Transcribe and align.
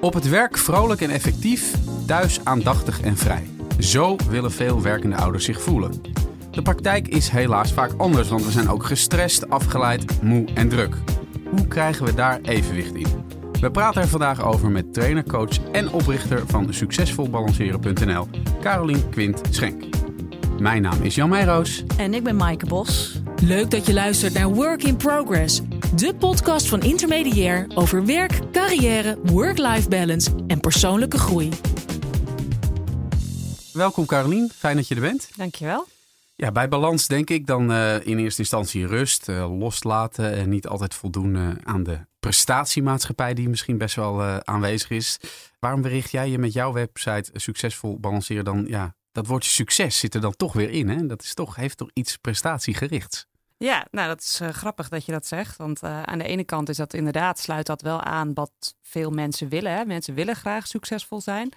Op 0.00 0.14
het 0.14 0.28
werk 0.28 0.58
vrolijk 0.58 1.00
en 1.00 1.10
effectief, 1.10 1.74
thuis 2.06 2.40
aandachtig 2.44 3.00
en 3.00 3.16
vrij. 3.16 3.46
Zo 3.78 4.16
willen 4.30 4.52
veel 4.52 4.82
werkende 4.82 5.16
ouders 5.16 5.44
zich 5.44 5.62
voelen. 5.62 5.92
De 6.50 6.62
praktijk 6.62 7.08
is 7.08 7.28
helaas 7.28 7.72
vaak 7.72 7.92
anders, 7.96 8.28
want 8.28 8.44
we 8.44 8.50
zijn 8.50 8.68
ook 8.68 8.84
gestrest, 8.84 9.50
afgeleid, 9.50 10.22
moe 10.22 10.44
en 10.54 10.68
druk. 10.68 10.96
Hoe 11.50 11.66
krijgen 11.66 12.04
we 12.04 12.14
daar 12.14 12.40
evenwicht 12.42 12.94
in? 12.94 13.06
We 13.60 13.70
praten 13.70 14.02
er 14.02 14.08
vandaag 14.08 14.44
over 14.44 14.70
met 14.70 14.94
trainer, 14.94 15.24
coach 15.24 15.70
en 15.72 15.92
oprichter 15.92 16.42
van 16.46 16.74
succesvolbalanceren.nl, 16.74 18.28
Carolien 18.60 19.08
Quint 19.10 19.40
Schenk. 19.50 19.84
Mijn 20.58 20.82
naam 20.82 21.02
is 21.02 21.14
Jan 21.14 21.28
Meijroos. 21.28 21.84
En 21.96 22.14
ik 22.14 22.22
ben 22.22 22.36
Maaike 22.36 22.66
Bos. 22.66 23.20
Leuk 23.42 23.70
dat 23.70 23.86
je 23.86 23.92
luistert 23.92 24.34
naar 24.34 24.48
Work 24.48 24.82
in 24.82 24.96
Progress, 24.96 25.60
de 25.94 26.14
podcast 26.14 26.68
van 26.68 26.80
Intermediair 26.80 27.66
over 27.74 28.06
werk, 28.06 28.52
carrière, 28.52 29.18
work-life 29.24 29.88
balance 29.88 30.30
en 30.46 30.60
persoonlijke 30.60 31.18
groei. 31.18 31.50
Welkom 33.72 34.06
Carolien, 34.06 34.50
fijn 34.54 34.76
dat 34.76 34.88
je 34.88 34.94
er 34.94 35.00
bent. 35.00 35.30
Dankjewel. 35.36 35.86
Ja, 36.34 36.52
bij 36.52 36.68
balans 36.68 37.06
denk 37.06 37.30
ik 37.30 37.46
dan 37.46 37.70
uh, 37.70 38.06
in 38.06 38.18
eerste 38.18 38.40
instantie 38.40 38.86
rust, 38.86 39.28
uh, 39.28 39.58
loslaten 39.58 40.32
en 40.32 40.48
niet 40.48 40.66
altijd 40.66 40.94
voldoen 40.94 41.34
uh, 41.34 41.48
aan 41.62 41.82
de 41.82 41.98
prestatiemaatschappij 42.20 43.34
die 43.34 43.48
misschien 43.48 43.78
best 43.78 43.94
wel 43.94 44.22
aanwezig 44.22 44.90
is. 44.90 45.18
Waarom 45.58 45.82
bericht 45.82 46.10
jij 46.10 46.30
je 46.30 46.38
met 46.38 46.52
jouw 46.52 46.72
website 46.72 47.30
succesvol 47.32 47.98
balanceren 47.98 48.44
dan 48.44 48.64
ja, 48.68 48.94
dat 49.12 49.26
woordje 49.26 49.50
succes 49.50 49.98
zit 49.98 50.14
er 50.14 50.20
dan 50.20 50.36
toch 50.36 50.52
weer 50.52 50.70
in. 50.70 50.88
Hè? 50.88 51.06
Dat 51.06 51.22
is 51.22 51.34
toch, 51.34 51.56
heeft 51.56 51.76
toch 51.76 51.90
iets 51.92 52.16
prestatiegerichts. 52.16 53.26
Ja, 53.58 53.86
nou 53.90 54.08
dat 54.08 54.20
is 54.20 54.40
uh, 54.40 54.48
grappig 54.48 54.88
dat 54.88 55.04
je 55.04 55.12
dat 55.12 55.26
zegt. 55.26 55.56
Want 55.56 55.82
uh, 55.82 56.02
aan 56.02 56.18
de 56.18 56.24
ene 56.24 56.44
kant 56.44 56.68
is 56.68 56.76
dat 56.76 56.94
inderdaad, 56.94 57.38
sluit 57.38 57.66
dat 57.66 57.82
wel 57.82 58.00
aan 58.00 58.34
wat 58.34 58.74
veel 58.82 59.10
mensen 59.10 59.48
willen. 59.48 59.72
Hè? 59.72 59.84
Mensen 59.84 60.14
willen 60.14 60.36
graag 60.36 60.66
succesvol 60.66 61.20
zijn. 61.20 61.52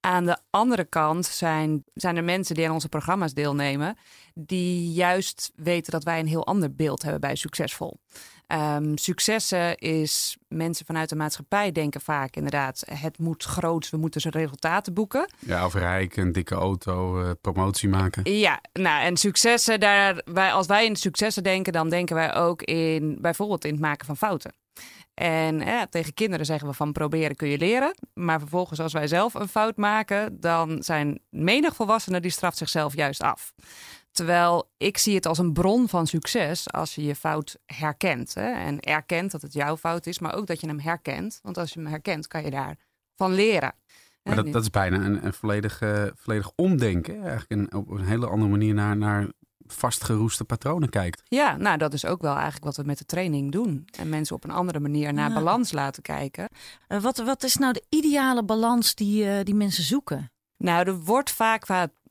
Aan 0.00 0.24
de 0.24 0.38
andere 0.50 0.84
kant 0.84 1.26
zijn, 1.26 1.84
zijn 1.94 2.16
er 2.16 2.24
mensen 2.24 2.54
die 2.54 2.66
aan 2.66 2.72
onze 2.74 2.88
programma's 2.88 3.34
deelnemen, 3.34 3.96
die 4.34 4.92
juist 4.92 5.52
weten 5.54 5.92
dat 5.92 6.04
wij 6.04 6.18
een 6.20 6.26
heel 6.26 6.46
ander 6.46 6.74
beeld 6.74 7.02
hebben 7.02 7.20
bij 7.20 7.34
succesvol. 7.34 8.00
Um, 8.48 8.98
successen 8.98 9.76
is 9.76 10.36
mensen 10.48 10.86
vanuit 10.86 11.08
de 11.08 11.16
maatschappij 11.16 11.72
denken 11.72 12.00
vaak 12.00 12.36
inderdaad, 12.36 12.82
het 12.90 13.18
moet 13.18 13.44
groots, 13.44 13.90
we 13.90 13.96
moeten 13.96 14.20
ze 14.20 14.30
resultaten 14.30 14.94
boeken. 14.94 15.30
Ja, 15.38 15.66
of 15.66 15.74
rijk, 15.74 16.16
een 16.16 16.32
dikke 16.32 16.54
auto, 16.54 17.22
uh, 17.22 17.30
promotie 17.40 17.88
maken. 17.88 18.32
Ja, 18.38 18.60
nou 18.72 19.02
en 19.02 19.16
successen, 19.16 19.80
daar, 19.80 20.22
wij, 20.24 20.52
als 20.52 20.66
wij 20.66 20.86
in 20.86 20.96
successen 20.96 21.42
denken, 21.42 21.72
dan 21.72 21.88
denken 21.88 22.16
wij 22.16 22.34
ook 22.34 22.62
in 22.62 23.18
bijvoorbeeld 23.20 23.64
in 23.64 23.72
het 23.72 23.80
maken 23.80 24.06
van 24.06 24.16
fouten. 24.16 24.54
En 25.14 25.60
eh, 25.60 25.82
tegen 25.90 26.14
kinderen 26.14 26.46
zeggen 26.46 26.68
we 26.68 26.74
van 26.74 26.92
proberen 26.92 27.36
kun 27.36 27.48
je 27.48 27.58
leren. 27.58 27.94
Maar 28.14 28.38
vervolgens 28.38 28.80
als 28.80 28.92
wij 28.92 29.06
zelf 29.06 29.34
een 29.34 29.48
fout 29.48 29.76
maken, 29.76 30.40
dan 30.40 30.82
zijn 30.82 31.20
menig 31.30 31.74
volwassenen 31.74 32.22
die 32.22 32.30
straft 32.30 32.56
zichzelf 32.56 32.94
juist 32.94 33.22
af. 33.22 33.52
Terwijl 34.14 34.70
ik 34.76 34.98
zie 34.98 35.14
het 35.14 35.26
als 35.26 35.38
een 35.38 35.52
bron 35.52 35.88
van 35.88 36.06
succes 36.06 36.72
als 36.72 36.94
je 36.94 37.04
je 37.04 37.14
fout 37.14 37.58
herkent. 37.66 38.34
Hè? 38.34 38.52
En 38.52 38.80
erkent 38.80 39.30
dat 39.30 39.42
het 39.42 39.52
jouw 39.52 39.76
fout 39.76 40.06
is, 40.06 40.18
maar 40.18 40.34
ook 40.34 40.46
dat 40.46 40.60
je 40.60 40.66
hem 40.66 40.80
herkent. 40.80 41.38
Want 41.42 41.58
als 41.58 41.72
je 41.72 41.80
hem 41.80 41.88
herkent, 41.88 42.26
kan 42.26 42.44
je 42.44 42.50
daarvan 42.50 43.34
leren. 43.34 43.74
Maar 44.22 44.36
dat, 44.36 44.52
dat 44.52 44.62
is 44.62 44.70
bijna 44.70 45.04
een, 45.04 45.26
een 45.26 45.32
volledig, 45.32 45.80
uh, 45.80 46.04
volledig 46.14 46.50
omdenken. 46.56 47.22
Eigenlijk 47.22 47.50
een, 47.50 47.78
op 47.78 47.90
een 47.90 48.04
hele 48.04 48.26
andere 48.26 48.50
manier 48.50 48.74
naar, 48.74 48.96
naar 48.96 49.28
vastgeroeste 49.66 50.44
patronen 50.44 50.88
kijkt. 50.88 51.22
Ja, 51.24 51.56
nou 51.56 51.78
dat 51.78 51.92
is 51.92 52.06
ook 52.06 52.22
wel 52.22 52.34
eigenlijk 52.34 52.64
wat 52.64 52.76
we 52.76 52.82
met 52.82 52.98
de 52.98 53.06
training 53.06 53.52
doen. 53.52 53.84
En 53.98 54.08
mensen 54.08 54.36
op 54.36 54.44
een 54.44 54.50
andere 54.50 54.80
manier 54.80 55.12
naar 55.12 55.28
ja. 55.28 55.34
balans 55.34 55.72
laten 55.72 56.02
kijken. 56.02 56.48
Uh, 56.88 57.00
wat, 57.00 57.18
wat 57.18 57.42
is 57.42 57.56
nou 57.56 57.72
de 57.72 57.84
ideale 57.88 58.44
balans 58.44 58.94
die, 58.94 59.24
uh, 59.24 59.40
die 59.42 59.54
mensen 59.54 59.84
zoeken? 59.84 60.32
Nou, 60.56 60.86
er 60.86 60.98
wordt 61.00 61.30
vaak 61.30 61.66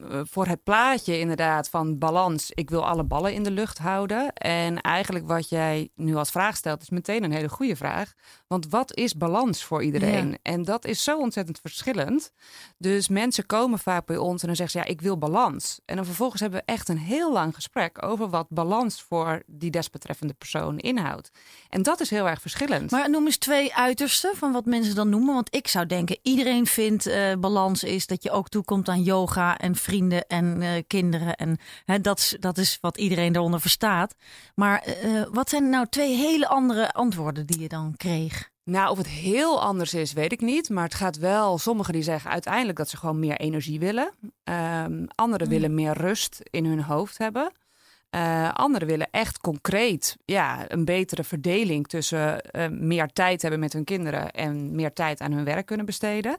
voor 0.09 0.47
het 0.47 0.63
plaatje 0.63 1.19
inderdaad 1.19 1.69
van 1.69 1.97
balans. 1.97 2.51
Ik 2.51 2.69
wil 2.69 2.85
alle 2.85 3.03
ballen 3.03 3.33
in 3.33 3.43
de 3.43 3.51
lucht 3.51 3.77
houden. 3.77 4.33
En 4.33 4.81
eigenlijk 4.81 5.27
wat 5.27 5.49
jij 5.49 5.89
nu 5.95 6.15
als 6.15 6.31
vraag 6.31 6.55
stelt, 6.55 6.81
is 6.81 6.89
meteen 6.89 7.23
een 7.23 7.31
hele 7.31 7.49
goede 7.49 7.75
vraag. 7.75 8.13
Want 8.47 8.69
wat 8.69 8.95
is 8.95 9.15
balans 9.15 9.63
voor 9.63 9.83
iedereen? 9.83 10.29
Ja. 10.29 10.37
En 10.41 10.63
dat 10.63 10.85
is 10.85 11.03
zo 11.03 11.17
ontzettend 11.17 11.59
verschillend. 11.59 12.31
Dus 12.77 13.07
mensen 13.07 13.45
komen 13.45 13.79
vaak 13.79 14.05
bij 14.05 14.17
ons 14.17 14.41
en 14.41 14.47
dan 14.47 14.55
zeggen 14.55 14.79
ze: 14.79 14.87
ja, 14.87 14.93
ik 14.93 15.01
wil 15.01 15.17
balans. 15.17 15.79
En 15.85 15.95
dan 15.95 16.05
vervolgens 16.05 16.41
hebben 16.41 16.59
we 16.59 16.71
echt 16.71 16.89
een 16.89 16.97
heel 16.97 17.31
lang 17.31 17.55
gesprek 17.55 18.05
over 18.05 18.29
wat 18.29 18.47
balans 18.49 19.01
voor 19.01 19.43
die 19.45 19.71
desbetreffende 19.71 20.33
persoon 20.33 20.77
inhoudt. 20.77 21.31
En 21.69 21.83
dat 21.83 21.99
is 21.99 22.09
heel 22.09 22.27
erg 22.27 22.41
verschillend. 22.41 22.91
Maar 22.91 23.09
noem 23.09 23.25
eens 23.25 23.37
twee 23.37 23.75
uitersten 23.75 24.35
van 24.35 24.51
wat 24.51 24.65
mensen 24.65 24.95
dan 24.95 25.09
noemen. 25.09 25.33
Want 25.33 25.55
ik 25.55 25.67
zou 25.67 25.85
denken: 25.85 26.17
iedereen 26.21 26.65
vindt 26.65 27.07
uh, 27.07 27.33
balans 27.39 27.83
is 27.83 28.07
dat 28.07 28.23
je 28.23 28.31
ook 28.31 28.49
toekomt 28.49 28.87
aan 28.89 29.03
yoga 29.03 29.57
en 29.57 29.75
vrienden 29.93 30.27
en 30.27 30.61
uh, 30.61 30.69
kinderen. 30.87 31.35
En 31.35 31.57
hè, 31.85 32.01
dat, 32.01 32.35
dat 32.39 32.57
is 32.57 32.77
wat 32.81 32.97
iedereen 32.97 33.33
daaronder 33.33 33.61
verstaat. 33.61 34.15
Maar 34.55 34.87
uh, 34.87 35.23
wat 35.31 35.49
zijn 35.49 35.69
nou 35.69 35.85
twee 35.89 36.15
hele 36.15 36.47
andere 36.47 36.91
antwoorden 36.91 37.45
die 37.45 37.59
je 37.59 37.67
dan 37.67 37.93
kreeg? 37.97 38.51
Nou, 38.63 38.91
of 38.91 38.97
het 38.97 39.07
heel 39.07 39.61
anders 39.61 39.93
is, 39.93 40.13
weet 40.13 40.31
ik 40.31 40.41
niet. 40.41 40.69
Maar 40.69 40.83
het 40.83 40.93
gaat 40.93 41.17
wel, 41.17 41.57
sommigen 41.57 41.93
die 41.93 42.03
zeggen 42.03 42.31
uiteindelijk 42.31 42.77
dat 42.77 42.89
ze 42.89 42.97
gewoon 42.97 43.19
meer 43.19 43.37
energie 43.37 43.79
willen. 43.79 44.11
Um, 44.43 45.07
anderen 45.15 45.47
mm. 45.47 45.53
willen 45.53 45.73
meer 45.73 45.93
rust 45.97 46.41
in 46.43 46.65
hun 46.65 46.81
hoofd 46.81 47.17
hebben. 47.17 47.51
Uh, 48.15 48.53
anderen 48.53 48.87
willen 48.87 49.07
echt 49.11 49.37
concreet 49.37 50.17
ja, 50.25 50.65
een 50.67 50.85
betere 50.85 51.23
verdeling 51.23 51.87
tussen 51.87 52.43
uh, 52.51 52.67
meer 52.67 53.07
tijd 53.07 53.41
hebben 53.41 53.59
met 53.59 53.73
hun 53.73 53.83
kinderen 53.83 54.31
en 54.31 54.75
meer 54.75 54.93
tijd 54.93 55.21
aan 55.21 55.31
hun 55.31 55.43
werk 55.43 55.65
kunnen 55.65 55.85
besteden. 55.85 56.35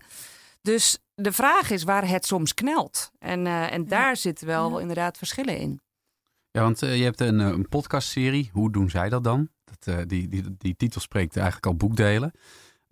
Dus 0.63 0.99
de 1.15 1.33
vraag 1.33 1.71
is 1.71 1.83
waar 1.83 2.09
het 2.09 2.27
soms 2.27 2.55
knelt. 2.55 3.11
En, 3.19 3.47
uh, 3.47 3.73
en 3.73 3.89
daar 3.89 4.09
ja. 4.09 4.15
zitten 4.15 4.47
wel 4.47 4.71
ja. 4.71 4.81
inderdaad 4.81 5.19
verschillen 5.19 5.59
in. 5.59 5.81
Ja, 6.51 6.63
want 6.63 6.81
je 6.81 6.87
hebt 6.87 7.21
een, 7.21 7.39
een 7.39 7.69
podcastserie. 7.69 8.51
Hoe 8.53 8.73
doen 8.73 8.91
zij 8.91 9.09
dat 9.09 9.25
dan? 9.25 9.49
Dat, 9.65 9.97
uh, 9.97 10.03
die, 10.07 10.29
die, 10.29 10.57
die 10.59 10.77
titel 10.77 11.01
spreekt 11.01 11.37
eigenlijk 11.37 11.67
al 11.67 11.75
boekdelen. 11.75 12.33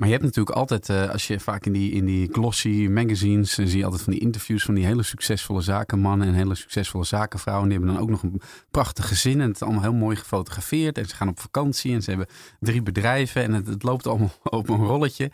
Maar 0.02 0.10
je 0.10 0.16
hebt 0.16 0.26
natuurlijk 0.26 0.56
altijd, 0.56 0.88
uh, 0.88 1.10
als 1.10 1.26
je 1.26 1.40
vaak 1.40 1.66
in 1.66 1.72
die, 1.72 1.92
in 1.92 2.04
die 2.04 2.28
glossy 2.32 2.86
magazines, 2.90 3.54
zie 3.54 3.76
je 3.76 3.84
altijd 3.84 4.02
van 4.02 4.12
die 4.12 4.22
interviews 4.22 4.62
van 4.62 4.74
die 4.74 4.84
hele 4.84 5.02
succesvolle 5.02 5.60
zakenmannen 5.60 6.28
en 6.28 6.34
hele 6.34 6.54
succesvolle 6.54 7.04
zakenvrouwen. 7.04 7.68
Die 7.68 7.78
hebben 7.78 7.94
dan 7.94 8.02
ook 8.04 8.10
nog 8.10 8.22
een 8.22 8.40
prachtig 8.70 9.08
gezin 9.08 9.40
en 9.40 9.46
het 9.46 9.54
is 9.54 9.62
allemaal 9.62 9.82
heel 9.82 9.92
mooi 9.92 10.16
gefotografeerd. 10.16 10.98
En 10.98 11.08
ze 11.08 11.14
gaan 11.14 11.28
op 11.28 11.40
vakantie 11.40 11.94
en 11.94 12.02
ze 12.02 12.10
hebben 12.10 12.28
drie 12.60 12.82
bedrijven 12.82 13.42
en 13.42 13.52
het, 13.52 13.66
het 13.66 13.82
loopt 13.82 14.06
allemaal 14.06 14.32
op 14.60 14.68
een 14.68 14.84
rolletje. 14.84 15.30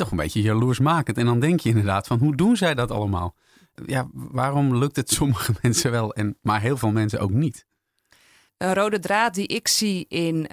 Toch 0.00 0.10
een 0.10 0.16
beetje 0.16 0.42
jaloersmakend. 0.42 1.18
En 1.18 1.26
dan 1.26 1.40
denk 1.40 1.60
je 1.60 1.68
inderdaad 1.68 2.06
van, 2.06 2.18
hoe 2.18 2.36
doen 2.36 2.56
zij 2.56 2.74
dat 2.74 2.90
allemaal? 2.90 3.36
Ja, 3.86 4.08
waarom 4.12 4.76
lukt 4.76 4.96
het 4.96 5.10
sommige 5.10 5.52
mensen 5.62 5.90
wel, 5.90 6.14
en, 6.14 6.38
maar 6.42 6.60
heel 6.60 6.76
veel 6.76 6.90
mensen 6.90 7.20
ook 7.20 7.30
niet? 7.30 7.66
Een 8.56 8.74
rode 8.74 8.98
draad 8.98 9.34
die 9.34 9.46
ik 9.46 9.68
zie 9.68 10.06
in 10.08 10.36
uh, 10.36 10.48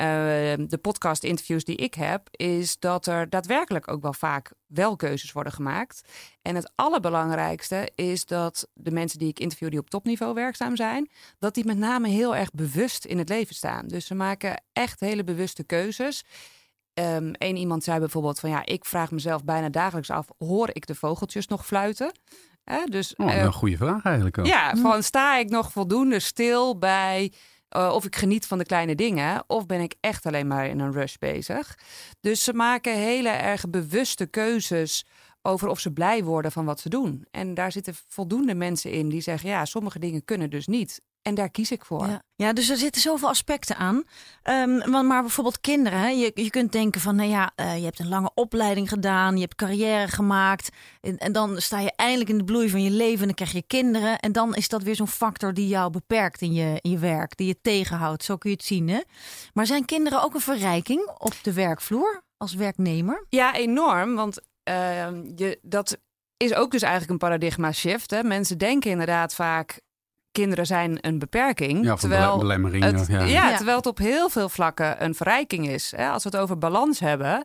de 0.68 0.80
podcast-interviews 0.82 1.64
die 1.64 1.76
ik 1.76 1.94
heb, 1.94 2.28
is 2.32 2.80
dat 2.80 3.06
er 3.06 3.30
daadwerkelijk 3.30 3.92
ook 3.92 4.02
wel 4.02 4.14
vaak 4.14 4.54
wel 4.66 4.96
keuzes 4.96 5.32
worden 5.32 5.54
gemaakt. 5.54 6.02
En 6.42 6.56
het 6.56 6.72
allerbelangrijkste 6.76 7.92
is 7.96 8.26
dat 8.26 8.68
de 8.74 8.92
mensen 8.92 9.20
die 9.20 9.30
ik 9.30 9.40
interview 9.40 9.70
die 9.70 9.80
op 9.80 9.90
topniveau 9.90 10.34
werkzaam 10.34 10.76
zijn, 10.76 11.10
dat 11.40 11.54
die 11.54 11.66
met 11.66 11.78
name 11.78 12.08
heel 12.08 12.36
erg 12.36 12.52
bewust 12.52 13.06
in 13.06 13.18
het 13.18 13.30
leven 13.30 13.56
staan. 13.56 13.88
Dus 13.88 14.06
ze 14.06 14.16
maken 14.16 14.64
echt 14.74 15.00
hele 15.00 15.24
bewuste 15.24 15.64
keuzes. 15.64 16.24
Um, 17.00 17.32
Eén 17.38 17.56
iemand 17.56 17.84
zei 17.84 18.00
bijvoorbeeld 18.00 18.40
van 18.40 18.50
ja, 18.50 18.66
ik 18.66 18.86
vraag 18.86 19.12
mezelf 19.12 19.44
bijna 19.44 19.70
dagelijks 19.70 20.10
af, 20.10 20.28
hoor 20.38 20.70
ik 20.72 20.88
de 20.88 20.96
vogeltjes 20.96 21.48
nog 21.48 21.66
fluiten? 21.66 22.12
Eh, 22.64 22.84
dus, 22.86 23.16
oh, 23.16 23.28
uh, 23.28 23.42
een 23.42 23.54
goede 23.54 23.78
vraag 23.78 24.04
eigenlijk 24.04 24.38
ook. 24.38 24.46
Ja, 24.46 24.76
van 24.76 25.04
sta 25.04 25.38
ik 25.38 25.50
nog 25.50 25.72
voldoende 25.72 26.20
stil 26.20 26.78
bij 26.78 27.32
uh, 27.78 27.92
of 27.94 28.06
ik 28.06 28.16
geniet 28.16 28.46
van 28.46 28.58
de 28.58 28.66
kleine 28.66 28.96
dingen, 28.96 29.44
of 29.48 29.66
ben 29.66 29.82
ik 29.82 29.96
echt 30.00 30.26
alleen 30.26 30.48
maar 30.48 30.68
in 30.68 30.80
een 30.80 30.92
rush 30.92 31.16
bezig. 31.16 31.78
Dus 32.22 32.44
ze 32.44 32.54
maken 32.54 32.94
hele 32.94 33.30
erg 33.30 33.70
bewuste 33.70 34.26
keuzes 34.26 35.06
over 35.42 35.68
of 35.68 35.80
ze 35.80 35.92
blij 35.92 36.24
worden 36.24 36.52
van 36.52 36.66
wat 36.66 36.80
ze 36.80 36.90
doen. 36.90 37.26
En 37.32 37.54
daar 37.54 37.72
zitten 37.72 37.96
voldoende 38.08 38.56
mensen 38.56 38.92
in 38.92 39.10
die 39.10 39.22
zeggen: 39.22 39.50
ja, 39.50 39.66
sommige 39.66 40.00
dingen 40.00 40.26
kunnen 40.26 40.50
dus 40.50 40.68
niet. 40.68 41.02
En 41.28 41.36
daar 41.36 41.50
kies 41.50 41.72
ik 41.72 41.86
voor. 41.86 42.08
Ja, 42.08 42.22
ja 42.36 42.54
dus 42.54 42.70
er 42.70 42.78
zitten 42.78 43.02
zoveel 43.02 43.30
aspecten 43.30 43.76
aan. 43.76 44.04
Um, 44.44 45.08
maar 45.08 45.22
bijvoorbeeld 45.22 45.62
kinderen. 45.62 46.00
Hè? 46.00 46.08
Je, 46.08 46.32
je 46.34 46.50
kunt 46.50 46.72
denken 46.72 47.02
van, 47.02 47.16
nou 47.16 47.30
ja, 47.30 47.52
uh, 47.56 47.78
je 47.78 47.84
hebt 47.84 48.00
een 48.00 48.08
lange 48.08 48.32
opleiding 48.34 48.90
gedaan. 48.90 49.36
Je 49.36 49.42
hebt 49.42 49.56
carrière 49.56 50.08
gemaakt. 50.08 50.70
En, 51.02 51.18
en, 51.18 51.32
dan 51.32 51.62
sta 51.62 51.80
je 51.80 51.94
eindelijk 51.96 52.30
in 52.30 52.38
de 52.38 52.44
bloei 52.44 52.70
van 52.70 52.84
je 52.84 52.90
leven. 52.90 53.20
En 53.20 53.26
dan 53.26 53.34
krijg 53.34 53.52
je 53.52 53.64
kinderen. 53.68 54.20
En 54.20 54.32
dan 54.32 54.56
is 54.56 54.68
dat 54.68 54.84
weer 54.84 54.96
zo'n 54.96 55.08
factor 55.08 55.54
die 55.54 55.68
jou 55.68 55.92
beperkt 55.92 56.42
in 56.42 56.54
je, 56.54 56.80
in 56.82 56.92
je 56.92 56.98
werk. 56.98 57.38
Die 57.38 57.48
je 57.48 57.62
tegenhoudt. 57.62 58.24
Zo 58.24 58.38
kun 58.38 58.50
je 58.50 58.56
het 58.56 58.66
zien. 58.66 58.90
Hè? 58.90 59.00
Maar 59.54 59.66
zijn 59.66 59.86
kinderen 59.86 60.24
ook 60.24 60.34
een 60.34 60.42
verrijking 60.42 61.10
op 61.18 61.34
de 61.42 61.54
werkvloer 61.54 62.24
als 62.38 62.54
werknemer? 62.54 63.26
Ja, 63.30 63.56
enorm. 63.56 64.16
Want 64.16 64.42
uh, 64.70 65.08
je, 65.36 65.60
dat 65.62 65.98
is 66.38 66.54
ook 66.54 66.72
dus 66.72 66.82
eigenlijk 66.82 67.12
een 67.12 67.28
paradigma 67.30 67.72
shift. 67.72 68.12
Hè? 68.12 68.24
Mensen 68.24 68.58
denken 68.58 68.92
inderdaad 68.92 69.36
vaak 69.36 69.86
kinderen 70.40 70.66
zijn 70.66 70.98
een 71.02 71.20
beperking. 71.20 71.86
Ja, 71.86 71.96
terwijl 71.96 72.38
belemmering. 72.38 72.84
Het, 72.84 73.08
ja. 73.08 73.24
ja, 73.24 73.56
terwijl 73.56 73.78
het 73.78 73.86
op 73.86 73.98
heel 73.98 74.30
veel 74.30 74.50
vlakken 74.50 75.04
een 75.04 75.16
verrijking 75.16 75.68
is. 75.70 75.94
Als 75.96 76.24
we 76.24 76.30
het 76.30 76.38
over 76.40 76.58
balans 76.58 77.00
hebben, 77.00 77.44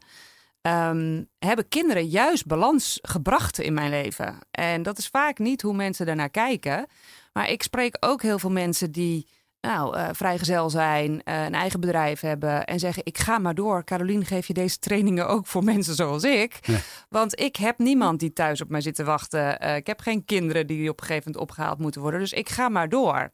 ehm, 0.60 1.22
hebben 1.38 1.68
kinderen 1.68 2.06
juist 2.06 2.46
balans 2.46 2.98
gebracht 3.02 3.60
in 3.60 3.74
mijn 3.74 3.90
leven. 3.90 4.38
En 4.50 4.82
dat 4.82 4.98
is 4.98 5.08
vaak 5.08 5.38
niet 5.38 5.62
hoe 5.62 5.74
mensen 5.74 6.06
daarnaar 6.06 6.30
kijken. 6.30 6.86
Maar 7.32 7.50
ik 7.50 7.62
spreek 7.62 7.96
ook 8.00 8.22
heel 8.22 8.38
veel 8.38 8.50
mensen 8.50 8.92
die 8.92 9.26
nou, 9.62 9.96
uh, 9.96 10.08
vrijgezel 10.12 10.70
zijn, 10.70 11.12
uh, 11.12 11.44
een 11.44 11.54
eigen 11.54 11.80
bedrijf 11.80 12.20
hebben 12.20 12.64
en 12.64 12.78
zeggen: 12.78 13.04
Ik 13.04 13.18
ga 13.18 13.38
maar 13.38 13.54
door. 13.54 13.84
Caroline, 13.84 14.24
geef 14.24 14.46
je 14.46 14.52
deze 14.52 14.78
trainingen 14.78 15.28
ook 15.28 15.46
voor 15.46 15.64
mensen 15.64 15.94
zoals 15.94 16.24
ik? 16.24 16.58
Ja. 16.62 16.78
Want 17.08 17.40
ik 17.40 17.56
heb 17.56 17.78
niemand 17.78 18.20
die 18.20 18.32
thuis 18.32 18.60
op 18.60 18.68
mij 18.68 18.80
zit 18.80 18.94
te 18.94 19.04
wachten. 19.04 19.64
Uh, 19.64 19.76
ik 19.76 19.86
heb 19.86 20.00
geen 20.00 20.24
kinderen 20.24 20.66
die 20.66 20.90
op 20.90 21.00
een 21.00 21.06
gegeven 21.06 21.30
moment 21.32 21.50
opgehaald 21.50 21.78
moeten 21.78 22.00
worden. 22.00 22.20
Dus 22.20 22.32
ik 22.32 22.48
ga 22.48 22.68
maar 22.68 22.88
door. 22.88 23.32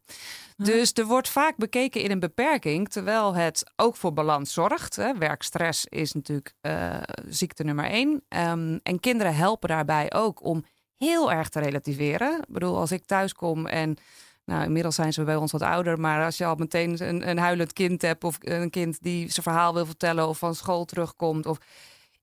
Dus 0.56 0.92
er 0.92 1.06
wordt 1.06 1.28
vaak 1.28 1.56
bekeken 1.56 2.02
in 2.02 2.10
een 2.10 2.20
beperking, 2.20 2.88
terwijl 2.88 3.34
het 3.34 3.72
ook 3.76 3.96
voor 3.96 4.12
balans 4.12 4.52
zorgt. 4.52 4.96
Hè. 4.96 5.18
Werkstress 5.18 5.86
is 5.86 6.12
natuurlijk 6.12 6.54
ziekte 7.28 7.64
nummer 7.64 7.84
één. 7.84 8.08
Um, 8.28 8.80
en 8.82 9.00
kinderen 9.00 9.34
helpen 9.34 9.68
daarbij 9.68 10.12
ook 10.12 10.44
om 10.44 10.64
heel 10.96 11.32
erg 11.32 11.48
te 11.48 11.60
relativeren. 11.60 12.38
Ik 12.38 12.48
bedoel, 12.48 12.76
als 12.76 12.92
ik 12.92 13.04
thuis 13.04 13.32
kom 13.32 13.66
en 13.66 13.96
nou, 14.48 14.64
inmiddels 14.64 14.94
zijn 14.94 15.12
ze 15.12 15.24
bij 15.24 15.36
ons 15.36 15.52
wat 15.52 15.62
ouder. 15.62 16.00
Maar 16.00 16.24
als 16.24 16.36
je 16.36 16.44
al 16.44 16.54
meteen 16.54 17.08
een, 17.08 17.28
een 17.28 17.38
huilend 17.38 17.72
kind 17.72 18.02
hebt. 18.02 18.24
Of 18.24 18.36
een 18.40 18.70
kind 18.70 19.02
die 19.02 19.30
zijn 19.30 19.42
verhaal 19.42 19.74
wil 19.74 19.86
vertellen. 19.86 20.28
Of 20.28 20.38
van 20.38 20.54
school 20.54 20.84
terugkomt. 20.84 21.46
Of, 21.46 21.58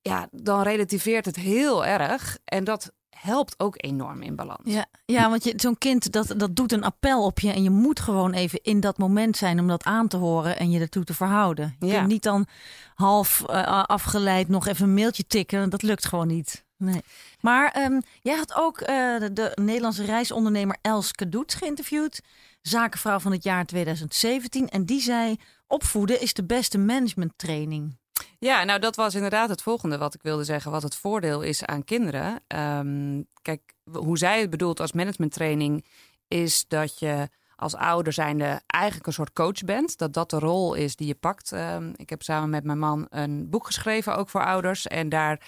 ja, 0.01 0.27
dan 0.31 0.62
relativeert 0.62 1.25
het 1.25 1.36
heel 1.36 1.86
erg. 1.86 2.38
En 2.45 2.63
dat 2.63 2.92
helpt 3.10 3.60
ook 3.60 3.75
enorm 3.77 4.22
in 4.22 4.36
balans. 4.36 4.62
Ja, 4.63 4.86
ja 5.06 5.30
want 5.30 5.54
zo'n 5.56 5.77
kind 5.77 6.12
dat, 6.12 6.33
dat 6.38 6.56
doet 6.56 6.72
een 6.72 6.83
appel 6.83 7.24
op 7.24 7.39
je. 7.39 7.51
En 7.51 7.63
je 7.63 7.69
moet 7.69 8.00
gewoon 8.00 8.33
even 8.33 8.60
in 8.62 8.80
dat 8.80 8.98
moment 8.98 9.38
zijn 9.38 9.60
om 9.60 9.68
dat 9.68 9.83
aan 9.83 10.07
te 10.07 10.18
horen. 10.18 10.57
En 10.57 10.71
je 10.71 10.80
ertoe 10.80 11.04
te 11.04 11.13
verhouden. 11.13 11.75
Je 11.80 11.86
ja. 11.86 11.95
kunt 11.95 12.07
niet 12.07 12.24
dan 12.24 12.45
half 12.95 13.44
uh, 13.50 13.83
afgeleid 13.83 14.48
nog 14.48 14.68
even 14.68 14.86
een 14.88 14.94
mailtje 14.94 15.28
tikken. 15.28 15.69
Dat 15.69 15.81
lukt 15.81 16.06
gewoon 16.06 16.28
niet. 16.28 16.65
Nee. 16.77 17.01
Maar 17.42 17.83
um, 17.83 18.01
jij 18.22 18.36
had 18.36 18.56
ook 18.56 18.81
uh, 18.81 18.88
de, 19.19 19.33
de, 19.33 19.51
Nederlandse 19.62 20.06
reisondernemer 20.06 20.77
Elske 20.81 21.30
Doets 21.30 21.56
geïnterviewd. 21.56 22.22
Zakenvrouw 22.62 23.19
van 23.19 23.31
het 23.31 23.44
jaar 23.44 23.66
2017. 23.66 24.69
En 24.69 24.86
die 24.86 25.01
zei: 25.01 25.36
opvoeden 25.68 26.22
is 26.22 26.33
de 26.33 26.45
beste 26.45 26.77
managementtraining. 26.77 27.98
Ja, 28.39 28.63
nou 28.63 28.80
dat 28.80 28.95
was 28.95 29.16
inderdaad 29.16 29.50
het 29.50 29.62
volgende 29.62 29.98
wat 29.98 30.13
ik 30.13 30.22
wilde 30.22 30.44
zeggen. 30.44 30.72
Wat 30.72 30.83
het 30.83 30.95
voordeel 30.95 31.42
is 31.42 31.66
aan 31.66 31.83
kinderen. 31.83 32.42
Um, 32.48 33.28
kijk, 33.42 33.74
hoe 33.92 34.18
zij 34.18 34.42
het 34.42 34.50
bedoelt 34.50 34.80
als 34.80 34.92
managementtraining 34.92 35.86
is 36.28 36.66
dat 36.68 37.00
je 37.00 37.30
als 37.56 37.75
ouder 37.75 38.13
zijnde 38.13 38.62
eigenlijk 38.68 39.07
een 39.07 39.13
soort 39.13 39.33
coach 39.33 39.63
bent. 39.66 39.98
Dat 39.98 40.13
dat 40.13 40.30
de 40.30 40.39
rol 40.39 40.74
is 40.74 40.95
die 40.95 41.07
je 41.07 41.16
pakt. 41.16 41.51
Um, 41.51 41.94
ik 41.95 42.10
heb 42.10 42.21
samen 42.21 42.50
met 42.50 42.63
mijn 42.63 42.80
man 42.80 43.07
een 43.10 43.50
boek 43.50 43.66
geschreven, 43.66 44.16
ook 44.18 44.30
voor 44.30 44.45
ouders. 44.45 44.88
En 44.88 45.10
daar 45.10 45.39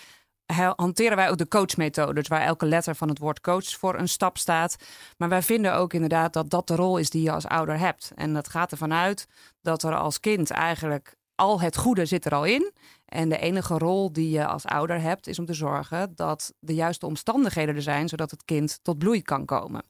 hanteren 0.55 1.15
wij 1.15 1.29
ook 1.29 1.37
de 1.37 1.47
coachmethode, 1.47 2.13
dus 2.13 2.27
waar 2.27 2.41
elke 2.41 2.65
letter 2.65 2.95
van 2.95 3.09
het 3.09 3.19
woord 3.19 3.41
coach 3.41 3.69
voor 3.69 3.99
een 3.99 4.09
stap 4.09 4.37
staat. 4.37 4.75
Maar 5.17 5.29
wij 5.29 5.41
vinden 5.41 5.75
ook 5.75 5.93
inderdaad 5.93 6.33
dat 6.33 6.49
dat 6.49 6.67
de 6.67 6.75
rol 6.75 6.97
is 6.97 7.09
die 7.09 7.21
je 7.21 7.31
als 7.31 7.47
ouder 7.47 7.79
hebt. 7.79 8.11
En 8.15 8.33
dat 8.33 8.49
gaat 8.49 8.71
ervan 8.71 8.93
uit 8.93 9.27
dat 9.61 9.83
er 9.83 9.95
als 9.95 10.19
kind 10.19 10.51
eigenlijk 10.51 11.15
al 11.35 11.61
het 11.61 11.77
goede 11.77 12.05
zit 12.05 12.25
er 12.25 12.33
al 12.33 12.45
in. 12.45 12.71
En 13.05 13.29
de 13.29 13.37
enige 13.37 13.77
rol 13.77 14.11
die 14.11 14.29
je 14.29 14.45
als 14.45 14.65
ouder 14.65 15.01
hebt, 15.01 15.27
is 15.27 15.39
om 15.39 15.45
te 15.45 15.53
zorgen 15.53 16.15
dat 16.15 16.53
de 16.59 16.73
juiste 16.73 17.05
omstandigheden 17.05 17.75
er 17.75 17.81
zijn, 17.81 18.09
zodat 18.09 18.31
het 18.31 18.45
kind 18.45 18.79
tot 18.81 18.97
bloei 18.97 19.21
kan 19.21 19.45
komen. 19.45 19.83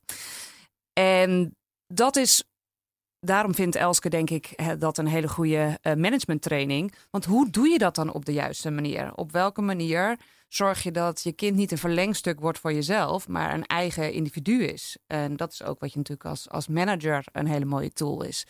En 0.94 1.56
dat 1.88 2.15
is 2.15 2.44
daarom 3.19 3.56
vindt 3.56 3.75
Elske, 3.75 4.09
denk 4.09 4.30
ik, 4.30 4.80
dat 4.80 4.98
een 4.98 5.07
hele 5.07 5.27
goede 5.27 5.80
uh, 5.81 5.94
managementtraining. 5.94 6.94
Want 7.09 7.25
hoe 7.25 7.50
doe 7.50 7.68
je 7.68 7.77
dat 7.77 7.95
dan 7.95 8.13
op 8.13 8.25
de 8.25 8.33
juiste 8.33 8.69
manier? 8.71 9.15
Op 9.15 9.31
welke 9.31 9.62
manier 9.62 10.18
zorg 10.48 10.84
je 10.84 10.92
dat 10.92 11.24
je 11.24 11.32
kind 11.32 11.56
niet 11.56 11.72
een 11.72 11.78
verlengstuk 11.78 12.40
wordt 12.40 12.60
voor 12.60 12.74
jezelf, 12.74 13.28
maar 13.28 13.54
een 13.54 13.66
eigen 13.66 14.12
individu 14.12 14.64
is? 14.64 14.98
En 15.08 15.36
dat 15.36 15.52
is 15.52 15.64
ook 15.64 15.80
wat 15.80 15.92
je 15.92 15.98
natuurlijk 15.98 16.30
als, 16.30 16.50
als 16.50 16.68
manager 16.68 17.26
een 17.32 17.48
hele 17.48 17.66
mooie 17.66 17.94
tool 17.94 18.24
is. 18.24 18.46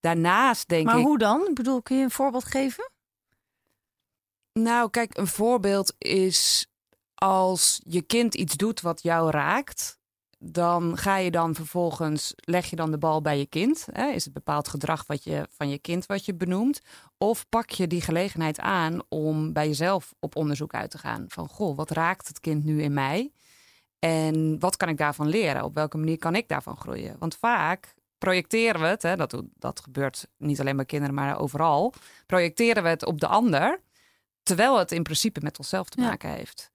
Daarnaast 0.00 0.68
denk 0.68 0.84
maar 0.84 0.94
ik. 0.94 1.00
Maar 1.00 1.08
hoe 1.08 1.18
dan? 1.18 1.46
Ik 1.48 1.54
bedoel, 1.54 1.82
kun 1.82 1.96
je 1.96 2.02
een 2.02 2.10
voorbeeld 2.10 2.44
geven? 2.44 2.90
Nou, 4.52 4.90
kijk, 4.90 5.16
een 5.16 5.26
voorbeeld 5.26 5.94
is 5.98 6.66
als 7.14 7.80
je 7.84 8.02
kind 8.02 8.34
iets 8.34 8.56
doet 8.56 8.80
wat 8.80 9.02
jou 9.02 9.30
raakt 9.30 9.97
dan 10.38 10.96
ga 10.96 11.16
je 11.16 11.30
dan 11.30 11.54
vervolgens, 11.54 12.32
leg 12.36 12.66
je 12.70 12.76
dan 12.76 12.90
de 12.90 12.98
bal 12.98 13.20
bij 13.20 13.38
je 13.38 13.46
kind. 13.46 13.86
Hè? 13.92 14.08
Is 14.08 14.24
het 14.24 14.32
bepaald 14.32 14.68
gedrag 14.68 15.06
wat 15.06 15.24
je, 15.24 15.46
van 15.50 15.68
je 15.68 15.78
kind 15.78 16.06
wat 16.06 16.24
je 16.24 16.34
benoemt? 16.34 16.80
Of 17.16 17.48
pak 17.48 17.70
je 17.70 17.86
die 17.86 18.00
gelegenheid 18.00 18.60
aan 18.60 19.00
om 19.08 19.52
bij 19.52 19.66
jezelf 19.66 20.14
op 20.20 20.36
onderzoek 20.36 20.74
uit 20.74 20.90
te 20.90 20.98
gaan? 20.98 21.24
Van, 21.28 21.48
goh, 21.48 21.76
wat 21.76 21.90
raakt 21.90 22.28
het 22.28 22.40
kind 22.40 22.64
nu 22.64 22.82
in 22.82 22.92
mij? 22.92 23.32
En 23.98 24.58
wat 24.58 24.76
kan 24.76 24.88
ik 24.88 24.96
daarvan 24.96 25.28
leren? 25.28 25.64
Op 25.64 25.74
welke 25.74 25.96
manier 25.96 26.18
kan 26.18 26.34
ik 26.34 26.48
daarvan 26.48 26.76
groeien? 26.76 27.16
Want 27.18 27.36
vaak 27.36 27.94
projecteren 28.18 28.80
we 28.80 28.86
het, 28.86 29.02
hè, 29.02 29.16
dat, 29.16 29.42
dat 29.54 29.80
gebeurt 29.80 30.28
niet 30.36 30.60
alleen 30.60 30.76
bij 30.76 30.84
kinderen, 30.84 31.14
maar 31.14 31.38
overal, 31.38 31.94
projecteren 32.26 32.82
we 32.82 32.88
het 32.88 33.04
op 33.04 33.20
de 33.20 33.26
ander, 33.26 33.80
terwijl 34.42 34.78
het 34.78 34.92
in 34.92 35.02
principe 35.02 35.40
met 35.42 35.58
onszelf 35.58 35.88
te 35.88 36.00
maken 36.00 36.30
heeft. 36.30 36.70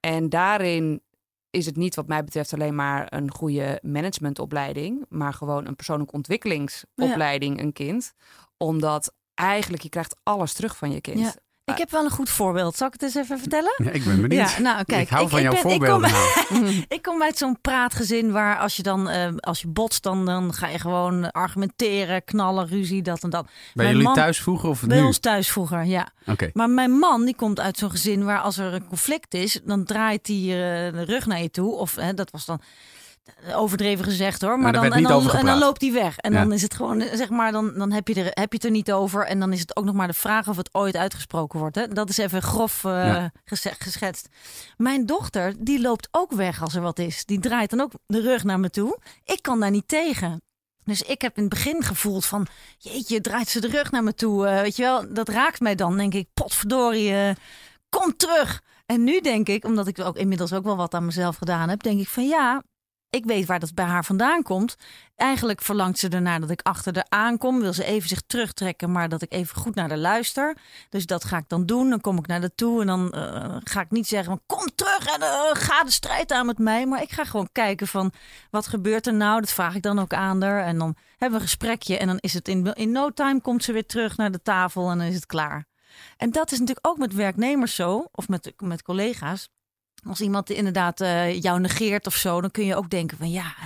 En 0.00 0.28
daarin 0.28 1.02
is 1.50 1.66
het 1.66 1.76
niet 1.76 1.94
wat 1.94 2.06
mij 2.06 2.24
betreft 2.24 2.52
alleen 2.52 2.74
maar 2.74 3.06
een 3.12 3.30
goede 3.30 3.78
managementopleiding, 3.82 5.04
maar 5.08 5.32
gewoon 5.32 5.66
een 5.66 5.76
persoonlijke 5.76 6.14
ontwikkelingsopleiding, 6.14 7.60
een 7.60 7.72
kind. 7.72 8.12
Omdat 8.56 9.14
eigenlijk 9.34 9.82
je 9.82 9.88
krijgt 9.88 10.16
alles 10.22 10.52
terug 10.52 10.76
van 10.76 10.90
je 10.90 11.00
kind. 11.00 11.36
Ik 11.68 11.78
heb 11.78 11.90
wel 11.90 12.04
een 12.04 12.10
goed 12.10 12.30
voorbeeld. 12.30 12.76
Zal 12.76 12.86
ik 12.86 12.92
het 12.92 13.02
eens 13.02 13.14
even 13.14 13.38
vertellen? 13.38 13.74
Ja, 13.76 13.90
ik 13.90 14.04
ben 14.04 14.20
benieuwd. 14.20 14.50
Ja, 14.50 14.60
nou, 14.60 14.84
kijk, 14.84 15.02
ik 15.02 15.08
hou 15.08 15.28
van 15.28 15.42
jouw 15.42 15.52
ben, 15.52 15.60
voorbeelden. 15.60 16.08
Ik 16.08 16.46
kom, 16.48 16.66
ik 16.96 17.02
kom 17.02 17.22
uit 17.22 17.38
zo'n 17.38 17.60
praatgezin 17.60 18.32
waar 18.32 18.58
als 18.58 18.76
je 18.76 18.82
dan 18.82 19.10
uh, 19.10 19.28
als 19.40 19.60
je 19.60 19.68
botst, 19.68 20.02
dan, 20.02 20.26
dan 20.26 20.52
ga 20.52 20.68
je 20.68 20.78
gewoon 20.78 21.30
argumenteren, 21.30 22.24
knallen, 22.24 22.68
ruzie, 22.68 23.02
dat 23.02 23.22
en 23.22 23.30
dat. 23.30 23.44
Bij 23.44 23.52
mijn 23.74 23.88
jullie 23.88 24.04
man, 24.04 24.14
thuis 24.14 24.40
vroeger 24.40 24.68
of 24.68 24.82
bij 24.82 25.00
nu? 25.00 25.04
ons 25.04 25.18
thuis 25.18 25.50
vroeger, 25.50 25.84
ja. 25.84 26.08
Okay. 26.26 26.50
Maar 26.52 26.70
mijn 26.70 26.90
man 26.90 27.24
die 27.24 27.36
komt 27.36 27.60
uit 27.60 27.78
zo'n 27.78 27.90
gezin 27.90 28.24
waar 28.24 28.40
als 28.40 28.58
er 28.58 28.74
een 28.74 28.86
conflict 28.86 29.34
is, 29.34 29.60
dan 29.64 29.84
draait 29.84 30.26
hij 30.26 30.36
uh, 30.36 30.92
de 30.92 31.04
rug 31.04 31.26
naar 31.26 31.42
je 31.42 31.50
toe. 31.50 31.74
Of 31.74 31.94
hè, 31.94 32.14
dat 32.14 32.30
was 32.30 32.44
dan 32.44 32.60
overdreven 33.54 34.04
gezegd 34.04 34.42
hoor. 34.42 34.58
Maar, 34.58 34.72
dan, 34.72 34.84
en, 34.84 35.02
dan, 35.02 35.30
en 35.30 35.46
dan 35.46 35.58
loopt 35.58 35.80
hij 35.80 35.92
weg. 35.92 36.18
En 36.18 36.32
ja. 36.32 36.38
dan 36.38 36.52
is 36.52 36.62
het 36.62 36.74
gewoon, 36.74 37.02
zeg 37.12 37.28
maar, 37.28 37.52
dan, 37.52 37.72
dan 37.74 37.92
heb, 37.92 38.08
je 38.08 38.14
er, 38.14 38.24
heb 38.24 38.50
je 38.50 38.56
het 38.56 38.64
er 38.64 38.70
niet 38.70 38.92
over. 38.92 39.26
En 39.26 39.40
dan 39.40 39.52
is 39.52 39.60
het 39.60 39.76
ook 39.76 39.84
nog 39.84 39.94
maar 39.94 40.06
de 40.06 40.12
vraag 40.12 40.48
of 40.48 40.56
het 40.56 40.74
ooit 40.74 40.96
uitgesproken 40.96 41.58
wordt. 41.58 41.76
Hè? 41.76 41.88
Dat 41.88 42.08
is 42.08 42.16
even 42.16 42.42
grof 42.42 42.84
uh, 42.84 42.92
ja. 42.92 43.32
geschetst. 43.78 44.28
Mijn 44.76 45.06
dochter, 45.06 45.54
die 45.58 45.80
loopt 45.80 46.08
ook 46.10 46.32
weg 46.32 46.62
als 46.62 46.74
er 46.74 46.82
wat 46.82 46.98
is. 46.98 47.24
Die 47.24 47.40
draait 47.40 47.70
dan 47.70 47.80
ook 47.80 47.92
de 48.06 48.20
rug 48.20 48.44
naar 48.44 48.60
me 48.60 48.70
toe. 48.70 48.98
Ik 49.24 49.42
kan 49.42 49.60
daar 49.60 49.70
niet 49.70 49.88
tegen. 49.88 50.42
Dus 50.84 51.02
ik 51.02 51.22
heb 51.22 51.36
in 51.36 51.42
het 51.42 51.52
begin 51.52 51.82
gevoeld 51.82 52.26
van, 52.26 52.46
jeetje, 52.78 53.20
draait 53.20 53.48
ze 53.48 53.60
de 53.60 53.68
rug 53.68 53.90
naar 53.90 54.02
me 54.02 54.14
toe. 54.14 54.46
Uh, 54.46 54.60
weet 54.60 54.76
je 54.76 54.82
wel, 54.82 55.14
dat 55.14 55.28
raakt 55.28 55.60
mij 55.60 55.74
dan. 55.74 55.96
Denk 55.96 56.14
ik, 56.14 56.28
potverdorie, 56.34 57.10
uh, 57.10 57.30
kom 57.88 58.16
terug. 58.16 58.62
En 58.86 59.04
nu 59.04 59.20
denk 59.20 59.48
ik, 59.48 59.64
omdat 59.64 59.86
ik 59.86 60.00
ook 60.00 60.16
inmiddels 60.16 60.52
ook 60.52 60.64
wel 60.64 60.76
wat 60.76 60.94
aan 60.94 61.04
mezelf 61.04 61.36
gedaan 61.36 61.68
heb, 61.68 61.82
denk 61.82 62.00
ik 62.00 62.08
van 62.08 62.28
ja, 62.28 62.62
ik 63.10 63.24
weet 63.24 63.46
waar 63.46 63.58
dat 63.58 63.74
bij 63.74 63.84
haar 63.84 64.04
vandaan 64.04 64.42
komt. 64.42 64.76
Eigenlijk 65.16 65.62
verlangt 65.62 65.98
ze 65.98 66.08
ernaar 66.08 66.40
dat 66.40 66.50
ik 66.50 66.60
achter 66.62 66.94
haar 66.94 67.06
aankom. 67.08 67.60
Wil 67.60 67.72
ze 67.72 67.84
even 67.84 68.08
zich 68.08 68.22
terugtrekken, 68.26 68.92
maar 68.92 69.08
dat 69.08 69.22
ik 69.22 69.32
even 69.32 69.56
goed 69.56 69.74
naar 69.74 69.88
haar 69.88 69.98
luister. 69.98 70.56
Dus 70.88 71.06
dat 71.06 71.24
ga 71.24 71.36
ik 71.36 71.48
dan 71.48 71.66
doen. 71.66 71.90
Dan 71.90 72.00
kom 72.00 72.18
ik 72.18 72.26
naar 72.26 72.40
haar 72.40 72.54
toe 72.54 72.80
en 72.80 72.86
dan 72.86 73.12
uh, 73.14 73.56
ga 73.64 73.80
ik 73.80 73.90
niet 73.90 74.08
zeggen: 74.08 74.40
kom 74.46 74.66
terug 74.74 75.06
en 75.06 75.20
uh, 75.20 75.50
ga 75.52 75.84
de 75.84 75.90
strijd 75.90 76.32
aan 76.32 76.46
met 76.46 76.58
mij. 76.58 76.86
Maar 76.86 77.02
ik 77.02 77.10
ga 77.10 77.24
gewoon 77.24 77.48
kijken 77.52 77.86
van 77.86 78.12
wat 78.50 78.66
gebeurt 78.66 79.06
er 79.06 79.14
nou. 79.14 79.40
Dat 79.40 79.50
vraag 79.50 79.74
ik 79.74 79.82
dan 79.82 79.98
ook 79.98 80.12
aan 80.12 80.42
haar. 80.42 80.64
En 80.64 80.78
dan 80.78 80.96
hebben 81.10 81.28
we 81.28 81.34
een 81.34 81.50
gesprekje. 81.50 81.98
En 81.98 82.06
dan 82.06 82.18
is 82.18 82.34
het 82.34 82.48
in, 82.48 82.74
in 82.74 82.92
no 82.92 83.10
time 83.10 83.40
komt 83.40 83.64
ze 83.64 83.72
weer 83.72 83.86
terug 83.86 84.16
naar 84.16 84.30
de 84.30 84.42
tafel 84.42 84.90
en 84.90 84.98
dan 84.98 85.06
is 85.06 85.14
het 85.14 85.26
klaar. 85.26 85.66
En 86.16 86.30
dat 86.30 86.52
is 86.52 86.58
natuurlijk 86.58 86.86
ook 86.86 86.98
met 86.98 87.14
werknemers 87.14 87.74
zo, 87.74 88.08
of 88.12 88.28
met, 88.28 88.52
met 88.56 88.82
collega's. 88.82 89.48
Als 90.06 90.20
iemand 90.20 90.50
inderdaad 90.50 91.00
uh, 91.00 91.40
jou 91.40 91.60
negeert 91.60 92.06
of 92.06 92.14
zo, 92.14 92.40
dan 92.40 92.50
kun 92.50 92.64
je 92.64 92.76
ook 92.76 92.90
denken 92.90 93.16
van 93.18 93.30
ja, 93.30 93.44
uh, 93.44 93.64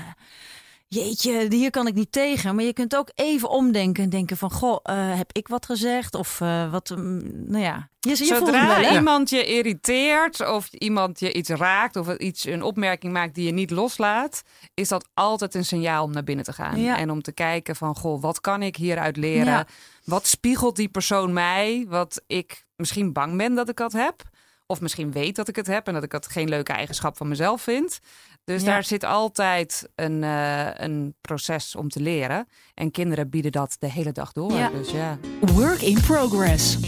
jeetje, 0.88 1.46
hier 1.48 1.70
kan 1.70 1.86
ik 1.86 1.94
niet 1.94 2.12
tegen. 2.12 2.54
Maar 2.54 2.64
je 2.64 2.72
kunt 2.72 2.96
ook 2.96 3.10
even 3.14 3.48
omdenken 3.48 4.04
en 4.04 4.10
denken 4.10 4.36
van 4.36 4.50
goh, 4.50 4.78
uh, 4.90 5.16
heb 5.16 5.32
ik 5.32 5.48
wat 5.48 5.66
gezegd? 5.66 6.14
Of 6.14 6.38
wat, 6.70 6.90
um, 6.90 7.32
nou 7.46 7.62
ja. 7.62 7.88
Je, 8.00 8.10
je 8.10 8.24
Zodra 8.24 8.80
wel, 8.80 8.92
iemand 8.92 9.30
je 9.30 9.44
irriteert 9.44 10.48
of 10.50 10.72
iemand 10.72 11.20
je 11.20 11.32
iets 11.32 11.48
raakt 11.48 11.96
of 11.96 12.16
iets, 12.16 12.44
een 12.44 12.62
opmerking 12.62 13.12
maakt 13.12 13.34
die 13.34 13.46
je 13.46 13.52
niet 13.52 13.70
loslaat, 13.70 14.42
is 14.74 14.88
dat 14.88 15.08
altijd 15.14 15.54
een 15.54 15.64
signaal 15.64 16.04
om 16.04 16.12
naar 16.12 16.24
binnen 16.24 16.44
te 16.44 16.52
gaan. 16.52 16.80
Ja. 16.80 16.98
En 16.98 17.10
om 17.10 17.22
te 17.22 17.32
kijken 17.32 17.76
van 17.76 17.96
goh, 17.96 18.22
wat 18.22 18.40
kan 18.40 18.62
ik 18.62 18.76
hieruit 18.76 19.16
leren? 19.16 19.44
Ja. 19.46 19.66
Wat 20.04 20.26
spiegelt 20.26 20.76
die 20.76 20.88
persoon 20.88 21.32
mij? 21.32 21.86
Wat 21.88 22.22
ik 22.26 22.64
misschien 22.76 23.12
bang 23.12 23.36
ben 23.36 23.54
dat 23.54 23.68
ik 23.68 23.76
dat 23.76 23.92
heb? 23.92 24.30
Of 24.72 24.80
misschien 24.80 25.12
weet 25.12 25.36
dat 25.36 25.48
ik 25.48 25.56
het 25.56 25.66
heb 25.66 25.86
en 25.86 25.94
dat 25.94 26.02
ik 26.02 26.10
dat 26.10 26.26
geen 26.26 26.48
leuke 26.48 26.72
eigenschap 26.72 27.16
van 27.16 27.28
mezelf 27.28 27.62
vind. 27.62 27.98
Dus 28.44 28.60
Ja. 28.62 28.66
daar 28.66 28.84
zit 28.84 29.04
altijd 29.04 29.88
een, 29.94 30.22
eh, 30.24 30.66
een 30.74 31.14
proces 31.20 31.74
om 31.76 31.88
te 31.88 32.00
leren. 32.00 32.48
En 32.74 32.90
kinderen 32.90 33.30
bieden 33.30 33.52
dat 33.52 33.76
de 33.78 33.90
hele 33.90 34.12
dag 34.12 34.32
door. 34.32 34.52
Ja. 34.52 34.70
Dus 34.70 34.90
ja. 34.90 35.18
Work 35.40 35.80
in 35.80 36.00
progress. 36.00 36.78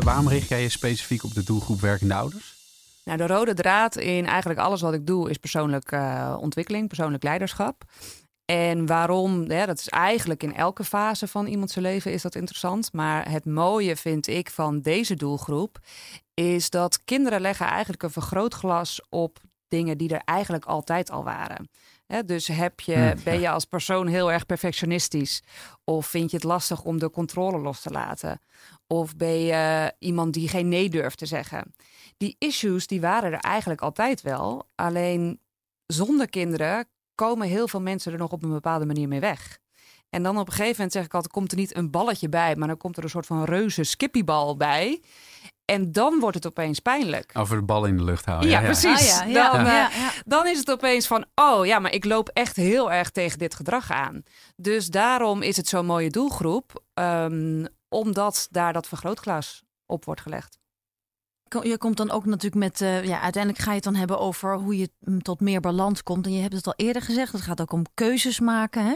Waarom 0.00 0.28
richt 0.28 0.48
jij 0.48 0.62
je 0.62 0.68
specifiek 0.68 1.24
op 1.24 1.34
de 1.34 1.42
doelgroep 1.44 1.80
werkende 1.80 2.14
ouders? 2.14 2.54
Nou, 3.04 3.18
de 3.18 3.26
rode 3.26 3.54
draad 3.54 3.96
in 3.96 4.26
eigenlijk 4.26 4.60
alles 4.60 4.80
wat 4.80 4.94
ik 4.94 5.06
doe 5.06 5.30
is 5.30 5.36
persoonlijke 5.36 5.96
uh, 5.96 6.36
ontwikkeling, 6.40 6.88
persoonlijk 6.88 7.22
leiderschap. 7.22 7.82
En 8.50 8.86
waarom, 8.86 9.48
dat 9.48 9.78
is 9.78 9.88
eigenlijk 9.88 10.42
in 10.42 10.54
elke 10.54 10.84
fase 10.84 11.26
van 11.26 11.46
iemands 11.46 11.74
leven 11.74 12.12
is 12.12 12.22
dat 12.22 12.34
interessant. 12.34 12.92
Maar 12.92 13.30
het 13.30 13.44
mooie 13.44 13.96
vind 13.96 14.26
ik 14.26 14.50
van 14.50 14.80
deze 14.80 15.14
doelgroep 15.14 15.78
is 16.34 16.70
dat 16.70 17.04
kinderen 17.04 17.40
leggen 17.40 17.66
eigenlijk 17.66 18.02
een 18.02 18.10
vergrootglas 18.10 19.00
op 19.08 19.38
dingen 19.68 19.98
die 19.98 20.14
er 20.14 20.22
eigenlijk 20.24 20.64
altijd 20.64 21.10
al 21.10 21.24
waren. 21.24 21.70
dus 22.26 22.46
heb 22.46 22.80
je, 22.80 22.94
hm, 22.94 23.24
ben 23.24 23.40
je 23.40 23.50
als 23.50 23.64
persoon 23.64 24.06
heel 24.06 24.32
erg 24.32 24.46
perfectionistisch? 24.46 25.42
Of 25.84 26.06
vind 26.06 26.30
je 26.30 26.36
het 26.36 26.46
lastig 26.46 26.82
om 26.82 26.98
de 26.98 27.10
controle 27.10 27.58
los 27.58 27.80
te 27.80 27.90
laten? 27.90 28.40
Of 28.86 29.16
ben 29.16 29.40
je 29.40 29.92
iemand 29.98 30.34
die 30.34 30.48
geen 30.48 30.68
nee 30.68 30.88
durft 30.88 31.18
te 31.18 31.26
zeggen? 31.26 31.74
Die 32.16 32.36
issues 32.38 32.86
die 32.86 33.00
waren 33.00 33.32
er 33.32 33.40
eigenlijk 33.40 33.80
altijd 33.80 34.22
wel. 34.22 34.66
Alleen 34.74 35.40
zonder 35.86 36.28
kinderen 36.28 36.88
komen 37.26 37.48
heel 37.48 37.68
veel 37.68 37.80
mensen 37.80 38.12
er 38.12 38.18
nog 38.18 38.32
op 38.32 38.42
een 38.42 38.50
bepaalde 38.50 38.86
manier 38.86 39.08
mee 39.08 39.20
weg. 39.20 39.58
En 40.10 40.22
dan 40.22 40.38
op 40.38 40.46
een 40.46 40.52
gegeven 40.52 40.74
moment 40.74 40.92
zeg 40.92 41.04
ik 41.04 41.14
altijd, 41.14 41.32
komt 41.32 41.50
er 41.50 41.58
niet 41.58 41.76
een 41.76 41.90
balletje 41.90 42.28
bij, 42.28 42.56
maar 42.56 42.68
dan 42.68 42.76
komt 42.76 42.96
er 42.96 43.04
een 43.04 43.10
soort 43.10 43.26
van 43.26 43.44
reuze 43.44 43.84
skippiebal 43.84 44.56
bij. 44.56 45.02
En 45.64 45.92
dan 45.92 46.20
wordt 46.20 46.36
het 46.36 46.46
opeens 46.46 46.78
pijnlijk. 46.78 47.30
Over 47.34 47.56
de 47.56 47.62
bal 47.62 47.84
in 47.84 47.96
de 47.96 48.04
lucht 48.04 48.24
houden. 48.24 48.50
Ja, 48.50 48.60
precies. 48.60 49.20
Ah, 49.20 49.30
ja, 49.30 49.52
dan, 49.52 49.66
uh, 49.66 49.86
dan, 50.24 50.46
is 50.46 50.58
het 50.58 50.70
opeens 50.70 51.06
van, 51.06 51.24
oh 51.34 51.66
ja, 51.66 51.78
maar 51.78 51.92
ik 51.92 52.04
loop 52.04 52.28
echt 52.28 52.56
heel 52.56 52.92
erg 52.92 53.10
tegen 53.10 53.38
dit 53.38 53.54
gedrag 53.54 53.90
aan. 53.90 54.22
Dus 54.56 54.86
daarom 54.86 55.42
is 55.42 55.56
het 55.56 55.68
zo'n 55.68 55.86
mooie 55.86 56.10
doelgroep, 56.10 56.82
um, 56.94 57.66
omdat 57.88 58.48
daar 58.50 58.72
dat 58.72 58.88
vergrootglas 58.88 59.62
op 59.86 60.04
wordt 60.04 60.20
gelegd 60.20 60.59
je 61.62 61.78
komt 61.78 61.96
dan 61.96 62.10
ook 62.10 62.24
natuurlijk 62.24 62.54
met, 62.54 62.80
uh, 62.80 63.04
ja, 63.04 63.20
uiteindelijk 63.20 63.62
ga 63.62 63.70
je 63.70 63.76
het 63.76 63.84
dan 63.84 63.94
hebben 63.94 64.18
over 64.18 64.54
hoe 64.54 64.78
je 64.78 64.90
tot 65.22 65.40
meer 65.40 65.60
balans 65.60 66.02
komt. 66.02 66.26
En 66.26 66.32
je 66.32 66.40
hebt 66.40 66.54
het 66.54 66.66
al 66.66 66.74
eerder 66.76 67.02
gezegd, 67.02 67.32
het 67.32 67.40
gaat 67.40 67.60
ook 67.60 67.72
om 67.72 67.84
keuzes 67.94 68.40
maken 68.40 68.84
hè? 68.84 68.94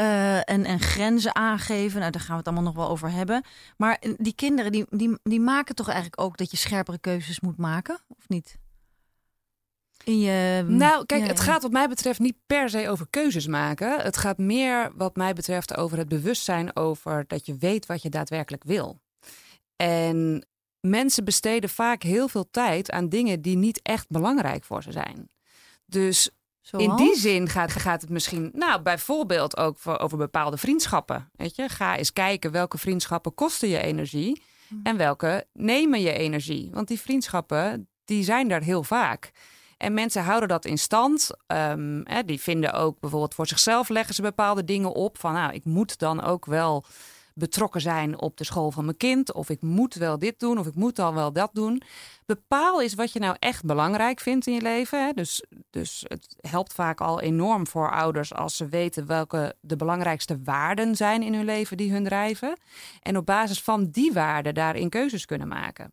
Uh, 0.00 0.36
en, 0.36 0.64
en 0.64 0.80
grenzen 0.80 1.34
aangeven. 1.34 2.00
Nou, 2.00 2.12
daar 2.12 2.20
gaan 2.20 2.30
we 2.30 2.36
het 2.36 2.46
allemaal 2.46 2.64
nog 2.64 2.74
wel 2.74 2.88
over 2.88 3.10
hebben. 3.10 3.44
Maar 3.76 4.02
die 4.16 4.34
kinderen, 4.34 4.72
die, 4.72 4.86
die, 4.90 5.18
die 5.22 5.40
maken 5.40 5.74
toch 5.74 5.88
eigenlijk 5.88 6.20
ook 6.20 6.36
dat 6.36 6.50
je 6.50 6.56
scherpere 6.56 6.98
keuzes 6.98 7.40
moet 7.40 7.56
maken, 7.58 8.00
of 8.08 8.28
niet? 8.28 8.58
In 10.04 10.20
je, 10.20 10.64
nou, 10.68 11.06
kijk, 11.06 11.26
het 11.26 11.40
gaat 11.40 11.62
wat 11.62 11.72
mij 11.72 11.88
betreft 11.88 12.18
niet 12.18 12.36
per 12.46 12.70
se 12.70 12.88
over 12.88 13.06
keuzes 13.10 13.46
maken. 13.46 14.00
Het 14.00 14.16
gaat 14.16 14.38
meer, 14.38 14.92
wat 14.96 15.16
mij 15.16 15.32
betreft, 15.32 15.76
over 15.76 15.98
het 15.98 16.08
bewustzijn 16.08 16.76
over 16.76 17.24
dat 17.26 17.46
je 17.46 17.56
weet 17.56 17.86
wat 17.86 18.02
je 18.02 18.08
daadwerkelijk 18.08 18.64
wil. 18.64 19.00
En 19.76 20.46
mensen 20.90 21.24
besteden 21.24 21.70
vaak 21.70 22.02
heel 22.02 22.28
veel 22.28 22.50
tijd 22.50 22.90
aan 22.90 23.08
dingen 23.08 23.42
die 23.42 23.56
niet 23.56 23.80
echt 23.82 24.08
belangrijk 24.08 24.64
voor 24.64 24.82
ze 24.82 24.92
zijn. 24.92 25.30
Dus 25.86 26.30
in 26.70 26.96
die 26.96 27.16
zin 27.16 27.48
gaat, 27.48 27.72
gaat 27.72 28.00
het 28.00 28.10
misschien, 28.10 28.50
nou, 28.54 28.82
bijvoorbeeld 28.82 29.56
ook 29.56 29.78
voor, 29.78 29.98
over 29.98 30.18
bepaalde 30.18 30.56
vriendschappen. 30.56 31.30
Weet 31.36 31.56
je, 31.56 31.68
ga 31.68 31.96
eens 31.96 32.12
kijken 32.12 32.50
welke 32.50 32.78
vriendschappen 32.78 33.34
kosten 33.34 33.68
je 33.68 33.82
energie 33.82 34.42
hm. 34.68 34.74
en 34.82 34.96
welke 34.96 35.46
nemen 35.52 36.00
je 36.00 36.12
energie. 36.12 36.70
Want 36.72 36.88
die 36.88 37.00
vriendschappen, 37.00 37.88
die 38.04 38.24
zijn 38.24 38.48
daar 38.48 38.62
heel 38.62 38.82
vaak. 38.82 39.32
En 39.76 39.94
mensen 39.94 40.22
houden 40.22 40.48
dat 40.48 40.64
in 40.64 40.78
stand. 40.78 41.30
Um, 41.46 42.00
hè, 42.04 42.24
die 42.24 42.40
vinden 42.40 42.72
ook 42.72 43.00
bijvoorbeeld 43.00 43.34
voor 43.34 43.46
zichzelf 43.46 43.88
leggen 43.88 44.14
ze 44.14 44.22
bepaalde 44.22 44.64
dingen 44.64 44.92
op. 44.92 45.18
Van 45.18 45.32
nou, 45.32 45.52
ik 45.52 45.64
moet 45.64 45.98
dan 45.98 46.22
ook 46.22 46.46
wel 46.46 46.84
betrokken 47.38 47.80
zijn 47.80 48.20
op 48.20 48.36
de 48.36 48.44
school 48.44 48.70
van 48.70 48.84
mijn 48.84 48.96
kind. 48.96 49.32
Of 49.32 49.48
ik 49.48 49.62
moet 49.62 49.94
wel 49.94 50.18
dit 50.18 50.40
doen, 50.40 50.58
of 50.58 50.66
ik 50.66 50.74
moet 50.74 50.96
dan 50.96 51.14
wel 51.14 51.32
dat 51.32 51.50
doen. 51.52 51.82
Bepaal 52.26 52.80
is 52.80 52.94
wat 52.94 53.12
je 53.12 53.18
nou 53.18 53.36
echt 53.38 53.64
belangrijk 53.64 54.20
vindt 54.20 54.46
in 54.46 54.54
je 54.54 54.60
leven. 54.60 55.06
Hè? 55.06 55.12
Dus, 55.12 55.44
dus 55.70 56.04
het 56.08 56.36
helpt 56.40 56.72
vaak 56.72 57.00
al 57.00 57.20
enorm 57.20 57.66
voor 57.66 57.90
ouders 57.90 58.34
als 58.34 58.56
ze 58.56 58.68
weten 58.68 59.06
welke 59.06 59.54
de 59.60 59.76
belangrijkste 59.76 60.40
waarden 60.44 60.96
zijn 60.96 61.22
in 61.22 61.34
hun 61.34 61.44
leven 61.44 61.76
die 61.76 61.92
hun 61.92 62.04
drijven. 62.04 62.58
En 63.02 63.16
op 63.16 63.26
basis 63.26 63.62
van 63.62 63.90
die 63.90 64.12
waarden 64.12 64.54
daarin 64.54 64.88
keuzes 64.88 65.24
kunnen 65.24 65.48
maken. 65.48 65.92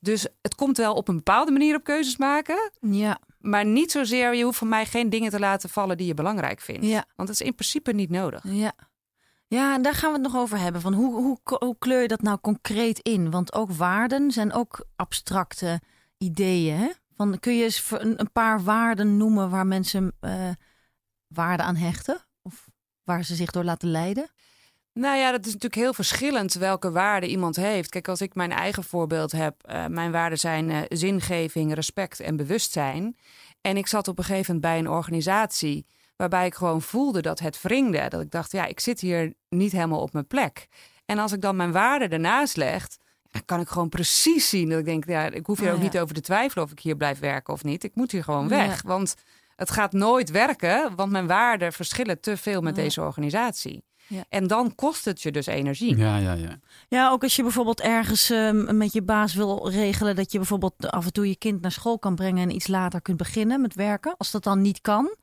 Dus 0.00 0.26
het 0.42 0.54
komt 0.54 0.76
wel 0.76 0.94
op 0.94 1.08
een 1.08 1.16
bepaalde 1.16 1.50
manier 1.50 1.76
op 1.76 1.84
keuzes 1.84 2.16
maken. 2.16 2.70
Ja. 2.80 3.18
Maar 3.40 3.64
niet 3.64 3.90
zozeer, 3.90 4.34
je 4.34 4.44
hoeft 4.44 4.58
van 4.58 4.68
mij 4.68 4.86
geen 4.86 5.10
dingen 5.10 5.30
te 5.30 5.38
laten 5.38 5.68
vallen 5.68 5.96
die 5.96 6.06
je 6.06 6.14
belangrijk 6.14 6.60
vindt. 6.60 6.86
Ja. 6.86 7.04
Want 7.16 7.28
dat 7.28 7.40
is 7.40 7.46
in 7.46 7.54
principe 7.54 7.92
niet 7.92 8.10
nodig. 8.10 8.42
Ja. 8.46 8.72
Ja, 9.54 9.74
en 9.74 9.82
daar 9.82 9.94
gaan 9.94 10.12
we 10.12 10.18
het 10.18 10.32
nog 10.32 10.42
over 10.42 10.58
hebben. 10.58 10.80
Van 10.80 10.94
hoe, 10.94 11.38
hoe, 11.58 11.78
kleur 11.78 12.02
je 12.02 12.08
dat 12.08 12.22
nou 12.22 12.38
concreet 12.40 12.98
in? 12.98 13.30
Want 13.30 13.52
ook 13.52 13.70
waarden 13.70 14.30
zijn 14.30 14.52
ook 14.52 14.86
abstracte 14.96 15.80
ideeën. 16.18 16.76
Hè? 16.76 16.88
Van, 17.16 17.38
kun 17.38 17.56
je 17.56 17.64
eens 17.64 17.90
een, 17.90 18.32
paar 18.32 18.62
waarden 18.62 19.16
noemen 19.16 19.50
waar 19.50 19.66
mensen 19.66 20.12
uh, 20.20 20.50
waarde 21.26 21.62
aan 21.62 21.76
hechten? 21.76 22.24
Of 22.42 22.68
waar 23.04 23.24
ze 23.24 23.34
zich 23.34 23.50
door 23.50 23.64
laten 23.64 23.88
leiden? 23.88 24.30
Nou 24.92 25.16
ja, 25.16 25.30
dat 25.30 25.40
is 25.40 25.52
natuurlijk 25.52 25.82
heel 25.82 25.94
verschillend 25.94 26.54
welke 26.54 26.90
waarden 26.90 27.28
iemand 27.28 27.56
heeft. 27.56 27.90
Kijk, 27.90 28.08
als 28.08 28.20
ik 28.20 28.34
mijn 28.34 28.52
eigen 28.52 28.84
voorbeeld 28.84 29.32
heb, 29.32 29.70
uh, 29.70 29.86
mijn 29.86 30.12
waarden 30.12 30.38
zijn 30.38 30.70
uh, 30.70 30.80
zingeving, 30.88 31.74
respect 31.74 32.20
en 32.20 32.36
bewustzijn. 32.36 33.16
En 33.60 33.76
ik 33.76 33.86
zat 33.86 34.08
op 34.08 34.18
een 34.18 34.24
gegeven 34.24 34.54
moment 34.54 34.72
bij 34.72 34.78
een 34.78 34.96
organisatie 34.96 35.86
Waarbij 36.16 36.46
ik 36.46 36.54
gewoon 36.54 36.82
voelde 36.82 37.22
dat 37.22 37.38
het 37.38 37.62
wringde. 37.62 38.08
Dat 38.08 38.20
ik 38.20 38.30
dacht, 38.30 38.52
ja, 38.52 38.66
ik 38.66 38.80
zit 38.80 39.00
hier 39.00 39.32
niet 39.48 39.72
helemaal 39.72 40.00
op 40.00 40.12
mijn 40.12 40.26
plek. 40.26 40.68
En 41.04 41.18
als 41.18 41.32
ik 41.32 41.40
dan 41.40 41.56
mijn 41.56 41.72
waarde 41.72 42.08
ernaast 42.08 42.56
leg, 42.56 42.86
kan 43.44 43.60
ik 43.60 43.68
gewoon 43.68 43.88
precies 43.88 44.48
zien 44.48 44.68
dat 44.68 44.78
ik 44.78 44.84
denk, 44.84 45.08
ja, 45.08 45.30
ik 45.30 45.46
hoef 45.46 45.58
hier 45.58 45.68
oh, 45.68 45.74
ook 45.74 45.82
niet 45.82 45.98
over 45.98 46.14
te 46.14 46.20
twijfelen 46.20 46.64
of 46.64 46.70
ik 46.70 46.80
hier 46.80 46.96
blijf 46.96 47.18
werken 47.18 47.54
of 47.54 47.64
niet. 47.64 47.84
Ik 47.84 47.94
moet 47.94 48.12
hier 48.12 48.24
gewoon 48.24 48.48
weg. 48.48 48.82
Want 48.82 49.14
het 49.56 49.70
gaat 49.70 49.92
nooit 49.92 50.30
werken, 50.30 50.94
want 50.96 51.10
mijn 51.10 51.26
waarden 51.26 51.72
verschillen 51.72 52.20
te 52.20 52.36
veel 52.36 52.60
met 52.60 52.74
deze 52.74 53.00
organisatie. 53.00 53.84
Ja. 54.06 54.24
En 54.28 54.46
dan 54.46 54.74
kost 54.74 55.04
het 55.04 55.22
je 55.22 55.32
dus 55.32 55.46
energie. 55.46 55.96
Ja, 55.96 56.16
ja, 56.16 56.32
ja. 56.32 56.58
Ja, 56.88 57.10
ook 57.10 57.22
als 57.22 57.36
je 57.36 57.42
bijvoorbeeld 57.42 57.80
ergens 57.80 58.30
um, 58.30 58.76
met 58.76 58.92
je 58.92 59.02
baas 59.02 59.34
wil 59.34 59.70
regelen 59.70 60.16
dat 60.16 60.32
je 60.32 60.38
bijvoorbeeld 60.38 60.90
af 60.90 61.04
en 61.04 61.12
toe 61.12 61.28
je 61.28 61.36
kind 61.36 61.60
naar 61.60 61.72
school 61.72 61.98
kan 61.98 62.14
brengen 62.14 62.42
en 62.42 62.54
iets 62.54 62.66
later 62.66 63.02
kunt 63.02 63.16
beginnen 63.16 63.60
met 63.60 63.74
werken. 63.74 64.14
Als 64.16 64.30
dat 64.30 64.44
dan 64.44 64.60
niet 64.60 64.80
kan, 64.80 65.16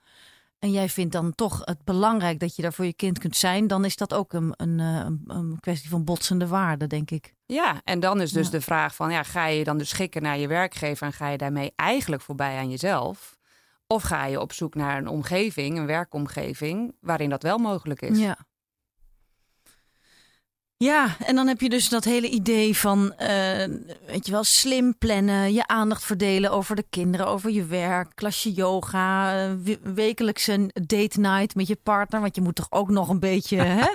en 0.62 0.72
jij 0.72 0.90
vindt 0.90 1.14
dan 1.14 1.36
toch 1.36 1.62
het 1.66 1.84
belangrijk 1.84 2.40
dat 2.40 2.56
je 2.56 2.62
daar 2.62 2.74
voor 2.74 2.86
je 2.86 2.94
kind 2.94 3.20
kunt 3.20 3.36
zijn, 3.36 3.68
dan 3.68 3.86
is 3.86 3.96
dat 3.96 4.14
ook 4.14 4.34
een, 4.34 4.54
een, 4.58 4.80
eh, 4.80 5.36
een 5.36 5.58
kwestie 5.60 5.90
van 5.90 6.04
botsende 6.04 6.48
waarde, 6.48 6.88
denk 6.88 7.12
ik. 7.12 7.34
Ja, 7.46 7.82
en 7.84 8.00
dan 8.00 8.22
is 8.22 8.32
dus 8.32 8.50
de 8.50 8.62
vraag 8.62 8.96
van, 8.96 9.12
ja, 9.12 9.24
ga 9.24 9.46
je 9.46 9.64
dan 9.64 9.78
dus 9.78 9.90
schikken 9.90 10.22
naar 10.22 10.38
je 10.38 10.48
werkgever 10.48 11.06
en 11.06 11.14
ga 11.14 11.30
je 11.30 11.38
daarmee 11.38 11.74
eigenlijk 11.76 12.22
voorbij 12.22 12.58
aan 12.58 12.70
jezelf? 12.70 13.38
Of 13.88 14.04
ga 14.04 14.26
je 14.26 14.42
op 14.42 14.54
zoek 14.54 14.76
naar 14.76 14.98
een 14.98 15.08
omgeving, 15.08 15.78
een 15.78 15.86
werkomgeving, 15.86 16.96
waarin 17.00 17.30
dat 17.30 17.44
wel 17.44 17.58
mogelijk 17.58 18.02
is? 18.02 18.20
Ja. 18.20 18.38
Ja, 20.82 21.16
en 21.26 21.36
dan 21.36 21.48
heb 21.48 21.62
je 21.62 21.70
dus 21.70 21.90
dat 21.90 22.04
hele 22.04 22.30
idee 22.30 22.78
van, 22.78 23.14
uh, 23.20 23.28
weet 24.06 24.26
je 24.26 24.32
wel, 24.32 24.44
slim 24.44 24.98
plannen, 24.98 25.54
je 25.54 25.68
aandacht 25.68 26.04
verdelen 26.04 26.52
over 26.52 26.76
de 26.76 26.86
kinderen, 26.90 27.28
over 27.28 27.52
je 27.52 27.66
werk, 27.66 28.12
klasje 28.16 28.52
yoga, 28.52 29.36
uh, 29.48 29.76
wekelijkse 29.84 30.70
date 30.74 31.20
night 31.20 31.56
met 31.56 31.68
je 31.68 31.78
partner, 31.84 32.22
want 32.22 32.36
je 32.36 32.42
moet 32.42 32.56
toch 32.56 32.68
ook 32.70 32.90
nog 32.90 33.10
een 33.10 33.20
beetje 33.20 33.58
hè, 33.58 33.86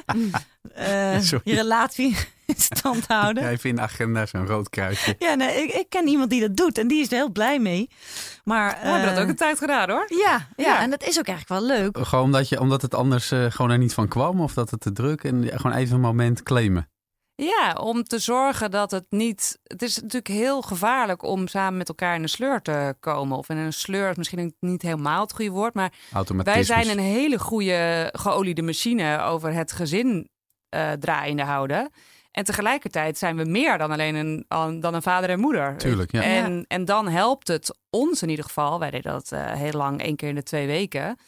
uh, 0.78 1.22
je 1.22 1.54
relatie 1.54 2.16
in 2.54 2.54
stand 2.56 3.06
houden. 3.06 3.42
Jij 3.42 3.58
vindt 3.58 3.80
agenda 3.80 4.26
zo'n 4.26 4.46
rood 4.46 4.70
kruisje. 4.70 5.14
Ja, 5.18 5.34
nee, 5.34 5.62
ik, 5.62 5.74
ik, 5.74 5.86
ken 5.88 6.08
iemand 6.08 6.30
die 6.30 6.40
dat 6.40 6.56
doet 6.56 6.78
en 6.78 6.88
die 6.88 7.00
is 7.00 7.10
er 7.10 7.16
heel 7.16 7.30
blij 7.30 7.58
mee. 7.58 7.88
Maar, 8.44 8.78
We 8.82 8.88
hebben 8.88 9.14
dat 9.14 9.22
ook 9.22 9.28
een 9.28 9.36
tijd 9.36 9.58
gedaan 9.58 9.90
hoor. 9.90 10.04
Ja, 10.08 10.48
ja, 10.56 10.80
en 10.80 10.90
dat 10.90 11.02
is 11.02 11.18
ook 11.18 11.26
eigenlijk 11.26 11.60
wel 11.60 11.78
leuk. 11.78 11.98
Gewoon 12.06 12.24
omdat, 12.24 12.48
je, 12.48 12.60
omdat 12.60 12.82
het 12.82 12.94
anders 12.94 13.28
gewoon 13.28 13.70
er 13.70 13.78
niet 13.78 13.94
van 13.94 14.08
kwam 14.08 14.40
of 14.40 14.54
dat 14.54 14.70
het 14.70 14.80
te 14.80 14.92
druk 14.92 15.24
en 15.24 15.48
gewoon 15.54 15.76
even 15.76 15.94
een 15.94 16.00
moment 16.00 16.42
claimen. 16.42 16.88
Ja, 17.36 17.72
om 17.72 18.04
te 18.04 18.18
zorgen 18.18 18.70
dat 18.70 18.90
het 18.90 19.06
niet. 19.10 19.58
Het 19.62 19.82
is 19.82 19.96
natuurlijk 19.96 20.28
heel 20.28 20.62
gevaarlijk 20.62 21.22
om 21.22 21.48
samen 21.48 21.76
met 21.76 21.88
elkaar 21.88 22.14
in 22.14 22.22
een 22.22 22.28
sleur 22.28 22.62
te 22.62 22.96
komen. 23.00 23.36
Of 23.38 23.48
in 23.48 23.56
een 23.56 23.72
sleur 23.72 24.10
is 24.10 24.16
misschien 24.16 24.54
niet 24.60 24.82
helemaal 24.82 25.20
het 25.20 25.32
goede 25.32 25.50
woord. 25.50 25.74
Maar 25.74 25.92
wij 26.42 26.62
zijn 26.62 26.88
een 26.88 26.98
hele 26.98 27.38
goede 27.38 28.08
geoliede 28.12 28.62
machine 28.62 29.20
over 29.20 29.52
het 29.52 29.72
gezin 29.72 30.28
uh, 30.74 30.92
draaiende 30.92 31.42
houden. 31.42 31.90
En 32.36 32.44
tegelijkertijd 32.44 33.18
zijn 33.18 33.36
we 33.36 33.44
meer 33.44 33.78
dan 33.78 33.90
alleen 33.90 34.14
een, 34.14 34.44
dan 34.80 34.94
een 34.94 35.02
vader 35.02 35.30
en 35.30 35.40
moeder. 35.40 35.76
Tuurlijk, 35.76 36.12
ja. 36.12 36.22
En, 36.22 36.64
en 36.68 36.84
dan 36.84 37.08
helpt 37.08 37.48
het 37.48 37.78
ons 37.90 38.22
in 38.22 38.28
ieder 38.28 38.44
geval. 38.44 38.78
Wij 38.78 38.90
deden 38.90 39.12
dat 39.12 39.30
uh, 39.32 39.52
heel 39.52 39.72
lang, 39.72 40.02
één 40.02 40.16
keer 40.16 40.28
in 40.28 40.34
de 40.34 40.42
twee 40.42 40.66
weken. 40.66 41.18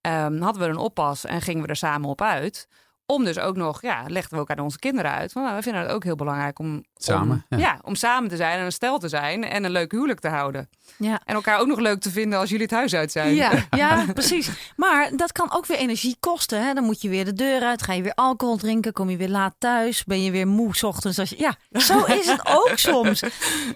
Um, 0.00 0.40
hadden 0.40 0.62
we 0.62 0.68
een 0.68 0.76
oppas 0.76 1.24
en 1.24 1.40
gingen 1.40 1.62
we 1.62 1.68
er 1.68 1.76
samen 1.76 2.08
op 2.08 2.22
uit 2.22 2.68
Om 3.06 3.24
dus 3.24 3.38
ook 3.38 3.56
nog, 3.56 3.82
ja, 3.82 4.04
legden 4.06 4.34
we 4.34 4.40
ook 4.40 4.50
aan 4.50 4.58
onze 4.58 4.78
kinderen 4.78 5.10
uit. 5.10 5.32
Van, 5.32 5.42
nou, 5.42 5.56
we 5.56 5.62
vinden 5.62 5.82
het 5.82 5.90
ook 5.90 6.04
heel 6.04 6.16
belangrijk 6.16 6.58
om 6.58 6.84
Samen, 6.98 7.44
om, 7.48 7.58
ja. 7.58 7.78
om 7.82 7.94
samen 7.94 8.28
te 8.28 8.36
zijn 8.36 8.58
en 8.58 8.64
een 8.64 8.72
stel 8.72 8.98
te 8.98 9.08
zijn 9.08 9.44
en 9.44 9.64
een 9.64 9.70
leuk 9.70 9.92
huwelijk 9.92 10.20
te 10.20 10.28
houden. 10.28 10.68
Ja. 10.98 11.20
En 11.24 11.34
elkaar 11.34 11.58
ook 11.58 11.66
nog 11.66 11.78
leuk 11.78 12.00
te 12.00 12.10
vinden 12.10 12.38
als 12.38 12.48
jullie 12.48 12.64
het 12.64 12.74
huis 12.74 12.94
uit 12.94 13.12
zijn. 13.12 13.34
Ja, 13.34 13.52
ja, 13.76 14.04
precies. 14.12 14.50
Maar 14.76 15.10
dat 15.16 15.32
kan 15.32 15.52
ook 15.52 15.66
weer 15.66 15.76
energie 15.78 16.16
kosten. 16.20 16.64
Hè? 16.64 16.74
Dan 16.74 16.84
moet 16.84 17.02
je 17.02 17.08
weer 17.08 17.24
de 17.24 17.32
deur 17.32 17.62
uit, 17.62 17.82
ga 17.82 17.92
je 17.92 18.02
weer 18.02 18.14
alcohol 18.14 18.56
drinken, 18.56 18.92
kom 18.92 19.10
je 19.10 19.16
weer 19.16 19.28
laat 19.28 19.54
thuis, 19.58 20.04
ben 20.04 20.22
je 20.22 20.30
weer 20.30 20.46
moe 20.46 20.76
's 20.76 20.82
ochtends. 20.82 21.18
Als 21.18 21.30
je... 21.30 21.38
Ja, 21.38 21.56
zo 21.80 22.04
is 22.04 22.26
het 22.26 22.40
ook 22.46 22.72
soms. 22.90 23.22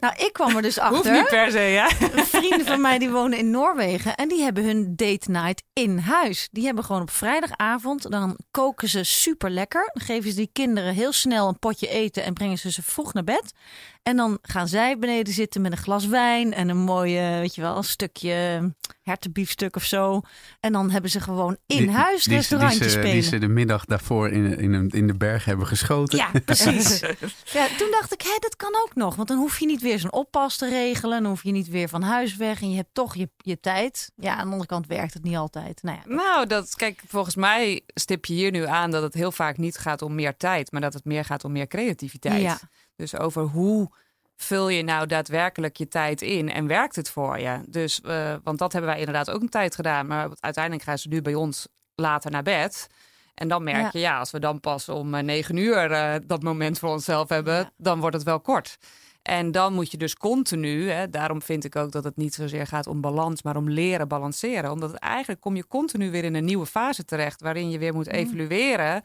Nou, 0.00 0.14
ik 0.16 0.32
kwam 0.32 0.56
er 0.56 0.62
dus 0.62 0.78
Hoeft 0.78 0.94
achter. 0.94 1.12
niet 1.12 1.28
per 1.28 1.50
se, 1.50 1.60
ja. 1.60 1.88
Vrienden 2.36 2.66
van 2.66 2.80
mij 2.80 2.98
die 2.98 3.10
wonen 3.10 3.38
in 3.38 3.50
Noorwegen 3.50 4.14
en 4.14 4.28
die 4.28 4.42
hebben 4.42 4.64
hun 4.64 4.92
date 4.96 5.30
night 5.30 5.62
in 5.72 5.98
huis. 5.98 6.48
Die 6.52 6.64
hebben 6.64 6.84
gewoon 6.84 7.02
op 7.02 7.10
vrijdagavond, 7.10 8.10
dan 8.10 8.38
koken 8.50 8.88
ze 8.88 9.04
super 9.20 9.50
lekker. 9.50 9.90
Dan 9.92 10.06
geven 10.06 10.30
ze 10.30 10.36
die 10.36 10.50
kinderen 10.52 10.94
heel 10.94 11.12
snel 11.12 11.48
een 11.48 11.58
potje 11.58 11.88
eten 11.88 12.24
en 12.24 12.34
brengen 12.34 12.58
ze 12.58 12.70
ze 12.70 12.82
vroeg 12.82 13.12
naar 13.12 13.24
bed. 13.24 13.52
En 14.02 14.16
dan 14.16 14.38
gaan 14.42 14.68
zij 14.68 14.98
beneden 14.98 15.32
zitten 15.32 15.60
met 15.60 15.72
een 15.72 15.78
glas 15.78 16.06
wijn 16.06 16.54
en 16.54 16.68
een 16.68 16.76
mooie, 16.78 17.38
weet 17.40 17.54
je 17.54 17.60
wel, 17.60 17.76
een 17.76 17.84
stukje 17.84 18.72
hertenbiefstuk 19.02 19.76
of 19.76 19.84
zo. 19.84 20.20
En 20.60 20.72
dan 20.72 20.90
hebben 20.90 21.10
ze 21.10 21.20
gewoon 21.20 21.56
in 21.66 21.76
Die- 21.76 21.90
huis 21.90 22.24
die, 22.24 22.36
restaurantje 22.36 22.78
die, 22.78 22.88
ze, 22.88 22.94
spelen. 22.94 23.12
die 23.12 23.22
ze 23.22 23.38
de 23.38 23.48
middag 23.48 23.84
daarvoor 23.84 24.28
in, 24.30 24.58
in, 24.58 24.88
in 24.88 25.06
de 25.06 25.14
berg 25.16 25.44
hebben 25.44 25.66
geschoten. 25.66 26.18
Ja, 26.18 26.30
precies. 26.44 26.98
ja, 27.58 27.66
toen 27.78 27.90
dacht 27.90 28.12
ik, 28.12 28.22
hé, 28.22 28.36
dat 28.38 28.56
kan 28.56 28.74
ook 28.82 28.94
nog. 28.94 29.14
Want 29.16 29.28
dan 29.28 29.38
hoef 29.38 29.58
je 29.58 29.66
niet 29.66 29.80
weer 29.80 29.98
zo'n 29.98 30.12
oppas 30.12 30.56
te 30.56 30.68
regelen. 30.68 31.22
Dan 31.22 31.30
hoef 31.30 31.42
je 31.44 31.50
niet 31.52 31.68
weer 31.68 31.88
van 31.88 32.02
huis 32.02 32.36
weg. 32.36 32.60
En 32.62 32.70
je 32.70 32.76
hebt 32.76 32.88
toch 32.94 33.14
je, 33.16 33.30
je 33.36 33.60
tijd. 33.60 34.10
Ja, 34.16 34.30
aan 34.32 34.36
de 34.44 34.50
andere 34.50 34.66
kant 34.66 34.86
werkt 34.86 35.14
het 35.14 35.22
niet 35.22 35.36
altijd. 35.36 35.82
Nou 35.82 35.96
ja, 36.04 36.14
Nou, 36.14 36.46
dat, 36.46 36.74
kijk, 36.74 37.02
volgens 37.06 37.36
mij 37.36 37.80
stip 37.94 38.24
je 38.24 38.32
hier 38.34 38.50
nu 38.50 38.66
aan 38.66 38.90
dat 38.90 39.02
het 39.02 39.14
heel 39.14 39.32
vaak 39.32 39.56
niet 39.58 39.78
gaat 39.78 40.02
om 40.02 40.14
meer 40.14 40.36
tijd, 40.36 40.72
maar 40.72 40.80
dat 40.80 40.94
het 40.94 41.04
meer 41.04 41.24
gaat 41.24 41.44
om 41.44 41.52
meer 41.52 41.66
creativiteit. 41.66 42.42
Ja. 42.42 42.58
Dus 43.00 43.16
over 43.18 43.42
hoe 43.42 43.90
vul 44.36 44.68
je 44.68 44.82
nou 44.82 45.06
daadwerkelijk 45.06 45.76
je 45.76 45.88
tijd 45.88 46.22
in 46.22 46.50
en 46.50 46.66
werkt 46.66 46.96
het 46.96 47.10
voor 47.10 47.38
je? 47.38 47.60
Dus, 47.68 48.00
eh, 48.00 48.34
want 48.42 48.58
dat 48.58 48.72
hebben 48.72 48.90
wij 48.90 48.98
inderdaad 48.98 49.30
ook 49.30 49.40
een 49.42 49.48
tijd 49.48 49.74
gedaan, 49.74 50.06
maar 50.06 50.28
uiteindelijk 50.40 50.84
gaan 50.84 50.98
ze 50.98 51.08
nu 51.08 51.22
bij 51.22 51.34
ons 51.34 51.68
later 51.94 52.30
naar 52.30 52.42
bed. 52.42 52.86
En 53.34 53.48
dan 53.48 53.62
merk 53.64 53.76
Ja. 53.82 53.88
je, 53.92 53.98
ja, 53.98 54.18
als 54.18 54.30
we 54.30 54.38
dan 54.38 54.60
pas 54.60 54.88
om 54.88 55.14
eh, 55.14 55.22
negen 55.22 55.56
uur 55.56 55.90
eh, 55.92 56.14
dat 56.26 56.42
moment 56.42 56.78
voor 56.78 56.90
onszelf 56.90 57.28
hebben, 57.28 57.54
Ja. 57.54 57.70
dan 57.76 58.00
wordt 58.00 58.16
het 58.16 58.24
wel 58.24 58.40
kort. 58.40 58.76
En 59.22 59.52
dan 59.52 59.72
moet 59.72 59.90
je 59.90 59.96
dus 59.96 60.14
continu, 60.16 60.90
hè, 60.90 61.10
daarom 61.10 61.42
vind 61.42 61.64
ik 61.64 61.76
ook 61.76 61.92
dat 61.92 62.04
het 62.04 62.16
niet 62.16 62.34
zozeer 62.34 62.66
gaat 62.66 62.86
om 62.86 63.00
balans, 63.00 63.42
maar 63.42 63.56
om 63.56 63.70
leren 63.70 64.08
balanceren. 64.08 64.70
Omdat 64.70 64.90
het 64.90 65.00
eigenlijk 65.00 65.40
kom 65.40 65.56
je 65.56 65.66
continu 65.66 66.10
weer 66.10 66.24
in 66.24 66.34
een 66.34 66.44
nieuwe 66.44 66.66
fase 66.66 67.04
terecht, 67.04 67.40
waarin 67.40 67.70
je 67.70 67.78
weer 67.78 67.94
moet 67.94 68.08
evalueren. 68.08 69.02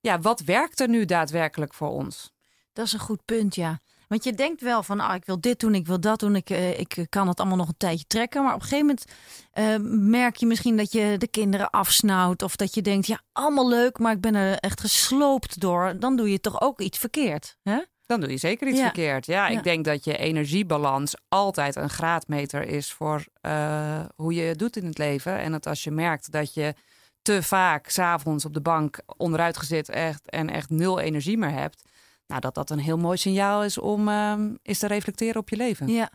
Ja, 0.00 0.18
wat 0.20 0.40
werkt 0.40 0.80
er 0.80 0.88
nu 0.88 1.04
daadwerkelijk 1.04 1.74
voor 1.74 1.88
ons? 1.90 2.32
Dat 2.74 2.86
is 2.86 2.92
een 2.92 2.98
goed 2.98 3.24
punt, 3.24 3.54
ja. 3.54 3.80
Want 4.08 4.24
je 4.24 4.32
denkt 4.32 4.60
wel 4.60 4.82
van, 4.82 5.00
ah, 5.00 5.14
ik 5.14 5.24
wil 5.24 5.40
dit 5.40 5.60
doen, 5.60 5.74
ik 5.74 5.86
wil 5.86 6.00
dat 6.00 6.20
doen. 6.20 6.36
Ik, 6.36 6.50
eh, 6.50 6.78
ik 6.78 7.06
kan 7.08 7.28
het 7.28 7.38
allemaal 7.40 7.56
nog 7.56 7.68
een 7.68 7.76
tijdje 7.76 8.04
trekken. 8.06 8.42
Maar 8.44 8.54
op 8.54 8.60
een 8.60 8.66
gegeven 8.66 8.86
moment 8.86 9.04
eh, 9.52 9.76
merk 10.10 10.36
je 10.36 10.46
misschien 10.46 10.76
dat 10.76 10.92
je 10.92 11.14
de 11.18 11.28
kinderen 11.28 11.70
afsnauwt. 11.70 12.42
Of 12.42 12.56
dat 12.56 12.74
je 12.74 12.82
denkt, 12.82 13.06
ja, 13.06 13.20
allemaal 13.32 13.68
leuk, 13.68 13.98
maar 13.98 14.12
ik 14.12 14.20
ben 14.20 14.34
er 14.34 14.58
echt 14.58 14.80
gesloopt 14.80 15.60
door. 15.60 15.94
Dan 15.98 16.16
doe 16.16 16.30
je 16.30 16.40
toch 16.40 16.60
ook 16.60 16.80
iets 16.80 16.98
verkeerd. 16.98 17.56
Hè? 17.62 17.78
Dan 18.06 18.20
doe 18.20 18.30
je 18.30 18.36
zeker 18.36 18.68
iets 18.68 18.78
Ja. 18.78 18.84
verkeerd. 18.84 19.26
Ja, 19.26 19.46
Ja. 19.48 19.58
ik 19.58 19.64
denk 19.64 19.84
dat 19.84 20.04
je 20.04 20.16
energiebalans 20.16 21.14
altijd 21.28 21.76
een 21.76 21.90
graadmeter 21.90 22.62
is 22.62 22.92
voor 22.92 23.24
eh, 23.40 24.04
hoe 24.16 24.34
je 24.34 24.42
het 24.42 24.58
doet 24.58 24.76
in 24.76 24.86
het 24.86 24.98
leven. 24.98 25.38
En 25.38 25.52
dat 25.52 25.66
als 25.66 25.84
je 25.84 25.90
merkt 25.90 26.30
dat 26.32 26.54
je 26.54 26.74
te 27.22 27.42
vaak 27.42 27.88
s'avonds 27.88 28.44
op 28.44 28.54
de 28.54 28.60
bank 28.60 28.98
onderuit 29.16 29.56
gezet 29.56 29.88
echt, 29.88 30.30
en 30.30 30.50
echt 30.50 30.70
nul 30.70 30.98
energie 31.00 31.38
meer 31.38 31.50
hebt. 31.52 31.82
Nou, 32.26 32.40
dat 32.40 32.54
dat 32.54 32.70
een 32.70 32.78
heel 32.78 32.96
mooi 32.96 33.16
signaal 33.16 33.64
is 33.64 33.78
om 33.78 34.08
ehm 34.08 34.54
eens 34.62 34.78
te 34.78 34.86
reflecteren 34.86 35.40
op 35.40 35.48
je 35.48 35.56
leven. 35.56 35.88
Ja. 35.88 36.10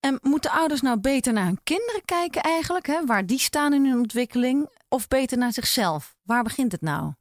En 0.00 0.18
moeten 0.22 0.50
ouders 0.50 0.80
nou 0.80 1.00
beter 1.00 1.32
naar 1.32 1.44
hun 1.44 1.60
kinderen 1.62 2.04
kijken 2.04 2.42
eigenlijk? 2.42 2.86
Hè? 2.86 3.04
Waar 3.06 3.26
die 3.26 3.38
staan 3.38 3.72
in 3.72 3.86
hun 3.86 3.98
ontwikkeling? 3.98 4.68
Of 4.88 5.08
beter 5.08 5.38
naar 5.38 5.52
zichzelf? 5.52 6.14
Waar 6.22 6.42
begint 6.42 6.72
het 6.72 6.80
nou? 6.80 7.12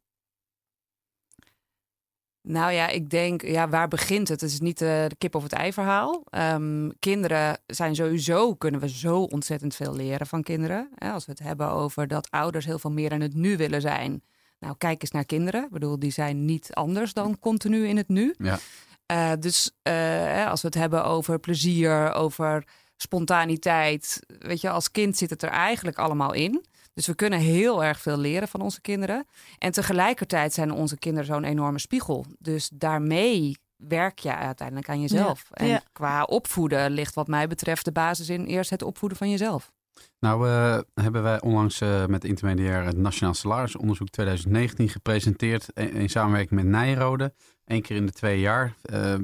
Nou 2.42 2.72
ja, 2.72 2.88
ik 2.88 3.10
denk, 3.10 3.42
ja, 3.42 3.70
waar 3.70 3.88
begint 3.88 4.28
het? 4.28 4.42
Het 4.42 4.50
is 4.50 4.60
niet 4.60 4.82
eh, 4.82 4.88
de 4.88 5.16
kip 5.18 5.36
of 5.36 5.44
het 5.44 5.54
ei 5.54 5.74
verhaal. 5.74 6.24
Ehm, 6.30 6.90
kinderen 7.00 7.58
zijn 7.66 7.96
sowieso, 7.96 8.56
kunnen 8.56 8.80
we 8.80 8.90
zo 8.90 9.22
ontzettend 9.22 9.76
veel 9.76 9.96
leren 9.96 10.28
van 10.28 10.44
kinderen. 10.44 10.90
Hè, 10.96 11.12
als 11.12 11.26
we 11.26 11.32
het 11.32 11.40
hebben 11.40 11.70
over 11.70 12.08
dat 12.08 12.32
ouders 12.32 12.66
heel 12.66 12.80
veel 12.80 12.92
meer 12.92 13.12
in 13.12 13.22
het 13.22 13.34
nu 13.34 13.58
willen 13.58 13.82
zijn. 13.82 14.24
Nou, 14.60 14.76
kijk 14.78 15.02
eens 15.02 15.12
naar 15.12 15.26
kinderen. 15.26 15.64
Ik 15.64 15.72
bedoel, 15.72 16.00
die 16.00 16.12
zijn 16.12 16.46
niet 16.46 16.74
anders 16.74 17.14
dan 17.14 17.40
continu 17.40 17.88
in 17.88 17.98
het 17.98 18.08
nu. 18.08 18.36
Ja. 18.38 18.60
Eh, 19.06 19.32
dus 19.40 19.72
eh, 19.82 19.94
hè, 19.94 20.46
als 20.46 20.62
we 20.62 20.68
het 20.68 20.78
hebben 20.78 21.06
over 21.06 21.40
plezier, 21.40 22.14
over 22.14 22.64
spontaniteit. 22.98 24.20
Weet 24.40 24.62
je, 24.62 24.70
als 24.70 24.92
kind 24.92 25.18
zit 25.18 25.30
het 25.30 25.44
er 25.44 25.50
eigenlijk 25.50 25.98
allemaal 25.98 26.34
in. 26.34 26.66
Dus 26.94 27.08
we 27.08 27.16
kunnen 27.16 27.40
heel 27.40 27.84
erg 27.84 28.00
veel 28.00 28.18
leren 28.18 28.48
van 28.48 28.62
onze 28.62 28.82
kinderen. 28.82 29.26
En 29.58 29.72
tegelijkertijd 29.72 30.54
zijn 30.54 30.72
onze 30.72 30.98
kinderen 30.98 31.26
zo'n 31.26 31.44
enorme 31.44 31.80
spiegel. 31.80 32.26
Dus 32.40 32.70
daarmee 32.74 33.58
werk 33.76 34.20
je 34.20 34.36
uiteindelijk 34.36 34.90
aan 34.90 35.02
jezelf. 35.02 35.46
Ja, 35.50 35.56
En 35.56 35.68
ja. 35.68 35.82
qua 35.92 36.24
opvoeden 36.24 36.92
ligt 36.92 37.14
wat 37.16 37.28
mij 37.28 37.48
betreft 37.48 37.86
de 37.86 37.92
basis 37.92 38.30
in 38.30 38.46
eerst 38.46 38.70
het 38.70 38.82
opvoeden 38.82 39.18
van 39.18 39.30
jezelf. 39.30 39.72
Nou 40.20 40.48
eh, 40.48 40.80
hebben 40.94 41.24
wij 41.24 41.42
onlangs 41.42 41.82
eh, 41.82 42.06
met 42.06 42.24
Intermediair 42.24 42.86
het 42.86 42.98
Nationaal 42.98 43.34
Salarisonderzoek 43.34 44.10
2019 44.10 44.90
gepresenteerd 44.90 45.70
in, 45.74 45.94
in 45.94 46.10
samenwerking 46.10 46.62
met 46.62 46.72
Nijrode. 46.72 47.34
Eén 47.66 47.82
keer 47.82 47.96
in 47.96 48.06
de 48.06 48.12
twee 48.12 48.40
jaar. 48.40 48.76
Eh 48.82 49.16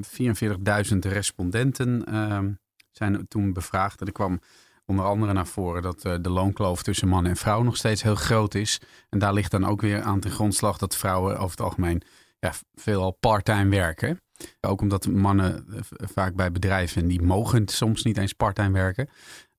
44.000 0.92 0.98
respondenten 0.98 2.04
ehm, 2.04 2.52
zijn 2.90 3.28
toen 3.28 3.52
bevraagd. 3.52 4.00
En 4.00 4.06
er 4.06 4.12
kwam 4.12 4.40
onder 4.86 5.04
andere 5.04 5.32
naar 5.32 5.46
voren 5.46 5.82
dat 5.82 6.04
eh, 6.04 6.14
de 6.20 6.30
loonkloof 6.30 6.82
tussen 6.82 7.08
man 7.08 7.26
en 7.26 7.36
vrouw 7.36 7.62
nog 7.62 7.76
steeds 7.76 8.02
heel 8.02 8.14
groot 8.14 8.54
is. 8.54 8.80
En 9.08 9.18
daar 9.18 9.32
ligt 9.32 9.50
dan 9.50 9.66
ook 9.66 9.80
weer 9.80 10.02
aan 10.02 10.20
ten 10.20 10.30
grondslag 10.30 10.78
dat 10.78 10.96
vrouwen 10.96 11.38
over 11.38 11.50
het 11.50 11.60
algemeen 11.60 12.02
ja, 12.38 12.52
veelal 12.74 13.16
part-time 13.20 13.70
werken. 13.70 14.20
Ook 14.60 14.80
omdat 14.80 15.06
mannen 15.06 15.66
eh, 15.70 15.80
vaak 16.12 16.34
bij 16.34 16.52
bedrijven, 16.52 17.08
die 17.08 17.22
mogen 17.22 17.68
soms 17.68 18.02
niet 18.02 18.18
eens 18.18 18.32
part-time 18.32 18.72
werken. 18.72 19.08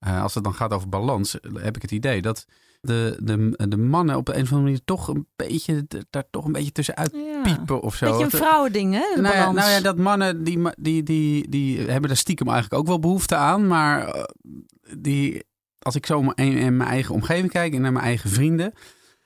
Eh, 0.04 0.22
als 0.22 0.34
het 0.34 0.44
dan 0.44 0.54
gaat 0.54 0.74
over 0.74 0.90
balans, 0.90 1.38
heb 1.54 1.76
ik 1.76 1.82
het 1.82 1.92
idee 1.92 2.22
dat 2.22 2.46
de, 2.82 3.18
de, 3.24 3.66
de 3.70 3.78
mannen 3.78 4.16
op 4.16 4.28
een 4.28 4.34
of 4.34 4.40
andere 4.42 4.62
manier 4.62 4.82
toch 4.86 5.08
een 5.08 5.28
beetje, 5.36 5.88
daar 6.10 6.24
toch 6.32 6.46
een 6.46 6.52
beetje 6.52 6.72
tussenuit 6.72 7.12
Ja. 7.14 7.42
piepen 7.42 7.82
of 7.82 7.96
zo. 7.96 8.06
Beetje 8.10 8.24
een 8.24 8.30
vrouwending, 8.30 8.94
hè? 8.94 9.06
De 9.16 9.22
nou 9.22 9.34
ja, 9.34 9.40
balans. 9.40 9.58
nou 9.58 9.72
ja, 9.72 9.82
dat 9.82 9.98
mannen 9.98 10.44
die, 10.44 10.60
die, 10.80 11.04
die, 11.04 11.50
die 11.50 11.78
hebben 11.80 12.08
daar 12.10 12.18
stiekem 12.18 12.48
eigenlijk 12.50 12.82
ook 12.82 12.88
wel 12.88 13.00
behoefte 13.00 13.36
aan. 13.36 13.68
Maar 13.68 14.08
eh, 14.08 14.24
die, 14.98 15.44
als 15.80 15.96
ik 15.96 16.06
zo 16.06 16.20
in 16.20 16.26
mijn- 16.36 16.58
in 16.58 16.78
mijn 16.78 16.90
eigen 16.90 17.14
omgeving 17.16 17.52
kijk 17.52 17.74
en 17.74 17.82
naar 17.82 17.92
mijn 17.92 18.06
eigen 18.06 18.30
vrienden. 18.30 18.74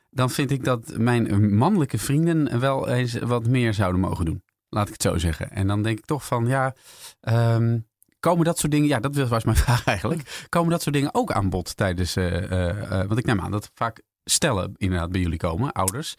Dan 0.09 0.29
vind 0.29 0.51
ik 0.51 0.63
dat 0.63 0.97
mijn 0.97 1.55
mannelijke 1.57 1.97
vrienden 1.97 2.59
wel 2.59 2.87
eens 2.87 3.13
wat 3.19 3.47
meer 3.47 3.73
zouden 3.73 4.01
mogen 4.01 4.25
doen. 4.25 4.43
Laat 4.69 4.87
ik 4.87 4.93
het 4.93 5.01
zo 5.01 5.17
zeggen. 5.17 5.51
En 5.51 5.67
dan 5.67 5.81
denk 5.83 5.97
ik 5.97 6.05
toch 6.05 6.25
van 6.25 6.47
ja, 6.47 6.75
ehm, 7.19 7.77
komen 8.19 8.45
dat 8.45 8.59
soort 8.59 8.71
dingen. 8.71 8.87
Ja, 8.87 8.99
dat 8.99 9.15
was 9.15 9.43
mijn 9.43 9.57
vraag 9.65 9.85
eigenlijk. 9.85 10.45
Komen 10.49 10.69
dat 10.71 10.81
soort 10.81 10.95
dingen 10.95 11.13
ook 11.13 11.31
aan 11.31 11.49
bod 11.49 11.77
tijdens. 11.77 12.15
eh, 12.15 12.51
eh, 12.51 12.69
eh, 12.69 13.07
want 13.07 13.19
ik 13.19 13.25
neem 13.25 13.41
aan 13.41 13.51
dat 13.51 13.71
vaak 13.73 14.01
stellen 14.23 14.73
inderdaad 14.77 15.11
bij 15.11 15.21
jullie 15.21 15.37
komen, 15.37 15.71
ouders. 15.71 16.15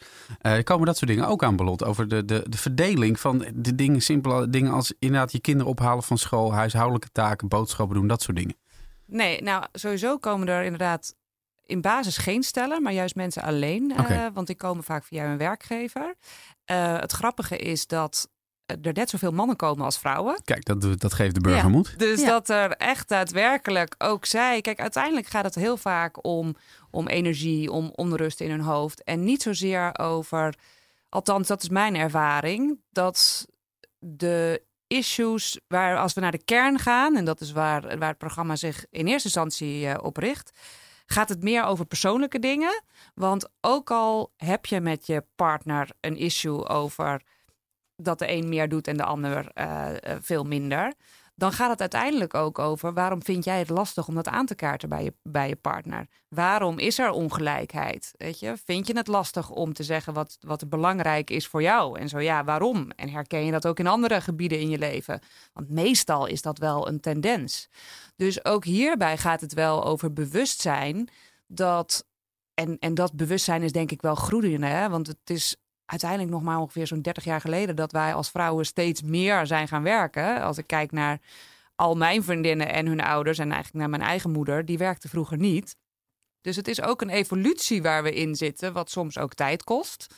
Komen 0.62 0.86
dat 0.86 0.96
soort 0.96 1.10
dingen 1.10 1.26
ook 1.26 1.42
aan 1.42 1.56
bod 1.56 1.84
over 1.84 2.08
de, 2.08 2.24
de, 2.24 2.44
de 2.48 2.58
verdeling 2.58 3.20
van 3.20 3.46
de 3.54 3.74
dingen, 3.74 4.00
simpele 4.00 4.50
dingen 4.50 4.72
als 4.72 4.94
inderdaad 4.98 5.32
je 5.32 5.40
kinderen 5.40 5.72
ophalen 5.72 6.02
van 6.02 6.18
school, 6.18 6.52
huishoudelijke 6.52 7.08
taken, 7.12 7.48
boodschappen 7.48 7.96
doen, 7.96 8.06
dat 8.06 8.22
soort 8.22 8.36
dingen. 8.36 8.56
Nee, 9.06 9.42
nou 9.42 9.64
sowieso 9.72 10.18
komen 10.18 10.48
er 10.48 10.62
inderdaad 10.64 11.14
in 11.66 11.80
basis 11.80 12.16
geen 12.16 12.42
stellen, 12.42 12.82
maar 12.82 12.92
juist 12.92 13.14
mensen 13.14 13.42
alleen. 13.42 13.94
want 14.32 14.46
die 14.46 14.56
komen 14.56 14.84
vaak 14.84 15.04
via 15.04 15.24
hun 15.26 15.38
werkgever. 15.38 16.14
Het 16.64 17.12
grappige 17.12 17.56
is 17.56 17.86
dat 17.86 18.28
er 18.82 18.92
net 18.92 19.10
zoveel 19.10 19.30
mannen 19.30 19.56
komen 19.56 19.84
als 19.84 19.98
vrouwen. 19.98 20.40
Kijk, 20.44 20.64
dat, 20.64 21.00
dat 21.00 21.12
geeft 21.14 21.34
de 21.34 21.40
burger 21.40 21.62
Ja. 21.62 21.68
moed. 21.68 21.98
Dus 21.98 22.20
Ja. 22.20 22.26
dat 22.26 22.48
er 22.48 22.70
echt 22.70 23.08
daadwerkelijk 23.08 23.94
ook 23.98 24.24
zij. 24.26 24.60
Kijk, 24.60 24.80
uiteindelijk 24.80 25.26
gaat 25.26 25.44
het 25.44 25.54
heel 25.54 25.76
vaak 25.76 26.24
om, 26.24 26.56
om 26.90 27.06
energie, 27.08 27.70
om 27.72 27.92
onrust 27.94 28.40
in 28.40 28.50
hun 28.50 28.60
hoofd. 28.60 29.02
En 29.04 29.24
niet 29.24 29.42
zozeer 29.42 29.98
over. 29.98 30.54
Althans, 31.08 31.46
dat 31.48 31.62
is 31.62 31.68
mijn 31.68 31.96
ervaring. 31.96 32.80
Dat 32.90 33.46
de 33.98 34.62
issues 34.86 35.60
waar 35.68 35.98
als 35.98 36.12
we 36.14 36.20
naar 36.20 36.30
de 36.32 36.44
kern 36.44 36.78
gaan, 36.78 37.16
en 37.16 37.24
dat 37.24 37.40
is 37.40 37.52
waar, 37.52 37.98
waar 37.98 38.08
het 38.08 38.18
programma 38.18 38.56
zich 38.56 38.84
in 38.90 39.06
eerste 39.06 39.24
instantie 39.28 39.86
eh, 39.88 40.04
op 40.04 40.16
richt, 40.16 40.58
gaat 41.06 41.28
het 41.28 41.42
meer 41.42 41.64
over 41.64 41.84
persoonlijke 41.86 42.38
dingen. 42.38 42.82
Want 43.14 43.48
ook 43.60 43.90
al 43.90 44.32
heb 44.36 44.66
je 44.66 44.80
met 44.80 45.06
je 45.06 45.24
partner 45.36 45.90
een 46.00 46.16
issue 46.16 46.68
over 46.68 47.22
dat 48.02 48.18
de 48.18 48.32
een 48.32 48.48
meer 48.48 48.68
doet 48.68 48.86
en 48.86 48.96
de 48.96 49.04
ander 49.04 49.50
eh, 49.54 49.90
eh, 49.90 50.18
veel 50.20 50.44
minder, 50.44 50.92
dan 51.38 51.52
gaat 51.52 51.70
het 51.70 51.80
uiteindelijk 51.80 52.34
ook 52.34 52.58
over 52.58 52.92
waarom 52.92 53.22
vind 53.22 53.44
jij 53.44 53.58
het 53.58 53.68
lastig 53.68 54.08
om 54.08 54.14
dat 54.14 54.28
aan 54.28 54.46
te 54.46 54.54
kaarten 54.54 54.88
bij 54.88 55.04
je, 55.04 55.14
bij 55.22 55.48
je 55.48 55.56
partner? 55.56 56.06
Waarom 56.28 56.78
is 56.78 56.98
er 56.98 57.10
ongelijkheid? 57.10 58.12
Weet 58.16 58.40
je? 58.40 58.56
Vind 58.64 58.86
je 58.86 58.96
het 58.96 59.06
lastig 59.06 59.50
om 59.50 59.72
te 59.72 59.82
zeggen 59.82 60.12
wat, 60.12 60.36
wat 60.40 60.68
belangrijk 60.68 61.30
is 61.30 61.46
voor 61.46 61.62
jou? 61.62 61.98
En 61.98 62.08
zo 62.08 62.18
ja, 62.18 62.44
waarom? 62.44 62.90
En 62.90 63.08
herken 63.08 63.44
je 63.44 63.50
dat 63.50 63.66
ook 63.66 63.78
in 63.78 63.86
andere 63.86 64.20
gebieden 64.20 64.60
in 64.60 64.68
je 64.68 64.78
leven? 64.78 65.20
Want 65.52 65.70
meestal 65.70 66.26
is 66.26 66.42
dat 66.42 66.58
wel 66.58 66.88
een 66.88 67.00
tendens. 67.00 67.68
Dus 68.16 68.44
ook 68.44 68.64
hierbij 68.64 69.16
gaat 69.16 69.40
het 69.40 69.54
wel 69.54 69.84
over 69.84 70.12
bewustzijn 70.12 71.08
dat. 71.46 72.06
En, 72.54 72.76
en 72.78 72.94
dat 72.94 73.12
bewustzijn 73.16 73.62
is 73.62 73.72
denk 73.72 73.90
ik 73.90 74.02
wel 74.02 74.14
groeiende. 74.14 74.66
Hè? 74.66 74.88
Want 74.88 75.06
het 75.06 75.30
is 75.30 75.56
uiteindelijk 75.90 76.30
nog 76.30 76.42
maar 76.42 76.58
ongeveer 76.58 76.86
zo'n 76.86 77.02
30 77.02 77.24
jaar 77.24 77.40
geleden 77.40 77.76
dat 77.76 77.92
wij 77.92 78.14
als 78.14 78.30
vrouwen 78.30 78.66
steeds 78.66 79.02
meer 79.02 79.46
zijn 79.46 79.68
gaan 79.68 79.82
werken. 79.82 80.42
Als 80.42 80.58
ik 80.58 80.66
kijk 80.66 80.92
naar 80.92 81.20
al 81.74 81.94
mijn 81.94 82.22
vriendinnen 82.22 82.72
en 82.72 82.86
hun 82.86 83.00
ouders 83.00 83.38
en 83.38 83.52
eigenlijk 83.52 83.74
naar 83.74 83.90
mijn 83.98 84.10
eigen 84.10 84.30
moeder, 84.30 84.64
die 84.64 84.78
werkte 84.78 85.08
vroeger 85.08 85.36
niet. 85.36 85.76
Dus 86.40 86.56
het 86.56 86.68
is 86.68 86.82
ook 86.82 87.02
een 87.02 87.10
evolutie 87.10 87.82
waar 87.82 88.02
we 88.02 88.14
in 88.14 88.34
zitten, 88.34 88.72
wat 88.72 88.90
soms 88.90 89.18
ook 89.18 89.34
tijd 89.34 89.64
kost. 89.64 90.14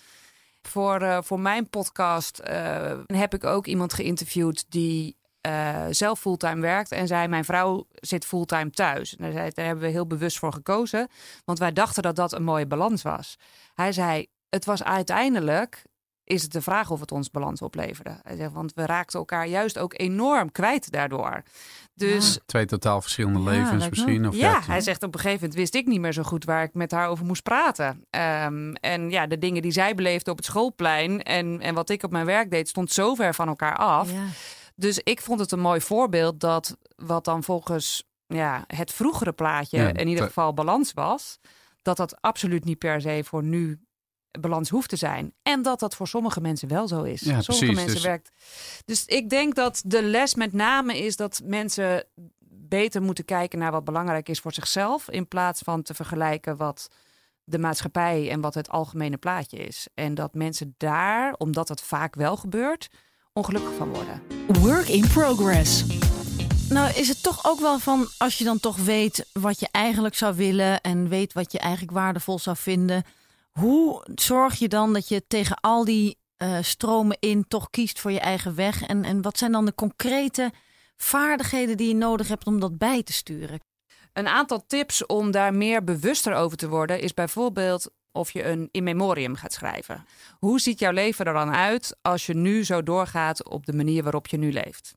Voor, 0.63 1.03
uh, 1.03 1.19
voor 1.23 1.41
mijn 1.41 1.69
podcast 1.69 2.41
uh, 2.49 2.99
heb 3.07 3.35
ik 3.35 3.45
ook 3.45 3.67
iemand 3.67 3.93
geïnterviewd 3.93 4.65
die 4.69 5.17
uh, 5.47 5.87
zelf 5.91 6.21
fulltime 6.21 6.61
werkt 6.61 6.93
en 6.93 7.07
zei: 7.07 7.29
Mijn 7.29 7.45
vrouw 7.45 7.87
zit 7.93 8.25
fulltime 8.25 8.71
thuis. 8.71 9.17
En 9.17 9.33
daar, 9.33 9.51
daar 9.55 9.65
hebben 9.65 9.85
we 9.85 9.91
heel 9.91 10.07
bewust 10.07 10.39
voor 10.39 10.53
gekozen, 10.53 11.09
want 11.45 11.59
wij 11.59 11.73
dachten 11.73 12.03
dat 12.03 12.17
dat 12.17 12.33
een 12.33 12.43
mooie 12.43 12.67
balans 12.67 13.03
was. 13.03 13.39
Hij 13.75 13.93
zei: 13.93 14.27
het 14.51 14.65
was 14.65 14.83
uiteindelijk 14.83 15.83
is 16.25 16.43
het 16.43 16.53
de 16.53 16.63
vraag 16.63 16.91
of 16.91 17.01
het 17.01 17.13
ons 17.13 17.31
balans 17.31 17.63
opleverde. 17.63 18.21
Want 18.53 18.73
we 18.75 18.87
raakten 18.87 19.19
elkaar 19.19 19.47
juist 19.47 19.79
ook 19.79 19.99
enorm 19.99 20.53
kwijt 20.53 20.91
daardoor. 20.91 21.43
Dus, 21.95 22.39
Twee 22.47 22.67
totaal 22.67 23.01
verschillende 23.01 23.41
levens 23.41 23.89
misschien. 23.89 24.29
Of 24.29 24.35
ja, 24.35 24.61
hij 24.63 24.81
zegt 24.81 25.03
op 25.03 25.15
een 25.15 25.21
gegeven 25.21 25.41
moment 25.41 25.59
wist 25.59 25.75
ik 25.75 25.87
niet 25.87 26.01
meer 26.01 26.13
zo 26.13 26.23
goed 26.23 26.45
waar 26.45 26.63
ik 26.63 26.75
met 26.75 26.91
haar 26.91 27.09
over 27.09 27.25
moest 27.25 27.43
praten. 27.43 28.05
Um, 28.45 28.75
en 28.75 29.11
ja, 29.11 29.27
de 29.27 29.39
dingen 29.39 29.63
die 29.63 29.73
zij 29.73 29.95
beleefde 29.95 30.31
op 30.31 30.37
het 30.37 30.47
schoolplein 30.47 31.23
en, 31.23 31.61
en 31.61 31.75
wat 31.75 31.91
ik 31.91 32.03
op 32.03 32.11
mijn 32.11 32.27
werk 32.27 32.51
deed, 32.51 32.69
stond 32.69 32.93
zo 32.93 33.15
ver 33.15 33.35
van 33.35 33.49
elkaar 33.49 33.77
af. 33.77 34.13
Ja. 34.13 34.25
Dus 34.75 34.99
ik 34.99 35.21
vond 35.21 35.41
het 35.41 35.53
een 35.53 35.61
mooi 35.61 35.81
voorbeeld 35.81 36.41
dat 36.41 36.77
wat 36.97 37.25
dan 37.25 37.43
volgens 37.43 38.05
ja, 38.27 38.65
het 38.67 38.93
vroegere 38.93 39.33
plaatje 39.33 39.93
in 39.93 40.09
ieder 40.09 40.25
geval 40.25 40.55
balans 40.55 40.93
was, 40.93 41.39
dat 41.83 41.97
dat 41.97 42.21
absoluut 42.21 42.65
niet 42.65 42.79
per 42.79 43.01
se 43.01 43.23
voor 43.25 43.43
nu 43.43 43.81
balans 44.41 44.69
hoeft 44.69 44.89
te 44.89 44.97
zijn. 44.97 45.35
En 45.43 45.63
dat 45.63 45.81
dat 45.81 45.95
voor 45.95 46.09
sommige 46.09 46.41
mensen 46.41 46.69
wel 46.69 46.89
zo 46.89 47.03
is. 47.03 47.21
Ja, 47.21 47.41
sommige 47.41 47.47
precies, 47.47 47.75
mensen 47.75 47.95
dus... 47.95 48.03
werkt. 48.03 48.31
Dus 48.85 49.05
ik 49.05 49.31
denk 49.31 49.55
dat 49.55 49.83
de 49.85 50.03
les 50.03 50.35
met 50.35 50.53
name 50.53 50.99
is 50.99 51.17
dat 51.17 51.41
mensen 51.45 52.05
beter 52.71 53.03
moeten 53.03 53.25
kijken 53.25 53.59
naar 53.59 53.73
wat 53.73 53.85
belangrijk 53.85 54.29
is 54.29 54.41
voor 54.41 54.53
zichzelf. 54.53 55.11
In 55.11 55.29
plaats 55.29 55.61
van 55.61 55.83
te 55.83 55.95
vergelijken 55.95 56.57
wat 56.57 56.89
de 57.45 57.59
maatschappij 57.59 58.31
en 58.31 58.41
wat 58.41 58.55
het 58.55 58.69
algemene 58.69 59.17
plaatje 59.17 59.57
is. 59.57 59.89
En 59.95 60.15
dat 60.15 60.35
mensen 60.35 60.75
daar, 60.77 61.35
omdat 61.39 61.69
het 61.69 61.81
vaak 61.81 62.15
wel 62.15 62.37
gebeurt, 62.37 62.89
ongelukkig 63.33 63.75
van 63.75 63.89
worden. 63.89 64.23
Work 64.47 64.89
in 64.89 65.09
progress. 65.09 65.85
Nou, 66.69 66.95
is 66.95 67.09
het 67.09 67.23
toch 67.23 67.45
ook 67.45 67.61
wel 67.61 67.79
van 67.79 68.09
als 68.19 68.39
je 68.39 68.45
dan 68.45 68.61
toch 68.61 68.77
weet 68.77 69.27
wat 69.33 69.61
je 69.61 69.69
eigenlijk 69.71 70.15
zou 70.15 70.37
willen 70.37 70.81
en 70.81 71.09
weet 71.09 71.33
wat 71.33 71.53
je 71.53 71.59
eigenlijk 71.59 71.93
waardevol 71.93 72.39
zou 72.39 72.57
vinden 72.57 73.05
hoe 73.51 74.07
zorg 74.15 74.55
je 74.59 74.69
dan 74.69 74.93
dat 74.93 75.09
je 75.09 75.27
tegen 75.27 75.57
al 75.61 75.85
die 75.85 76.19
uh, 76.43 76.59
stromen 76.61 77.17
in 77.21 77.45
toch 77.49 77.71
kiest 77.71 78.01
voor 78.01 78.13
je 78.13 78.21
eigen 78.21 78.55
weg? 78.55 78.83
En, 78.83 79.05
en 79.05 79.23
wat 79.23 79.39
zijn 79.39 79.53
dan 79.53 79.65
de 79.65 79.75
concrete 79.75 80.53
vaardigheden 80.97 81.77
die 81.77 81.89
je 81.89 81.95
nodig 81.95 82.29
hebt 82.29 82.47
om 82.47 82.61
dat 82.61 82.79
bij 82.79 83.03
te 83.03 83.13
sturen? 83.13 83.61
Een 84.13 84.29
aantal 84.29 84.67
tips 84.67 85.07
om 85.07 85.31
daar 85.31 85.55
meer 85.55 85.85
bewuster 85.85 86.35
over 86.35 86.57
te 86.57 86.69
worden 86.69 87.01
is 87.01 87.15
bijvoorbeeld 87.15 87.91
of 88.13 88.31
je 88.31 88.45
een 88.45 88.69
in 88.71 88.83
memoriam 88.83 89.35
gaat 89.35 89.53
schrijven. 89.53 90.05
Hoe 90.39 90.61
ziet 90.61 90.79
jouw 90.79 90.93
leven 90.93 91.25
er 91.25 91.33
dan 91.33 91.55
uit 91.55 91.97
als 92.03 92.27
je 92.27 92.35
nu 92.35 92.65
zo 92.65 92.83
doorgaat 92.83 93.49
op 93.49 93.67
de 93.67 93.73
manier 93.73 94.03
waarop 94.03 94.27
je 94.27 94.37
nu 94.37 94.53
leeft? 94.53 94.95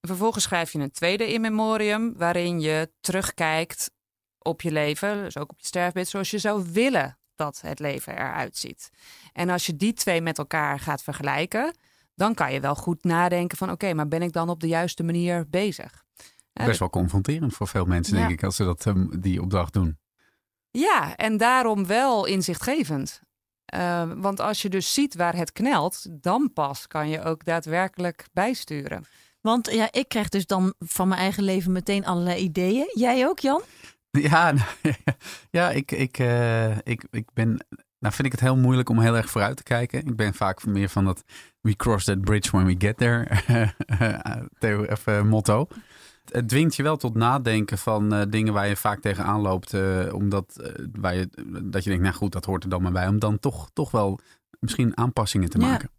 Vervolgens 0.00 0.44
schrijf 0.44 0.72
je 0.72 0.78
een 0.78 0.90
tweede 0.90 1.32
in 1.32 1.40
memoriam 1.40 2.14
waarin 2.16 2.60
je 2.60 2.92
terugkijkt 3.00 3.90
op 4.38 4.62
je 4.62 4.72
leven, 4.72 5.22
dus 5.22 5.36
ook 5.36 5.50
op 5.50 5.60
je 5.60 5.66
sterfbed, 5.66 6.08
zoals 6.08 6.30
je 6.30 6.38
zou 6.38 6.64
willen 6.72 7.18
dat 7.38 7.60
het 7.60 7.78
leven 7.78 8.12
eruit 8.12 8.56
ziet. 8.56 8.90
En 9.32 9.50
als 9.50 9.66
je 9.66 9.76
die 9.76 9.92
twee 9.92 10.20
met 10.20 10.38
elkaar 10.38 10.80
gaat 10.80 11.02
vergelijken, 11.02 11.74
dan 12.14 12.34
kan 12.34 12.52
je 12.52 12.60
wel 12.60 12.74
goed 12.74 13.04
nadenken 13.04 13.58
van 13.58 13.70
oké, 13.70 13.94
maar 13.94 14.08
ben 14.08 14.22
ik 14.22 14.32
dan 14.32 14.48
op 14.48 14.60
de 14.60 14.68
juiste 14.68 15.02
manier 15.02 15.48
bezig? 15.48 16.04
Best 16.52 16.78
wel 16.78 16.90
confronterend 16.90 17.54
voor 17.54 17.68
veel 17.68 17.84
mensen, 17.84 18.14
denk 18.14 18.30
ik, 18.30 18.42
als 18.42 18.56
ze 18.56 18.64
dat 18.64 18.84
um, 18.84 19.20
die 19.20 19.42
opdracht 19.42 19.72
doen. 19.72 19.98
Ja, 20.70 21.16
en 21.16 21.36
daarom 21.36 21.86
wel 21.86 22.26
inzichtgevend. 22.26 23.20
Uh, 23.74 24.12
want 24.16 24.40
als 24.40 24.62
je 24.62 24.68
dus 24.68 24.94
ziet 24.94 25.14
waar 25.14 25.36
het 25.36 25.52
knelt, 25.52 26.06
dan 26.22 26.52
pas 26.52 26.86
kan 26.86 27.08
je 27.08 27.22
ook 27.22 27.44
daadwerkelijk 27.44 28.26
bijsturen. 28.32 29.04
Want 29.40 29.72
ja, 29.72 29.88
ik 29.90 30.08
krijg 30.08 30.28
dus 30.28 30.46
dan 30.46 30.74
van 30.78 31.08
mijn 31.08 31.20
eigen 31.20 31.42
leven 31.42 31.72
meteen 31.72 32.06
allerlei 32.06 32.42
ideeën. 32.42 32.90
Jij 32.94 33.26
ook, 33.26 33.38
Jan? 33.38 33.62
Ja, 34.30 34.52
nou, 34.52 34.68
ja 35.50 35.70
ik, 35.70 35.92
ik, 35.92 36.18
uh, 36.18 36.76
ik, 36.76 37.04
ik 37.10 37.28
ben. 37.34 37.66
Nou, 37.98 38.14
vind 38.14 38.26
ik 38.26 38.32
het 38.32 38.40
heel 38.40 38.56
moeilijk 38.56 38.88
om 38.88 39.00
heel 39.00 39.16
erg 39.16 39.30
vooruit 39.30 39.56
te 39.56 39.62
kijken. 39.62 40.06
Ik 40.06 40.16
ben 40.16 40.34
vaak 40.34 40.66
meer 40.66 40.88
van 40.88 41.04
dat 41.04 41.22
we 41.60 41.76
cross 41.76 42.04
that 42.04 42.20
bridge 42.20 42.50
when 42.50 42.66
we 42.66 42.74
get 42.78 42.96
there 42.96 43.26
even 44.90 45.28
motto. 45.28 45.66
Het 46.24 46.48
dwingt 46.48 46.76
je 46.76 46.82
wel 46.82 46.96
tot 46.96 47.14
nadenken 47.14 47.78
van 47.78 48.14
uh, 48.14 48.22
dingen 48.28 48.52
waar 48.52 48.68
je 48.68 48.76
vaak 48.76 49.00
tegenaan 49.00 49.40
loopt. 49.40 49.72
Uh, 49.72 50.14
omdat 50.14 50.72
waar 50.92 51.14
je, 51.14 51.28
dat 51.62 51.84
je 51.84 51.90
denkt, 51.90 52.04
nou 52.04 52.16
goed, 52.16 52.32
dat 52.32 52.44
hoort 52.44 52.62
er 52.62 52.70
dan 52.70 52.82
maar 52.82 52.92
bij. 52.92 53.08
Om 53.08 53.18
dan 53.18 53.38
toch, 53.38 53.70
toch 53.72 53.90
wel 53.90 54.18
misschien 54.60 54.96
aanpassingen 54.96 55.50
te 55.50 55.58
maken. 55.58 55.90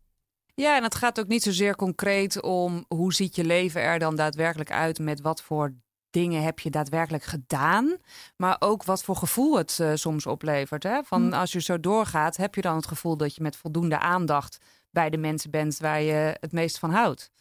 Ja, 0.56 0.76
en 0.78 0.84
het 0.84 0.96
gaat 0.96 1.20
ook 1.20 1.28
niet 1.28 1.44
zozeer 1.44 1.76
concreet 1.76 2.42
om 2.42 2.86
hoe 2.88 3.14
ziet 3.14 3.36
je 3.36 3.46
leven 3.46 3.82
er 3.82 4.00
dan 4.00 4.16
daadwerkelijk 4.16 4.72
uit 4.72 5.00
met 5.00 5.22
wat 5.22 5.42
voor 5.42 5.74
dingen 6.10 6.44
heb 6.44 6.60
je 6.60 6.70
daadwerkelijk 6.70 7.24
gedaan, 7.24 7.98
maar 8.36 8.56
ook 8.60 8.84
wat 8.84 9.04
voor 9.04 9.16
gevoel 9.16 9.58
het 9.58 9.78
uh, 9.82 9.92
soms 9.94 10.26
oplevert. 10.26 10.84
Hè? 10.84 11.04
Van 11.04 11.28
hm. 11.28 11.34
als 11.34 11.52
je 11.52 11.62
zo 11.62 11.80
doorgaat, 11.80 12.38
heb 12.38 12.56
je 12.56 12.62
dan 12.62 12.76
het 12.76 12.88
gevoel 12.88 13.18
dat 13.18 13.36
je 13.36 13.42
met 13.42 13.56
voldoende 13.56 14.00
aandacht 14.00 14.58
bij 14.92 15.10
de 15.10 15.18
mensen 15.18 15.52
bent 15.52 15.78
waar 15.78 16.02
je 16.02 16.38
het 16.40 16.52
meest 16.52 16.80
van 16.80 16.92
houdt. 16.92 17.32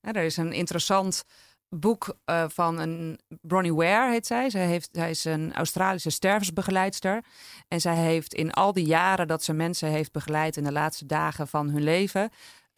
Ja, 0.00 0.12
er 0.12 0.24
is 0.24 0.36
een 0.36 0.52
interessant 0.52 1.24
boek 1.68 2.16
uh, 2.26 2.44
van 2.48 2.78
een 2.78 3.18
Bronnie 3.40 3.74
Ware 3.74 4.10
heet 4.10 4.26
zij. 4.26 4.50
Zij, 4.50 4.66
heeft, 4.66 4.88
zij 4.92 5.10
is 5.10 5.24
een 5.24 5.54
Australische 5.54 6.10
stervensbegeleidster. 6.10 7.24
En 7.68 7.80
zij 7.80 7.96
heeft 7.96 8.34
in 8.34 8.52
al 8.52 8.72
die 8.72 8.86
jaren 8.86 9.28
dat 9.28 9.44
ze 9.44 9.52
mensen 9.52 9.88
heeft 9.88 10.12
begeleid 10.12 10.56
in 10.56 10.64
de 10.64 10.72
laatste 10.72 11.06
dagen 11.06 11.48
van 11.48 11.68
hun 11.68 11.82
leven, 11.82 12.30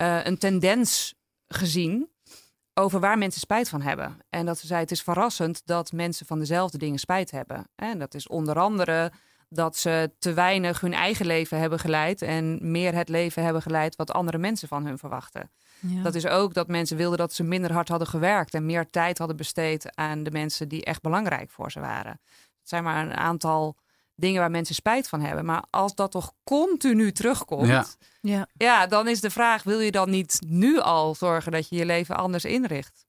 uh, 0.03 0.25
een 0.25 0.39
tendens 0.39 1.15
gezien 1.49 2.09
over 2.79 3.01
waar 3.01 3.19
mensen 3.19 3.41
spijt 3.41 3.69
van 3.69 3.81
hebben. 3.81 4.19
En 4.31 4.47
dat 4.47 4.59
ze 4.59 4.67
zei: 4.67 4.81
het 4.81 4.91
is 4.91 5.03
verrassend 5.03 5.63
dat 5.65 5.93
mensen 5.93 6.27
van 6.27 6.39
dezelfde 6.39 6.79
dingen 6.79 6.99
spijt 6.99 7.31
hebben. 7.31 7.67
En 7.75 7.99
dat 7.99 8.15
is 8.15 8.29
onder 8.29 8.59
andere 8.59 9.13
dat 9.49 9.77
ze 9.77 10.13
te 10.19 10.33
weinig 10.33 10.81
hun 10.81 10.93
eigen 10.93 11.27
leven 11.27 11.59
hebben 11.59 11.79
geleid 11.79 12.23
en 12.23 12.71
meer 12.71 12.95
het 12.95 13.09
leven 13.09 13.45
hebben 13.45 13.63
geleid 13.63 13.97
wat 13.97 14.13
andere 14.13 14.39
mensen 14.39 14.69
van 14.69 14.87
hun 14.87 14.99
verwachten. 14.99 15.51
Dat 16.03 16.15
is 16.15 16.27
ook 16.27 16.55
dat 16.55 16.69
mensen 16.69 16.97
wilden 16.97 17.19
dat 17.19 17.33
ze 17.33 17.43
minder 17.43 17.73
hard 17.73 17.89
hadden 17.89 18.09
gewerkt 18.09 18.55
en 18.55 18.67
meer 18.67 18.91
tijd 18.91 19.19
hadden 19.19 19.37
besteed 19.37 19.97
aan 19.97 20.23
de 20.23 20.31
mensen 20.31 20.69
die 20.69 20.85
echt 20.85 21.03
belangrijk 21.03 21.51
voor 21.51 21.71
ze 21.71 21.81
waren. 21.81 22.21
Het 22.59 22.69
zijn 22.69 22.85
maar 22.85 23.07
een 23.07 23.17
aantal 23.17 23.77
dingen 24.19 24.41
waar 24.41 24.51
mensen 24.51 24.75
spijt 24.75 25.09
van 25.09 25.21
hebben. 25.21 25.45
Maar 25.45 25.65
als 25.71 25.95
dat 25.95 26.11
toch 26.11 26.33
continu 26.45 27.13
terugkomt, 27.13 27.67
ja. 27.69 27.87
Ja. 28.21 28.47
ja, 28.53 28.87
dan 28.87 29.09
is 29.09 29.21
de 29.21 29.31
vraag: 29.31 29.63
wil 29.63 29.81
je 29.81 29.91
dan 29.91 30.11
niet 30.11 30.41
nu 30.47 30.79
al 30.79 31.15
zorgen 31.15 31.53
dat 31.53 31.69
je 31.69 31.77
je 31.77 31.87
leven 31.87 32.17
anders 32.17 32.45
inricht? 32.45 33.07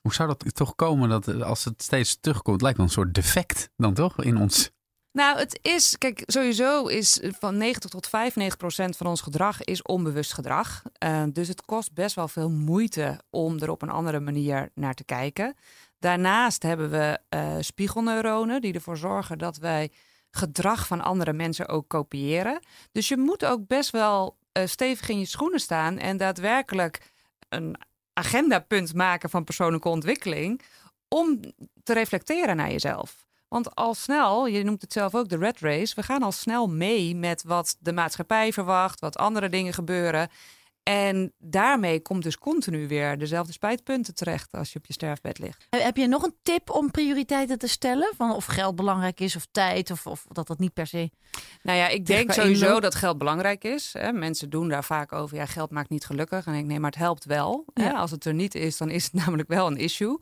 Hoe 0.00 0.14
zou 0.14 0.28
dat 0.28 0.54
toch 0.54 0.74
komen 0.74 1.08
dat 1.08 1.42
als 1.42 1.64
het 1.64 1.82
steeds 1.82 2.18
terugkomt, 2.20 2.62
lijkt 2.62 2.76
wel 2.76 2.86
een 2.86 2.92
soort 2.92 3.14
defect 3.14 3.70
dan 3.76 3.94
toch 3.94 4.22
in 4.22 4.36
ons? 4.36 4.70
Nou, 5.12 5.38
het 5.38 5.58
is, 5.62 5.98
kijk, 5.98 6.22
sowieso 6.26 6.86
is 6.86 7.20
van 7.22 7.56
90 7.56 7.90
tot 7.90 8.08
95 8.08 8.58
procent 8.58 8.96
van 8.96 9.06
ons 9.06 9.20
gedrag 9.20 9.64
is 9.64 9.82
onbewust 9.82 10.32
gedrag. 10.32 10.82
Uh, 11.04 11.22
dus 11.32 11.48
het 11.48 11.64
kost 11.64 11.92
best 11.92 12.14
wel 12.14 12.28
veel 12.28 12.50
moeite 12.50 13.20
om 13.30 13.58
er 13.58 13.70
op 13.70 13.82
een 13.82 13.90
andere 13.90 14.20
manier 14.20 14.70
naar 14.74 14.94
te 14.94 15.04
kijken. 15.04 15.56
Daarnaast 15.98 16.62
hebben 16.62 16.90
we 16.90 17.18
uh, 17.34 17.56
spiegelneuronen 17.60 18.60
die 18.60 18.74
ervoor 18.74 18.96
zorgen 18.96 19.38
dat 19.38 19.56
wij 19.56 19.90
gedrag 20.30 20.86
van 20.86 21.00
andere 21.00 21.32
mensen 21.32 21.68
ook 21.68 21.88
kopiëren. 21.88 22.60
Dus 22.92 23.08
je 23.08 23.16
moet 23.16 23.44
ook 23.44 23.66
best 23.66 23.90
wel 23.90 24.36
uh, 24.52 24.66
stevig 24.66 25.08
in 25.08 25.18
je 25.18 25.24
schoenen 25.24 25.60
staan 25.60 25.98
en 25.98 26.16
daadwerkelijk 26.16 27.12
een 27.48 27.76
agendapunt 28.12 28.94
maken 28.94 29.30
van 29.30 29.44
persoonlijke 29.44 29.88
ontwikkeling 29.88 30.62
om 31.08 31.40
te 31.82 31.92
reflecteren 31.92 32.56
naar 32.56 32.70
jezelf. 32.70 33.26
Want 33.48 33.74
al 33.74 33.94
snel, 33.94 34.46
je 34.46 34.64
noemt 34.64 34.82
het 34.82 34.92
zelf 34.92 35.14
ook 35.14 35.28
de 35.28 35.36
red 35.36 35.60
race, 35.60 35.94
we 35.94 36.02
gaan 36.02 36.22
al 36.22 36.32
snel 36.32 36.68
mee 36.68 37.16
met 37.16 37.42
wat 37.42 37.76
de 37.78 37.92
maatschappij 37.92 38.52
verwacht, 38.52 39.00
wat 39.00 39.16
andere 39.16 39.48
dingen 39.48 39.72
gebeuren. 39.72 40.28
En 40.88 41.32
daarmee 41.38 42.00
komt 42.00 42.22
dus 42.22 42.38
continu 42.38 42.88
weer 42.88 43.18
dezelfde 43.18 43.52
spijtpunten 43.52 44.14
terecht 44.14 44.52
als 44.52 44.72
je 44.72 44.78
op 44.78 44.86
je 44.86 44.92
sterfbed 44.92 45.38
ligt. 45.38 45.66
Heb 45.70 45.96
je 45.96 46.06
nog 46.06 46.22
een 46.22 46.34
tip 46.42 46.70
om 46.70 46.90
prioriteiten 46.90 47.58
te 47.58 47.66
stellen? 47.66 48.12
Van 48.16 48.34
of 48.34 48.44
geld 48.44 48.76
belangrijk 48.76 49.20
is 49.20 49.36
of 49.36 49.46
tijd 49.50 49.90
of, 49.90 50.06
of 50.06 50.24
dat 50.28 50.46
dat 50.46 50.58
niet 50.58 50.72
per 50.72 50.86
se. 50.86 51.10
Nou 51.62 51.78
ja, 51.78 51.88
ik 51.88 52.06
denk 52.06 52.32
sowieso 52.32 52.80
dat 52.80 52.94
geld 52.94 53.18
belangrijk 53.18 53.64
is. 53.64 53.92
Hè. 53.98 54.12
Mensen 54.12 54.50
doen 54.50 54.68
daar 54.68 54.84
vaak 54.84 55.12
over, 55.12 55.36
ja, 55.36 55.46
geld 55.46 55.70
maakt 55.70 55.88
niet 55.88 56.04
gelukkig. 56.04 56.46
En 56.46 56.54
ik 56.54 56.64
nee, 56.64 56.80
maar 56.80 56.90
het 56.90 56.98
helpt 56.98 57.24
wel. 57.24 57.64
Hè. 57.74 57.92
Als 57.92 58.10
het 58.10 58.24
er 58.24 58.34
niet 58.34 58.54
is, 58.54 58.76
dan 58.76 58.90
is 58.90 59.04
het 59.04 59.12
namelijk 59.24 59.48
wel 59.48 59.66
een 59.66 59.76
issue. 59.76 60.18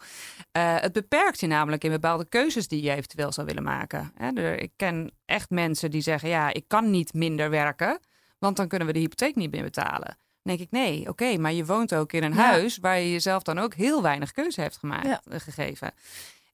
Eh, 0.52 0.80
het 0.80 0.92
beperkt 0.92 1.40
je 1.40 1.46
namelijk 1.46 1.84
in 1.84 1.90
bepaalde 1.90 2.28
keuzes 2.28 2.68
die 2.68 2.82
je 2.82 2.90
eventueel 2.90 3.32
zou 3.32 3.46
willen 3.46 3.62
maken. 3.62 4.12
Hè. 4.14 4.30
Er, 4.30 4.60
ik 4.60 4.72
ken 4.76 5.12
echt 5.24 5.50
mensen 5.50 5.90
die 5.90 6.02
zeggen, 6.02 6.28
ja, 6.28 6.52
ik 6.52 6.64
kan 6.68 6.90
niet 6.90 7.14
minder 7.14 7.50
werken, 7.50 8.00
want 8.38 8.56
dan 8.56 8.68
kunnen 8.68 8.86
we 8.86 8.92
de 8.92 8.98
hypotheek 8.98 9.34
niet 9.34 9.50
meer 9.50 9.62
betalen. 9.62 10.16
Dan 10.46 10.56
denk 10.56 10.60
ik, 10.60 10.70
nee, 10.78 11.08
oké, 11.08 11.36
maar 11.36 11.52
je 11.52 11.64
woont 11.64 11.94
ook 11.94 12.12
in 12.12 12.22
een 12.22 12.34
Ja. 12.34 12.44
huis 12.44 12.78
waar 12.78 12.98
je 12.98 13.10
jezelf 13.12 13.42
dan 13.42 13.58
ook 13.58 13.74
heel 13.74 14.02
weinig 14.02 14.32
keuze 14.32 14.60
heeft 14.60 14.76
gemaakt, 14.76 15.06
Ja. 15.06 15.20
eh, 15.30 15.40
gegeven. 15.40 15.92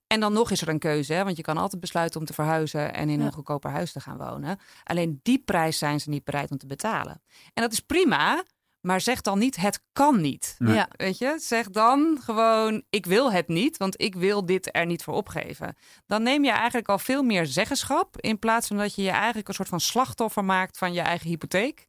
En 0.07 0.19
dan 0.19 0.33
nog 0.33 0.51
is 0.51 0.61
er 0.61 0.67
een 0.69 0.79
keuze, 0.79 1.13
hè? 1.13 1.23
want 1.23 1.37
je 1.37 1.43
kan 1.43 1.57
altijd 1.57 1.81
besluiten 1.81 2.19
om 2.19 2.25
te 2.25 2.33
verhuizen 2.33 2.93
en 2.93 3.09
in 3.09 3.19
Ja. 3.19 3.25
een 3.25 3.31
goedkoper 3.31 3.71
huis 3.71 3.91
te 3.91 3.99
gaan 3.99 4.17
wonen. 4.17 4.59
Alleen 4.83 5.19
die 5.23 5.39
prijs 5.45 5.77
zijn 5.77 5.99
ze 5.99 6.09
niet 6.09 6.23
bereid 6.23 6.51
om 6.51 6.57
te 6.57 6.67
betalen. 6.67 7.21
En 7.53 7.61
dat 7.63 7.71
is 7.71 7.79
prima, 7.79 8.43
maar 8.81 9.01
zeg 9.01 9.21
dan 9.21 9.39
niet 9.39 9.55
het 9.55 9.83
kan 9.93 10.21
niet. 10.21 10.55
Nee. 10.57 10.75
Ja. 10.75 10.87
Weet 10.95 11.17
je, 11.17 11.35
zeg 11.39 11.69
dan 11.69 12.19
gewoon 12.23 12.83
ik 12.89 13.05
wil 13.05 13.31
het 13.31 13.47
niet, 13.47 13.77
want 13.77 14.01
ik 14.01 14.15
wil 14.15 14.45
dit 14.45 14.69
er 14.75 14.85
niet 14.85 15.03
voor 15.03 15.13
opgeven. 15.13 15.75
Dan 16.07 16.23
neem 16.23 16.43
je 16.43 16.51
eigenlijk 16.51 16.89
al 16.89 16.99
veel 16.99 17.23
meer 17.23 17.45
zeggenschap 17.45 18.19
in 18.21 18.39
plaats 18.39 18.67
van 18.67 18.77
dat 18.77 18.95
je 18.95 19.01
je 19.01 19.09
eigenlijk 19.11 19.47
een 19.47 19.53
soort 19.53 19.69
van 19.69 19.79
slachtoffer 19.79 20.45
maakt 20.45 20.77
van 20.77 20.93
je 20.93 21.01
eigen 21.01 21.29
hypotheek. 21.29 21.85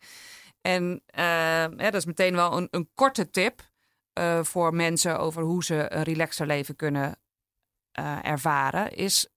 En 0.66 1.03
eh, 1.07 1.24
hè, 1.77 1.90
dat 1.90 1.94
is 1.94 2.05
meteen 2.05 2.35
wel 2.35 2.57
een, 2.57 2.68
een 2.70 2.88
korte 2.94 3.31
tip 3.31 3.62
eh, 4.12 4.42
voor 4.42 4.74
mensen 4.74 5.18
over 5.18 5.42
hoe 5.42 5.64
ze 5.64 5.92
een 5.94 6.03
relaxer 6.03 6.46
leven 6.46 6.77
kunnen 6.77 7.18
eh, 7.92 8.18
ervaren, 8.22 8.92
is 8.96 9.29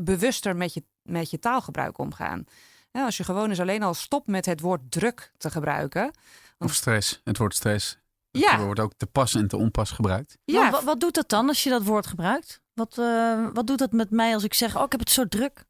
bewuster 0.00 0.56
met 0.56 0.74
je, 0.74 0.84
met 1.02 1.30
je 1.30 1.38
taalgebruik 1.38 1.98
omgaan. 1.98 2.44
Ja, 2.90 3.04
als 3.04 3.16
je 3.16 3.24
gewoon 3.24 3.48
eens 3.48 3.60
alleen 3.60 3.82
al 3.82 3.94
stopt 3.94 4.26
met 4.26 4.46
het 4.46 4.60
woord 4.60 4.90
druk 4.90 5.32
te 5.36 5.50
gebruiken. 5.50 6.10
Of 6.58 6.74
stress. 6.74 7.20
Het 7.24 7.38
woord 7.38 7.54
stress. 7.54 7.98
Ja, 8.30 8.50
Het 8.56 8.64
wordt 8.64 8.80
ook 8.80 8.94
te 8.96 9.06
pas 9.06 9.34
en 9.34 9.48
te 9.48 9.56
onpas 9.56 9.90
gebruikt. 9.90 10.38
ja 10.44 10.70
wat, 10.70 10.84
wat 10.84 11.00
doet 11.00 11.14
dat 11.14 11.28
dan 11.28 11.48
als 11.48 11.62
je 11.62 11.70
dat 11.70 11.84
woord 11.84 12.06
gebruikt? 12.06 12.60
Wat, 12.74 12.98
eh, 12.98 13.46
wat 13.52 13.66
doet 13.66 13.78
dat 13.78 13.92
met 13.92 14.10
mij 14.10 14.34
als 14.34 14.44
ik 14.44 14.54
zeg, 14.54 14.76
oh, 14.76 14.84
ik 14.84 14.90
heb 14.90 15.00
het 15.00 15.10
zo 15.10 15.28
druk? 15.28 15.64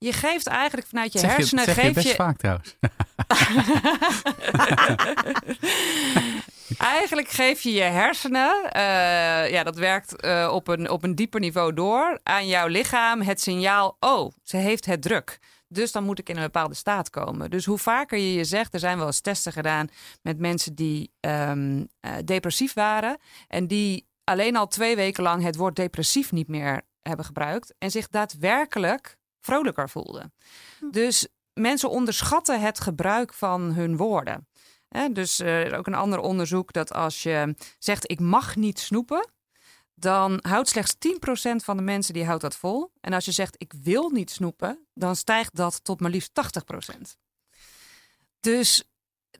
Je 0.00 0.12
geeft 0.12 0.46
eigenlijk 0.46 0.86
vanuit 0.86 1.12
je 1.12 1.18
zeg 1.18 1.30
je, 1.30 1.36
hersenen... 1.36 1.64
zeg 1.64 1.82
je 1.82 1.92
best 1.92 2.08
je, 2.08 2.14
vaak 2.14 2.36
trouwens. 2.36 2.76
Eigenlijk 6.78 7.28
geef 7.28 7.62
je 7.62 7.72
je 7.72 7.82
hersenen, 7.82 8.70
eh, 8.72 9.50
ja, 9.50 9.62
dat 9.62 9.76
werkt 9.76 10.16
eh, 10.16 10.50
op, 10.52 10.68
een, 10.68 10.90
op 10.90 11.04
een 11.04 11.14
dieper 11.14 11.40
niveau 11.40 11.74
door, 11.74 12.20
aan 12.22 12.46
jouw 12.46 12.66
lichaam 12.66 13.20
het 13.20 13.40
signaal: 13.40 13.96
oh, 14.00 14.32
ze 14.42 14.56
heeft 14.56 14.86
het 14.86 15.02
druk. 15.02 15.38
Dus 15.68 15.92
dan 15.92 16.04
moet 16.04 16.18
ik 16.18 16.28
in 16.28 16.36
een 16.36 16.42
bepaalde 16.42 16.74
staat 16.74 17.10
komen. 17.10 17.50
Dus 17.50 17.64
hoe 17.64 17.78
vaker 17.78 18.18
je 18.18 18.34
je 18.34 18.44
zegt, 18.44 18.74
er 18.74 18.80
zijn 18.80 18.98
wel 18.98 19.06
eens 19.06 19.20
testen 19.20 19.52
gedaan 19.52 19.88
met 20.22 20.38
mensen 20.38 20.74
die 20.74 21.12
ehm, 21.20 21.84
eh, 22.00 22.12
depressief 22.24 22.72
waren 22.72 23.18
en 23.48 23.66
die 23.66 24.08
alleen 24.24 24.56
al 24.56 24.66
twee 24.66 24.96
weken 24.96 25.22
lang 25.22 25.42
het 25.42 25.56
woord 25.56 25.76
depressief 25.76 26.32
niet 26.32 26.48
meer 26.48 26.82
hebben 27.02 27.24
gebruikt 27.24 27.74
en 27.78 27.90
zich 27.90 28.08
daadwerkelijk 28.08 29.18
vrolijker 29.40 29.88
voelden. 29.88 30.34
Dus 30.90 31.28
mensen 31.52 31.90
onderschatten 31.90 32.60
het 32.60 32.80
gebruik 32.80 33.34
van 33.34 33.60
hun 33.72 33.96
woorden. 33.96 34.48
Dus 35.12 35.40
eh, 35.40 35.60
er 35.60 35.66
is 35.66 35.72
ook 35.72 35.86
een 35.86 35.94
ander 35.94 36.18
onderzoek 36.18 36.72
dat 36.72 36.92
als 36.92 37.22
je 37.22 37.54
zegt 37.78 38.10
ik 38.10 38.20
mag 38.20 38.56
niet 38.56 38.78
snoepen, 38.78 39.30
dan 39.94 40.38
houdt 40.42 40.68
slechts 40.68 40.94
10% 40.94 41.56
van 41.56 41.76
de 41.76 41.82
mensen 41.82 42.14
die 42.14 42.24
houdt 42.24 42.42
dat 42.42 42.56
vol. 42.56 42.92
En 43.00 43.12
als 43.12 43.24
je 43.24 43.32
zegt 43.32 43.54
ik 43.58 43.72
wil 43.82 44.10
niet 44.10 44.30
snoepen, 44.30 44.86
dan 44.94 45.16
stijgt 45.16 45.54
dat 45.56 45.84
tot 45.84 46.00
maar 46.00 46.10
liefst 46.10 46.30
80%. 46.32 47.16
Dus 48.40 48.84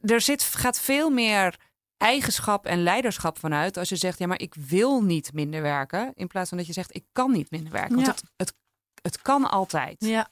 er 0.02 0.20
zit, 0.20 0.42
gaat 0.42 0.80
veel 0.80 1.10
meer 1.10 1.56
eigenschap 1.96 2.66
en 2.66 2.82
leiderschap 2.82 3.38
vanuit 3.38 3.76
als 3.76 3.88
je 3.88 3.96
zegt 3.96 4.18
ja 4.18 4.26
maar 4.26 4.40
ik 4.40 4.54
wil 4.54 5.02
niet 5.02 5.32
minder 5.32 5.62
werken, 5.62 6.12
in 6.14 6.26
plaats 6.26 6.48
van 6.48 6.58
dat 6.58 6.66
je 6.66 6.72
zegt 6.72 6.94
ik 6.94 7.04
kan 7.12 7.30
niet 7.32 7.50
minder 7.50 7.72
werken. 7.72 7.94
Want 7.94 8.06
Ja. 8.06 8.12
het, 8.12 8.22
het, 8.36 8.54
het 9.02 9.22
kan 9.22 9.50
altijd. 9.50 9.96
Ja. 9.98 10.28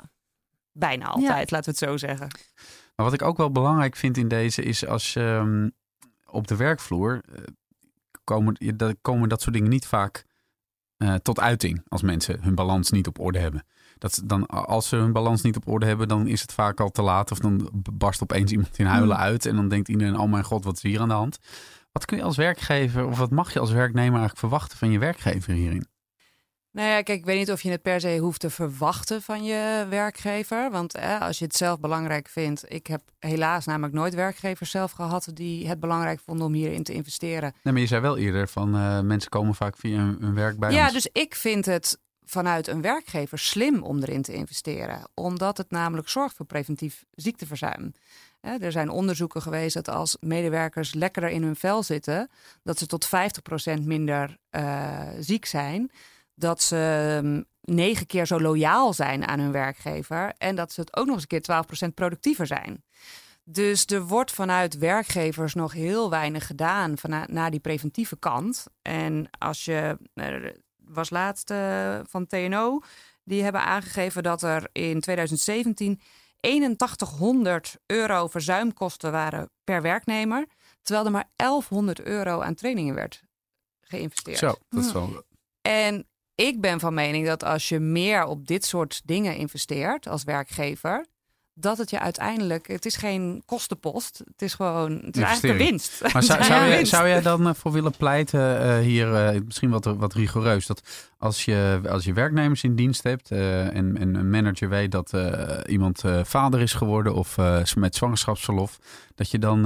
Bijna 0.72 1.06
altijd, 1.06 1.50
laten 1.50 1.72
we 1.74 1.78
het 1.80 1.90
zo 1.90 1.96
zeggen. 2.06 2.28
Maar 2.96 3.06
wat 3.06 3.12
ik 3.14 3.22
ook 3.22 3.36
wel 3.36 3.52
belangrijk 3.52 3.96
vind 3.96 4.16
in 4.16 4.28
deze 4.28 4.62
is 4.62 4.86
als 4.86 5.12
je 5.12 5.20
ehm, 5.20 5.68
op 6.26 6.46
de 6.46 6.56
werkvloer 6.56 7.20
eh, 7.34 7.42
komen, 8.24 8.56
dat- 8.76 8.96
komen 9.02 9.28
dat 9.28 9.42
soort 9.42 9.54
dingen 9.54 9.70
niet 9.70 9.86
vaak 9.86 10.24
eh, 10.96 11.14
tot 11.14 11.40
uiting 11.40 11.82
als 11.88 12.02
mensen 12.02 12.42
hun 12.42 12.54
balans 12.54 12.90
niet 12.90 13.06
op 13.06 13.18
orde 13.18 13.38
hebben. 13.38 13.66
Dat 13.98 14.20
dan, 14.24 14.46
als 14.46 14.88
ze 14.88 14.96
hun 14.96 15.12
balans 15.12 15.42
niet 15.42 15.56
op 15.56 15.68
orde 15.68 15.86
hebben, 15.86 16.08
dan 16.08 16.26
is 16.26 16.40
het 16.40 16.52
vaak 16.52 16.80
al 16.80 16.90
te 16.90 17.02
laat. 17.02 17.30
Of 17.30 17.38
dan 17.38 17.70
barst 17.92 18.22
opeens 18.22 18.50
iemand 18.52 18.78
in 18.78 18.86
huilen 18.86 19.16
Hmm. 19.16 19.24
uit. 19.24 19.46
En 19.46 19.56
dan 19.56 19.68
denkt 19.68 19.88
iedereen, 19.88 20.18
oh 20.18 20.30
mijn 20.30 20.44
god, 20.44 20.64
wat 20.64 20.76
is 20.76 20.82
hier 20.82 21.00
aan 21.00 21.08
de 21.08 21.14
hand? 21.14 21.38
Wat 21.92 22.04
kun 22.04 22.16
je 22.16 22.22
als 22.22 22.36
werkgever, 22.36 23.06
of 23.06 23.18
wat 23.18 23.30
mag 23.30 23.52
je 23.52 23.58
als 23.60 23.70
werknemer 23.70 24.10
eigenlijk 24.10 24.38
verwachten 24.38 24.78
van 24.78 24.90
je 24.90 24.98
werkgever 24.98 25.52
hierin? 25.52 25.86
Nou 26.78 26.90
ja, 26.90 27.02
kijk, 27.02 27.18
ik 27.18 27.24
weet 27.24 27.38
niet 27.38 27.50
of 27.50 27.62
je 27.62 27.70
het 27.70 27.82
per 27.82 28.00
se 28.00 28.18
hoeft 28.18 28.40
te 28.40 28.50
verwachten 28.50 29.22
van 29.22 29.44
je 29.44 29.86
werkgever. 29.88 30.70
Want 30.70 30.94
eh, 30.94 31.20
als 31.20 31.38
je 31.38 31.44
het 31.44 31.56
zelf 31.56 31.80
belangrijk 31.80 32.28
vindt. 32.28 32.64
Ik 32.72 32.86
heb 32.86 33.00
helaas 33.18 33.64
namelijk 33.64 33.94
nooit 33.94 34.14
werkgevers 34.14 34.70
zelf 34.70 34.92
gehad 34.92 35.28
die 35.32 35.68
het 35.68 35.80
belangrijk 35.80 36.20
vonden 36.20 36.46
om 36.46 36.52
hierin 36.52 36.82
te 36.82 36.92
investeren. 36.92 37.54
Nee, 37.62 37.72
maar 37.72 37.82
je 37.82 37.88
zei 37.88 38.00
wel 38.00 38.16
eerder 38.18 38.48
van 38.48 38.74
eh, 38.74 39.00
mensen 39.00 39.30
komen 39.30 39.54
vaak 39.54 39.76
via 39.76 39.98
hun, 39.98 40.16
hun 40.20 40.34
werk 40.34 40.58
bij 40.58 40.70
ja, 40.70 40.84
ons. 40.84 40.92
dus 40.92 41.08
ik 41.12 41.34
vind 41.34 41.66
het 41.66 41.98
vanuit 42.24 42.66
een 42.66 42.82
werkgever 42.82 43.38
slim 43.38 43.82
om 43.82 44.02
erin 44.02 44.22
te 44.22 44.34
investeren. 44.34 45.08
Omdat 45.14 45.56
het 45.56 45.70
namelijk 45.70 46.08
zorgt 46.08 46.36
voor 46.36 46.46
preventief 46.46 47.04
ziekteverzuim. 47.14 47.92
Er 48.40 48.72
zijn 48.72 48.90
onderzoeken 48.90 49.42
geweest 49.42 49.74
dat 49.74 49.88
als 49.88 50.16
medewerkers 50.20 50.94
lekkerder 50.94 51.30
in 51.30 51.42
hun 51.42 51.56
vel 51.56 51.82
zitten, 51.82 52.30
dat 52.62 52.78
ze 52.78 52.86
tot 52.86 53.08
50% 53.80 53.82
minder 53.84 54.38
eh, 54.50 55.00
ziek 55.18 55.44
zijn. 55.44 55.90
Dat 56.38 56.62
ze 56.62 57.20
mm, 57.22 57.44
negen 57.60 58.06
keer 58.06 58.26
zo 58.26 58.40
loyaal 58.40 58.92
zijn 58.92 59.26
aan 59.26 59.38
hun 59.38 59.52
werkgever. 59.52 60.34
En 60.38 60.56
dat 60.56 60.72
ze 60.72 60.80
het 60.80 60.96
ook 60.96 61.06
nog 61.06 61.14
eens 61.14 61.24
een 61.28 61.40
keer 61.40 61.88
12% 61.90 61.94
productiever 61.94 62.46
zijn. 62.46 62.84
Dus 63.44 63.86
er 63.86 64.06
wordt 64.06 64.32
vanuit 64.32 64.78
werkgevers 64.78 65.54
nog 65.54 65.72
heel 65.72 66.10
weinig 66.10 66.46
gedaan 66.46 66.98
vana- 66.98 67.26
naar 67.30 67.50
die 67.50 67.60
preventieve 67.60 68.16
kant. 68.16 68.66
En 68.82 69.28
als 69.38 69.64
je, 69.64 69.98
er 70.14 70.56
was 70.76 71.10
laatst 71.10 71.50
eh, 71.50 72.00
van 72.08 72.26
TNO, 72.26 72.80
die 73.24 73.42
hebben 73.42 73.64
aangegeven 73.64 74.22
dat 74.22 74.42
er 74.42 74.68
in 74.72 75.00
2017 75.00 76.00
8100 76.40 77.76
euro 77.86 78.26
verzuimkosten 78.26 79.12
waren 79.12 79.50
per 79.64 79.82
werknemer. 79.82 80.46
Terwijl 80.82 81.06
er 81.06 81.12
maar 81.12 81.30
1100 81.36 82.00
euro 82.00 82.40
aan 82.40 82.54
trainingen 82.54 82.94
werd 82.94 83.22
geïnvesteerd. 83.80 84.38
Zo, 84.38 84.54
dat 84.68 84.84
is 84.84 84.92
wel... 84.92 85.22
En 85.62 86.06
ik 86.46 86.60
ben 86.60 86.80
van 86.80 86.94
mening 86.94 87.26
dat 87.26 87.44
als 87.44 87.68
je 87.68 87.78
meer 87.80 88.24
op 88.24 88.46
dit 88.46 88.64
soort 88.64 89.02
dingen 89.04 89.36
investeert 89.36 90.08
als 90.08 90.24
werkgever, 90.24 91.06
dat 91.54 91.78
het 91.78 91.90
je 91.90 91.98
uiteindelijk, 91.98 92.66
het 92.66 92.86
is 92.86 92.96
geen 92.96 93.42
kostenpost, 93.46 94.18
het 94.18 94.42
is 94.42 94.54
gewoon, 94.54 94.92
het 95.04 95.16
is 95.16 95.22
eigenlijk 95.22 95.60
een 95.60 95.66
winst. 95.66 96.12
Maar 96.12 96.22
zou, 96.22 96.44
zou, 96.44 96.60
jij, 96.60 96.76
winst. 96.76 96.90
zou 96.90 97.08
jij 97.08 97.22
dan 97.22 97.48
eh, 97.48 97.54
voor 97.54 97.72
willen 97.72 97.96
pleiten 97.96 98.60
eh, 98.60 98.78
hier, 98.78 99.14
eh, 99.14 99.40
misschien 99.44 99.70
wat, 99.70 99.84
wat 99.84 100.14
rigoureus, 100.14 100.66
dat 100.66 101.10
als 101.18 101.44
je, 101.44 101.80
als 101.88 102.04
je 102.04 102.12
werknemers 102.12 102.62
in 102.62 102.74
dienst 102.74 103.02
hebt 103.02 103.30
en, 103.30 103.96
en 103.96 104.14
een 104.14 104.30
manager 104.30 104.68
weet 104.68 104.92
dat 104.92 105.12
iemand 105.66 106.02
vader 106.22 106.60
is 106.60 106.72
geworden 106.72 107.14
of 107.14 107.36
met 107.76 107.94
zwangerschapsverlof, 107.94 108.78
dat 109.14 109.30
je 109.30 109.38
dan 109.38 109.62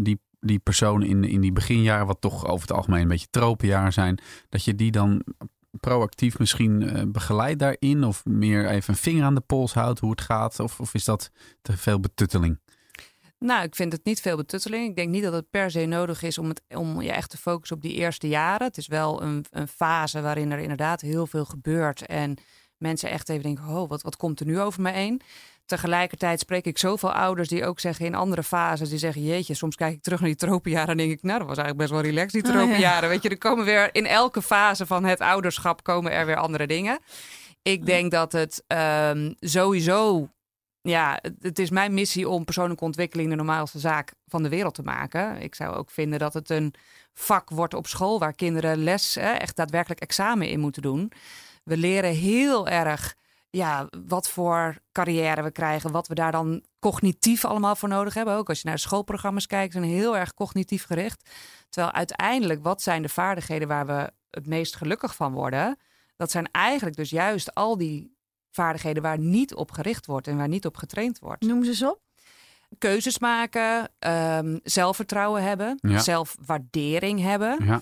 die, 0.00 0.20
die 0.40 0.58
persoon 0.58 1.02
in, 1.02 1.24
in 1.24 1.40
die 1.40 1.52
beginjaren, 1.52 2.06
wat 2.06 2.20
toch 2.20 2.46
over 2.46 2.68
het 2.68 2.76
algemeen 2.76 3.02
een 3.02 3.08
beetje 3.08 3.30
tropenjaren 3.30 3.92
zijn, 3.92 4.18
dat 4.48 4.64
je 4.64 4.74
die 4.74 4.90
dan 4.90 5.22
proactief 5.80 6.38
misschien 6.38 6.88
eh, 6.88 7.02
begeleidt 7.06 7.58
daarin 7.58 8.04
of 8.04 8.24
meer 8.24 8.68
even 8.68 8.92
een 8.92 9.00
vinger 9.00 9.24
aan 9.24 9.34
de 9.34 9.40
pols 9.40 9.72
houdt 9.72 9.98
hoe 9.98 10.10
het 10.10 10.20
gaat 10.20 10.60
of, 10.60 10.80
of 10.80 10.94
is 10.94 11.04
dat 11.04 11.30
te 11.62 11.76
veel 11.76 12.00
betutteling? 12.00 12.60
Nou, 13.38 13.64
ik 13.64 13.74
vind 13.74 13.92
het 13.92 14.04
niet 14.04 14.20
veel 14.20 14.36
betutteling. 14.36 14.88
Ik 14.88 14.96
denk 14.96 15.08
niet 15.08 15.22
dat 15.22 15.32
het 15.32 15.50
per 15.50 15.70
se 15.70 15.84
nodig 15.84 16.22
is 16.22 16.38
om, 16.38 16.48
het, 16.48 16.62
om 16.68 17.00
je 17.00 17.12
echt 17.12 17.30
te 17.30 17.36
focussen 17.36 17.76
op 17.76 17.82
die 17.82 17.94
eerste 17.94 18.28
jaren. 18.28 18.66
Het 18.66 18.76
is 18.76 18.86
wel 18.86 19.22
een, 19.22 19.44
een 19.50 19.68
fase 19.68 20.20
waarin 20.20 20.50
er 20.50 20.58
inderdaad 20.58 21.00
heel 21.00 21.26
veel 21.26 21.44
gebeurt. 21.44 22.06
En 22.06 22.36
mensen 22.76 23.10
echt 23.10 23.28
even 23.28 23.42
denken, 23.42 23.66
oh, 23.66 23.88
wat, 23.88 24.02
wat 24.02 24.16
komt 24.16 24.40
er 24.40 24.46
nu 24.46 24.60
over 24.60 24.82
me 24.82 24.90
heen? 24.90 25.20
Tegelijkertijd 25.66 26.40
spreek 26.40 26.64
ik 26.64 26.78
zoveel 26.78 27.12
ouders 27.12 27.48
die 27.48 27.66
ook 27.66 27.80
zeggen 27.80 28.06
in 28.06 28.14
andere 28.14 28.42
fases, 28.42 28.88
die 28.88 28.98
zeggen, 28.98 29.22
jeetje, 29.22 29.54
soms 29.54 29.76
kijk 29.76 29.92
ik 29.94 30.02
terug 30.02 30.20
naar 30.20 30.28
die 30.28 30.38
tropenjaren 30.38 30.88
en 30.88 30.96
denk 30.96 31.10
ik, 31.10 31.22
nou, 31.22 31.38
dat 31.38 31.48
was 31.48 31.56
eigenlijk 31.58 31.90
best 31.90 32.02
wel 32.02 32.10
relaxed, 32.12 32.32
die 32.44 32.52
Oh, 32.52 32.58
ja. 32.58 32.64
tropenjaren. 32.64 33.08
Weet 33.08 33.22
je, 33.22 33.28
er 33.28 33.38
komen 33.38 33.64
weer 33.64 33.94
in 33.94 34.06
elke 34.06 34.42
fase 34.42 34.86
van 34.86 35.04
het 35.04 35.20
ouderschap 35.20 35.82
komen 35.82 36.12
er 36.12 36.26
weer 36.26 36.36
andere 36.36 36.66
dingen. 36.66 36.98
Ik 37.62 37.86
denk 37.86 38.10
dat 38.10 38.32
het 38.32 38.64
ehm, 38.66 39.32
sowieso 39.40 40.28
ja, 40.80 41.18
het- 41.40 41.58
is 41.58 41.70
mijn 41.70 41.94
missie 41.94 42.28
om 42.28 42.44
persoonlijke 42.44 42.84
ontwikkeling 42.84 43.30
de 43.30 43.36
normaalste 43.36 43.78
zaak 43.78 44.12
van 44.26 44.42
de 44.42 44.48
wereld 44.48 44.74
te 44.74 44.82
maken. 44.82 45.40
Ik 45.42 45.54
zou 45.54 45.76
ook 45.76 45.90
vinden 45.90 46.18
dat 46.18 46.34
het 46.34 46.50
een 46.50 46.74
vak 47.14 47.50
wordt 47.50 47.74
op 47.74 47.86
school 47.86 48.18
waar 48.18 48.34
kinderen 48.34 48.76
les, 48.82 49.16
echt 49.16 49.56
daadwerkelijk 49.56 50.00
examen 50.00 50.48
in 50.48 50.60
moeten 50.60 50.82
doen. 50.82 51.12
We 51.64 51.76
leren 51.76 52.10
heel 52.14 52.68
erg 52.68 53.14
ja, 53.52 53.88
wat 54.06 54.28
voor 54.28 54.78
carrière 54.92 55.42
we 55.42 55.50
krijgen, 55.50 55.92
wat 55.92 56.08
we 56.08 56.14
daar 56.14 56.32
dan 56.32 56.62
cognitief 56.78 57.44
allemaal 57.44 57.76
voor 57.76 57.88
nodig 57.88 58.14
hebben. 58.14 58.34
Ook 58.34 58.48
als 58.48 58.60
je 58.60 58.68
naar 58.68 58.78
schoolprogramma's 58.78 59.46
kijkt, 59.46 59.72
zijn 59.72 59.84
heel 59.84 60.16
erg 60.16 60.34
cognitief 60.34 60.84
gericht. 60.84 61.30
Terwijl 61.68 61.92
uiteindelijk, 61.94 62.62
wat 62.62 62.82
zijn 62.82 63.02
de 63.02 63.08
vaardigheden 63.08 63.68
waar 63.68 63.86
we 63.86 64.12
het 64.30 64.46
meest 64.46 64.76
gelukkig 64.76 65.14
van 65.14 65.32
worden? 65.32 65.78
Dat 66.16 66.30
zijn 66.30 66.48
eigenlijk 66.50 66.96
dus 66.96 67.10
juist 67.10 67.54
al 67.54 67.76
die 67.76 68.16
vaardigheden 68.50 69.02
waar 69.02 69.18
niet 69.18 69.54
op 69.54 69.70
gericht 69.70 70.06
wordt 70.06 70.26
en 70.26 70.36
waar 70.36 70.48
niet 70.48 70.66
op 70.66 70.76
getraind 70.76 71.18
wordt. 71.18 71.42
Noem 71.42 71.64
ze 71.64 71.70
eens 71.70 71.84
op. 71.84 72.00
Keuzes 72.78 73.18
maken, 73.18 73.88
ehm, 73.98 74.58
zelfvertrouwen 74.62 75.42
hebben, 75.42 75.78
Ja. 75.82 75.98
zelfwaardering 75.98 77.20
hebben, 77.20 77.56
Ja. 77.64 77.80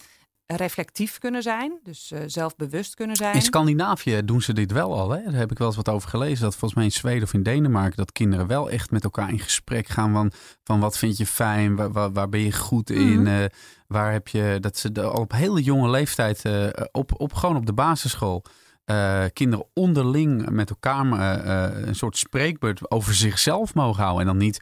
Reflectief 0.57 1.19
kunnen 1.19 1.43
zijn, 1.43 1.79
dus 1.83 2.11
eh, 2.11 2.21
zelfbewust 2.27 2.95
kunnen 2.95 3.17
zijn. 3.17 3.35
In 3.35 3.43
Scandinavië 3.43 4.25
doen 4.25 4.43
ze 4.43 4.53
dit 4.53 4.73
wel 4.73 4.99
al. 4.99 5.11
Hè? 5.11 5.23
Daar 5.25 5.33
heb 5.33 5.51
ik 5.51 5.59
wel 5.59 5.67
eens 5.67 5.77
wat 5.77 5.89
over 5.89 6.09
gelezen. 6.09 6.43
Dat 6.43 6.53
volgens 6.57 6.75
mij 6.75 6.85
in 6.85 6.93
Zweden 6.93 7.23
of 7.23 7.35
in 7.35 7.43
Denemarken... 7.43 7.97
dat 7.97 8.13
kinderen 8.13 8.47
wel 8.47 8.71
echt 8.71 8.91
met 8.91 9.05
elkaar 9.05 9.31
in 9.31 9.39
gesprek 9.39 9.89
gaan 9.89 10.13
van... 10.13 10.33
van 10.65 10.81
wat 10.81 10.99
vind 10.99 11.17
je 11.17 11.27
fijn, 11.27 11.77
waar, 11.77 11.93
waar, 11.93 12.13
waar 12.13 12.29
ben 12.29 12.41
je 12.41 12.53
goed 12.53 12.91
in... 12.91 13.23
Mhm. 13.23 13.27
eh, 13.27 13.45
waar 13.87 14.13
heb 14.13 14.29
je... 14.29 14.59
Dat 14.61 14.77
ze 14.77 14.93
de- 14.93 15.03
al 15.03 15.21
op 15.21 15.33
hele 15.33 15.63
jonge 15.63 15.91
leeftijd... 15.91 16.45
eh, 16.45 16.67
op, 16.93 17.21
op, 17.21 17.35
gewoon 17.35 17.57
op 17.57 17.67
de 17.67 17.73
basisschool... 17.73 18.45
kinderen 19.33 19.67
onderling 19.75 20.51
met 20.51 20.71
elkaar 20.71 21.07
een 21.87 21.95
soort 21.95 22.17
spreekbeurt 22.17 22.91
over 22.91 23.15
zichzelf 23.15 23.75
mogen 23.75 24.03
houden. 24.03 24.21
En 24.21 24.27
dan 24.27 24.37
niet... 24.47 24.61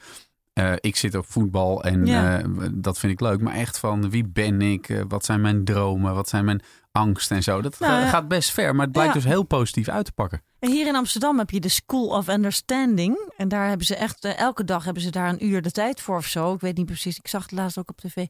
eh, 0.59 0.73
ik 0.81 0.97
zit 0.97 1.14
op 1.14 1.27
voetbal 1.29 1.83
en 1.85 2.07
Ja. 2.07 2.38
eh, 2.40 2.44
dat 2.73 2.99
vind 2.99 3.12
ik 3.12 3.21
leuk. 3.21 3.40
Maar 3.40 3.55
echt 3.55 3.79
van 3.79 4.11
wie 4.11 4.27
ben 4.29 4.62
ik? 4.62 4.88
Eh, 4.88 5.01
wat 5.09 5.25
zijn 5.25 5.40
mijn 5.40 5.64
dromen? 5.64 6.14
Wat 6.14 6.29
zijn 6.29 6.44
mijn 6.44 6.61
angsten 6.92 7.37
en 7.37 7.42
zo? 7.42 7.61
Dat 7.61 7.79
Nou, 7.79 8.07
gaat 8.07 8.29
best 8.29 8.51
ver. 8.51 8.75
Maar 8.75 8.85
het 8.85 8.92
blijkt 8.92 9.12
Ja. 9.14 9.21
dus 9.21 9.29
heel 9.29 9.42
positief 9.42 9.88
uit 9.88 10.05
te 10.05 10.12
pakken. 10.12 10.42
En 10.59 10.71
Hier 10.71 10.87
in 10.87 10.97
Amsterdam 10.97 11.38
heb 11.38 11.51
je 11.51 11.61
de 11.61 11.68
School 11.68 12.07
of 12.09 12.29
Understanding. 12.29 13.31
En 13.37 13.49
daar 13.49 13.68
hebben 13.68 13.87
ze 13.87 13.97
echt, 13.97 14.25
elke 14.25 14.64
dag 14.64 14.85
hebben 14.85 15.03
ze 15.03 15.11
daar 15.11 15.29
een 15.29 15.47
uur 15.47 15.62
de 15.62 15.71
tijd 15.71 16.01
voor 16.01 16.16
of 16.16 16.27
zo. 16.27 16.55
Ik 16.55 16.61
weet 16.61 16.77
niet 16.77 16.87
precies, 16.87 17.18
ik 17.18 17.29
zag 17.29 17.42
het 17.42 17.53
laatst 17.53 17.79
ook 17.79 17.90
op 17.90 18.01
tv. 18.01 18.27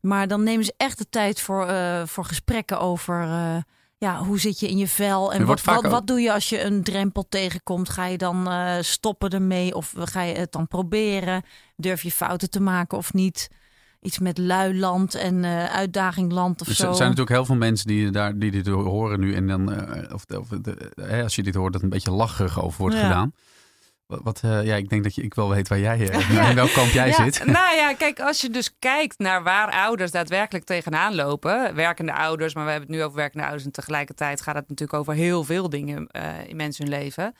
Maar 0.00 0.28
dan 0.28 0.42
nemen 0.42 0.64
ze 0.64 0.74
echt 0.76 0.98
de 0.98 1.08
tijd 1.10 1.40
voor, 1.40 1.68
voor 2.06 2.24
gesprekken 2.24 2.80
over... 2.80 3.26
ja, 3.98 4.24
hoe 4.24 4.40
zit 4.40 4.60
je 4.60 4.68
in 4.68 4.76
je 4.76 4.88
vel? 4.88 5.32
En 5.32 5.44
wat, 5.46 5.62
wat, 5.64 6.06
doe 6.06 6.20
je 6.20 6.32
als 6.32 6.48
je 6.48 6.62
een 6.62 6.82
drempel 6.82 7.26
tegenkomt? 7.28 7.88
Ga 7.88 8.06
je 8.06 8.18
dan 8.18 8.48
eh, 8.50 8.74
stoppen 8.80 9.30
ermee 9.30 9.74
of 9.74 9.92
ga 9.96 10.22
je 10.22 10.34
het 10.34 10.52
dan 10.52 10.68
proberen? 10.68 11.42
Durf 11.76 12.02
je 12.02 12.10
fouten 12.12 12.50
te 12.50 12.60
maken 12.60 12.98
of 12.98 13.12
niet? 13.12 13.50
Iets 14.00 14.18
met 14.18 14.38
luiland 14.38 15.14
en 15.14 15.44
eh 15.44 15.64
uitdagingland 15.64 16.60
of 16.60 16.66
Dus 16.66 16.76
zo. 16.76 16.88
er 16.88 16.94
zijn 16.94 17.08
natuurlijk 17.08 17.36
heel 17.36 17.44
veel 17.44 17.54
mensen 17.56 17.86
die, 17.86 18.10
daar, 18.10 18.38
die 18.38 18.50
dit 18.50 18.66
horen 18.66 19.20
nu. 19.20 19.34
En 19.34 19.46
dan, 19.46 19.72
eh, 19.72 20.14
of, 20.14 20.24
of 20.38 20.46
als 21.22 21.34
je 21.34 21.42
dit 21.42 21.54
hoort, 21.54 21.72
dat 21.72 21.82
een 21.82 21.88
beetje 21.88 22.10
lacherig 22.10 22.62
over 22.62 22.80
wordt 22.80 22.96
Ja. 22.96 23.02
gedaan. 23.02 23.32
Wat, 24.08 24.40
eh, 24.44 24.64
ja, 24.64 24.76
ik 24.76 24.88
denk 24.88 25.02
dat 25.02 25.14
je, 25.14 25.22
ik 25.22 25.34
wel 25.34 25.48
weet 25.48 25.68
waar 25.68 25.78
jij, 25.78 26.10
eh, 26.10 26.30
Ja. 26.30 26.48
in 26.48 26.54
welk 26.54 26.72
kamp 26.72 26.90
jij 26.90 27.08
Ja, 27.08 27.24
zit. 27.24 27.44
Nou 27.58 27.76
ja, 27.76 27.94
kijk, 27.94 28.20
als 28.20 28.40
je 28.40 28.50
dus 28.50 28.78
kijkt 28.78 29.18
naar 29.18 29.42
waar 29.42 29.70
ouders 29.70 30.10
daadwerkelijk 30.10 30.64
tegenaan 30.64 31.14
lopen, 31.14 31.74
werkende 31.74 32.12
ouders, 32.12 32.54
maar 32.54 32.64
we 32.64 32.70
hebben 32.70 32.88
het 32.88 32.98
nu 32.98 33.04
over 33.04 33.16
werkende 33.16 33.44
ouders 33.44 33.64
en 33.64 33.72
tegelijkertijd 33.72 34.40
gaat 34.40 34.54
het 34.54 34.68
natuurlijk 34.68 34.98
over 34.98 35.14
heel 35.14 35.44
veel 35.44 35.68
dingen 35.68 36.06
eh, 36.06 36.48
in 36.48 36.56
mensen 36.56 36.84
hun 36.84 36.98
leven. 36.98 37.34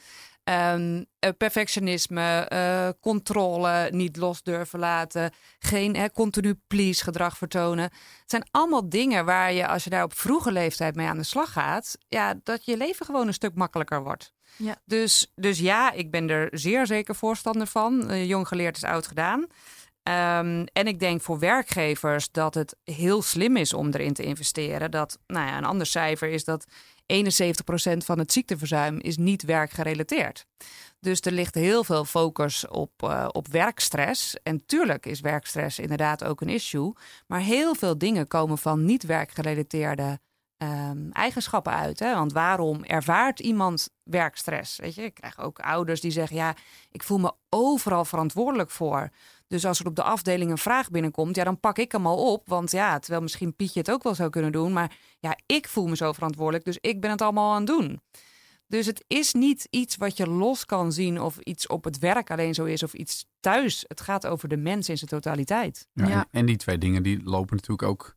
Ehm, 0.45 1.05
eh, 1.19 1.31
perfectionisme, 1.39 2.47
eh, 2.49 2.89
controle, 3.01 3.89
niet 3.93 4.17
los 4.17 4.43
durven 4.43 4.79
laten, 4.79 5.33
geen 5.59 5.97
hè, 5.97 6.11
continu 6.11 6.61
please 6.67 7.03
gedrag 7.03 7.37
vertonen. 7.37 7.85
Het 7.85 8.31
zijn 8.31 8.49
allemaal 8.51 8.89
dingen 8.89 9.25
waar 9.25 9.53
je, 9.53 9.67
als 9.67 9.85
je 9.85 9.91
daar 9.91 10.03
op 10.05 10.19
vroege 10.19 10.53
leeftijd 10.53 10.95
mee 10.95 11.07
aan 11.07 11.17
de 11.17 11.23
slag 11.23 11.53
gaat, 11.53 11.99
ja, 12.09 12.35
dat 12.43 12.65
je 12.65 12.77
leven 12.77 13.07
gewoon 13.07 13.27
een 13.27 13.33
stuk 13.35 13.55
makkelijker 13.55 14.03
wordt. 14.03 14.37
Ja. 14.57 14.77
Dus, 14.85 15.33
dus 15.35 15.59
ja, 15.59 15.93
ik 15.93 16.11
ben 16.11 16.29
er 16.29 16.49
zeer 16.53 16.87
zeker 16.87 17.15
voorstander 17.15 17.67
van. 17.67 18.11
Eh, 18.11 18.29
jong 18.29 18.49
geleerd 18.49 18.77
is 18.77 18.85
oud 18.85 19.07
gedaan. 19.07 19.47
Ehm, 20.03 20.67
en 20.73 20.87
ik 20.87 21.01
denk 21.01 21.21
voor 21.21 21.39
werkgevers 21.39 22.31
dat 22.31 22.55
het 22.55 22.77
heel 22.85 23.23
slim 23.23 23.57
is 23.57 23.73
om 23.73 23.91
erin 23.91 24.13
te 24.13 24.23
investeren. 24.23 24.91
Dat, 24.91 25.19
nou 25.27 25.47
ja, 25.47 25.57
een 25.57 25.65
ander 25.65 25.87
cijfer 25.87 26.29
is 26.29 26.45
dat 26.45 26.67
71% 27.07 28.05
van 28.05 28.19
het 28.19 28.33
ziekteverzuim 28.33 28.99
is 28.99 29.17
niet 29.17 29.43
werkgerelateerd. 29.43 30.47
Dus 31.01 31.21
er 31.21 31.33
ligt 31.33 31.55
heel 31.55 31.85
veel 31.85 32.05
focus 32.05 32.69
op, 32.69 32.91
eh, 32.97 33.29
op 33.33 33.49
werkstress. 33.49 34.37
En 34.43 34.67
tuurlijk 34.67 35.07
is 35.07 35.21
werkstress 35.21 35.79
inderdaad 35.79 36.25
ook 36.25 36.41
een 36.41 36.49
issue. 36.49 36.93
Maar 37.27 37.41
heel 37.41 37.75
veel 37.75 37.99
dingen 37.99 38.29
komen 38.29 38.59
van 38.59 38.85
niet 38.85 39.03
ehm, 40.59 41.11
eigenschappen 41.11 41.73
uit. 41.73 41.99
Hè? 41.99 42.15
Want 42.15 42.33
waarom 42.33 42.85
ervaart 42.85 43.41
iemand 43.41 43.89
werkstress? 44.03 44.79
Weet 44.79 44.95
je, 44.95 45.03
ik 45.03 45.15
krijg 45.15 45.41
ook 45.41 45.59
ouders 45.59 46.01
die 46.01 46.11
zeggen: 46.11 46.37
ja, 46.37 46.55
ik 46.91 47.03
voel 47.03 47.19
me 47.19 47.33
overal 47.49 48.05
verantwoordelijk 48.05 48.71
voor. 48.71 49.11
Dus 49.47 49.65
als 49.65 49.81
er 49.81 49.87
op 49.87 49.97
de 49.97 50.03
afdeling 50.03 50.51
een 50.51 50.59
vraag 50.59 50.91
binnenkomt, 50.91 51.37
ja, 51.37 51.45
dan 51.45 51.61
pak 51.61 51.79
ik 51.79 51.93
hem 51.93 52.07
al 52.07 52.33
op. 52.33 52.49
Want 52.49 52.71
ja, 52.71 52.99
terwijl 52.99 53.23
misschien 53.23 53.57
Pietje 53.57 53.79
het 53.79 53.91
ook 53.91 54.03
wel 54.03 54.15
zou 54.15 54.31
kunnen 54.31 54.53
doen. 54.53 54.73
Maar 54.73 54.97
ja, 55.19 55.37
ik 55.47 55.69
voel 55.69 55.87
me 55.87 55.97
zo 55.97 56.13
verantwoordelijk, 56.13 56.65
dus 56.65 56.79
ik 56.81 57.01
ben 57.01 57.11
het 57.11 57.23
allemaal 57.23 57.53
aan 57.53 57.59
het 57.59 57.67
doen. 57.67 58.01
Dus 58.67 58.87
het 58.87 59.05
is 59.07 59.33
niet 59.33 59.67
iets 59.71 59.97
wat 59.97 60.17
je 60.17 60.27
los 60.27 60.65
kan 60.65 60.93
zien 60.93 61.21
of 61.21 61.39
iets 61.39 61.67
op 61.67 61.85
het 61.85 61.99
werk 61.99 62.31
alleen 62.31 62.55
zo 62.55 62.65
is 62.65 62.83
of 62.83 62.95
iets 62.95 63.27
thuis. 63.41 63.85
Het 63.87 64.01
gaat 64.01 64.27
over 64.27 64.49
de 64.49 64.57
mens 64.57 64.89
in 64.89 64.99
zijn 64.99 65.11
totaliteit. 65.11 65.89
Ja, 65.93 66.09
Ja. 66.09 66.15
En, 66.15 66.27
en 66.31 66.47
die 66.47 66.57
twee 66.57 66.79
dingen 66.79 67.03
die 67.03 67.23
lopen 67.25 67.57
natuurlijk 67.57 67.89
ook 67.89 68.17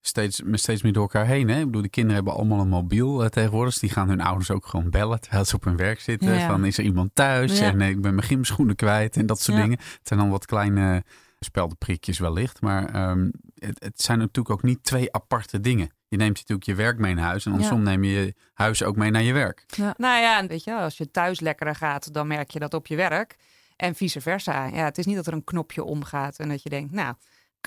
steeds, 0.00 0.42
steeds 0.52 0.82
meer 0.82 0.92
door 0.92 1.02
elkaar 1.02 1.26
heen. 1.26 1.48
Hè? 1.48 1.58
Ik 1.58 1.64
bedoel, 1.66 1.82
de 1.82 1.88
kinderen 1.88 2.16
hebben 2.16 2.34
allemaal 2.34 2.60
een 2.60 2.68
mobiel 2.68 3.22
eh, 3.24 3.28
tegenwoordig. 3.28 3.70
Dus 3.72 3.80
die 3.80 3.90
gaan 3.90 4.08
hun 4.08 4.20
ouders 4.20 4.50
ook 4.50 4.66
gewoon 4.66 4.90
bellen 4.90 5.20
terwijl 5.20 5.44
ze 5.44 5.54
op 5.54 5.64
hun 5.64 5.76
werk 5.76 6.00
zitten. 6.00 6.32
Ja. 6.34 6.46
Van 6.46 6.64
is 6.64 6.78
er 6.78 6.84
iemand 6.84 7.10
thuis? 7.14 7.58
Ja. 7.58 7.64
En 7.64 7.80
eh, 7.80 7.88
ik 7.88 8.00
ben 8.00 8.14
mijn 8.14 8.26
gymschoenen 8.26 8.76
kwijt 8.76 9.16
en 9.16 9.26
dat 9.26 9.40
soort 9.40 9.56
Ja. 9.56 9.62
dingen. 9.62 9.78
Het 9.78 10.00
zijn 10.02 10.20
dan 10.20 10.30
wat 10.30 10.46
kleine 10.46 11.02
speldenprikjes 11.40 12.18
wellicht. 12.18 12.60
Maar 12.60 12.94
ehm, 12.94 13.30
het, 13.54 13.84
het 13.84 14.02
zijn 14.02 14.18
natuurlijk 14.18 14.50
ook 14.50 14.62
niet 14.62 14.84
twee 14.84 15.12
aparte 15.12 15.60
dingen. 15.60 15.90
Je 16.08 16.16
neemt 16.16 16.36
natuurlijk 16.36 16.66
je 16.66 16.74
werk 16.74 16.98
mee 16.98 17.14
naar 17.14 17.24
huis. 17.24 17.46
En 17.46 17.52
andersom 17.52 17.82
neem 17.82 18.04
je 18.04 18.10
je 18.12 18.34
huis 18.54 18.82
ook 18.82 18.96
mee 18.96 19.10
naar 19.10 19.22
je 19.22 19.32
werk. 19.32 19.64
Nou 19.76 20.20
ja, 20.20 20.38
en 20.38 20.46
weet 20.46 20.64
je, 20.64 20.74
als 20.74 20.96
je 20.96 21.10
thuis 21.10 21.40
lekkerder 21.40 21.74
gaat, 21.74 22.12
dan 22.14 22.26
merk 22.26 22.50
je 22.50 22.58
dat 22.58 22.74
op 22.74 22.86
je 22.86 22.96
werk. 22.96 23.36
En 23.76 23.94
vice 23.94 24.20
versa. 24.20 24.66
Ja, 24.66 24.84
het 24.84 24.98
is 24.98 25.06
niet 25.06 25.16
dat 25.16 25.26
er 25.26 25.32
een 25.32 25.44
knopje 25.44 25.84
omgaat 25.84 26.38
en 26.38 26.48
dat 26.48 26.62
je 26.62 26.68
denkt, 26.68 26.92
nou, 26.92 27.14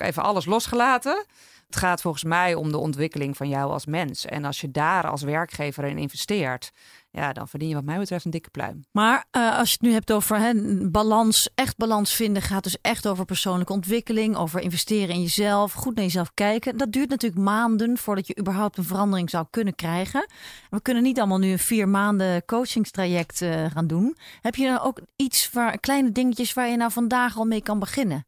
even 0.00 0.22
alles 0.22 0.44
losgelaten. 0.44 1.26
Het 1.72 1.80
gaat 1.80 2.00
volgens 2.00 2.24
mij 2.24 2.54
om 2.54 2.70
de 2.70 2.78
ontwikkeling 2.78 3.36
van 3.36 3.48
jou 3.48 3.70
als 3.70 3.86
mens. 3.86 4.26
En 4.26 4.44
als 4.44 4.60
je 4.60 4.70
daar 4.70 5.10
als 5.10 5.22
werkgever 5.22 5.84
in 5.84 5.98
investeert, 5.98 6.70
ja, 7.10 7.32
dan 7.32 7.48
verdien 7.48 7.68
je 7.68 7.74
wat 7.74 7.84
mij 7.84 7.98
betreft 7.98 8.24
een 8.24 8.30
dikke 8.30 8.50
pluim. 8.50 8.84
Maar 8.90 9.26
eh, 9.30 9.58
als 9.58 9.68
je 9.68 9.74
het 9.74 9.82
nu 9.82 9.92
hebt 9.92 10.12
over 10.12 10.38
hè, 10.38 10.52
balans, 10.90 11.48
echt 11.54 11.76
balans 11.76 12.14
vinden, 12.14 12.42
gaat 12.42 12.62
dus 12.62 12.80
echt 12.80 13.06
over 13.06 13.24
persoonlijke 13.24 13.72
ontwikkeling, 13.72 14.36
over 14.36 14.60
investeren 14.60 15.14
in 15.14 15.20
jezelf, 15.20 15.72
goed 15.72 15.94
naar 15.94 16.04
jezelf 16.04 16.30
kijken. 16.34 16.76
Dat 16.76 16.92
duurt 16.92 17.08
natuurlijk 17.08 17.42
maanden 17.42 17.98
voordat 17.98 18.26
je 18.26 18.38
überhaupt 18.38 18.78
een 18.78 18.84
verandering 18.84 19.30
zou 19.30 19.46
kunnen 19.50 19.74
krijgen. 19.74 20.26
We 20.70 20.82
kunnen 20.82 21.02
niet 21.02 21.18
allemaal 21.18 21.38
nu 21.38 21.50
een 21.50 21.58
vier 21.58 21.88
maanden 21.88 22.44
coachingstraject 22.44 23.42
eh, 23.42 23.64
gaan 23.70 23.86
doen. 23.86 24.16
Heb 24.40 24.54
je 24.54 24.66
nou 24.66 24.80
ook 24.80 25.00
iets 25.16 25.50
waar 25.50 25.78
kleine 25.78 26.12
dingetjes 26.12 26.52
waar 26.52 26.68
je 26.68 26.76
nou 26.76 26.92
vandaag 26.92 27.36
al 27.36 27.44
mee 27.44 27.62
kan 27.62 27.78
beginnen? 27.78 28.26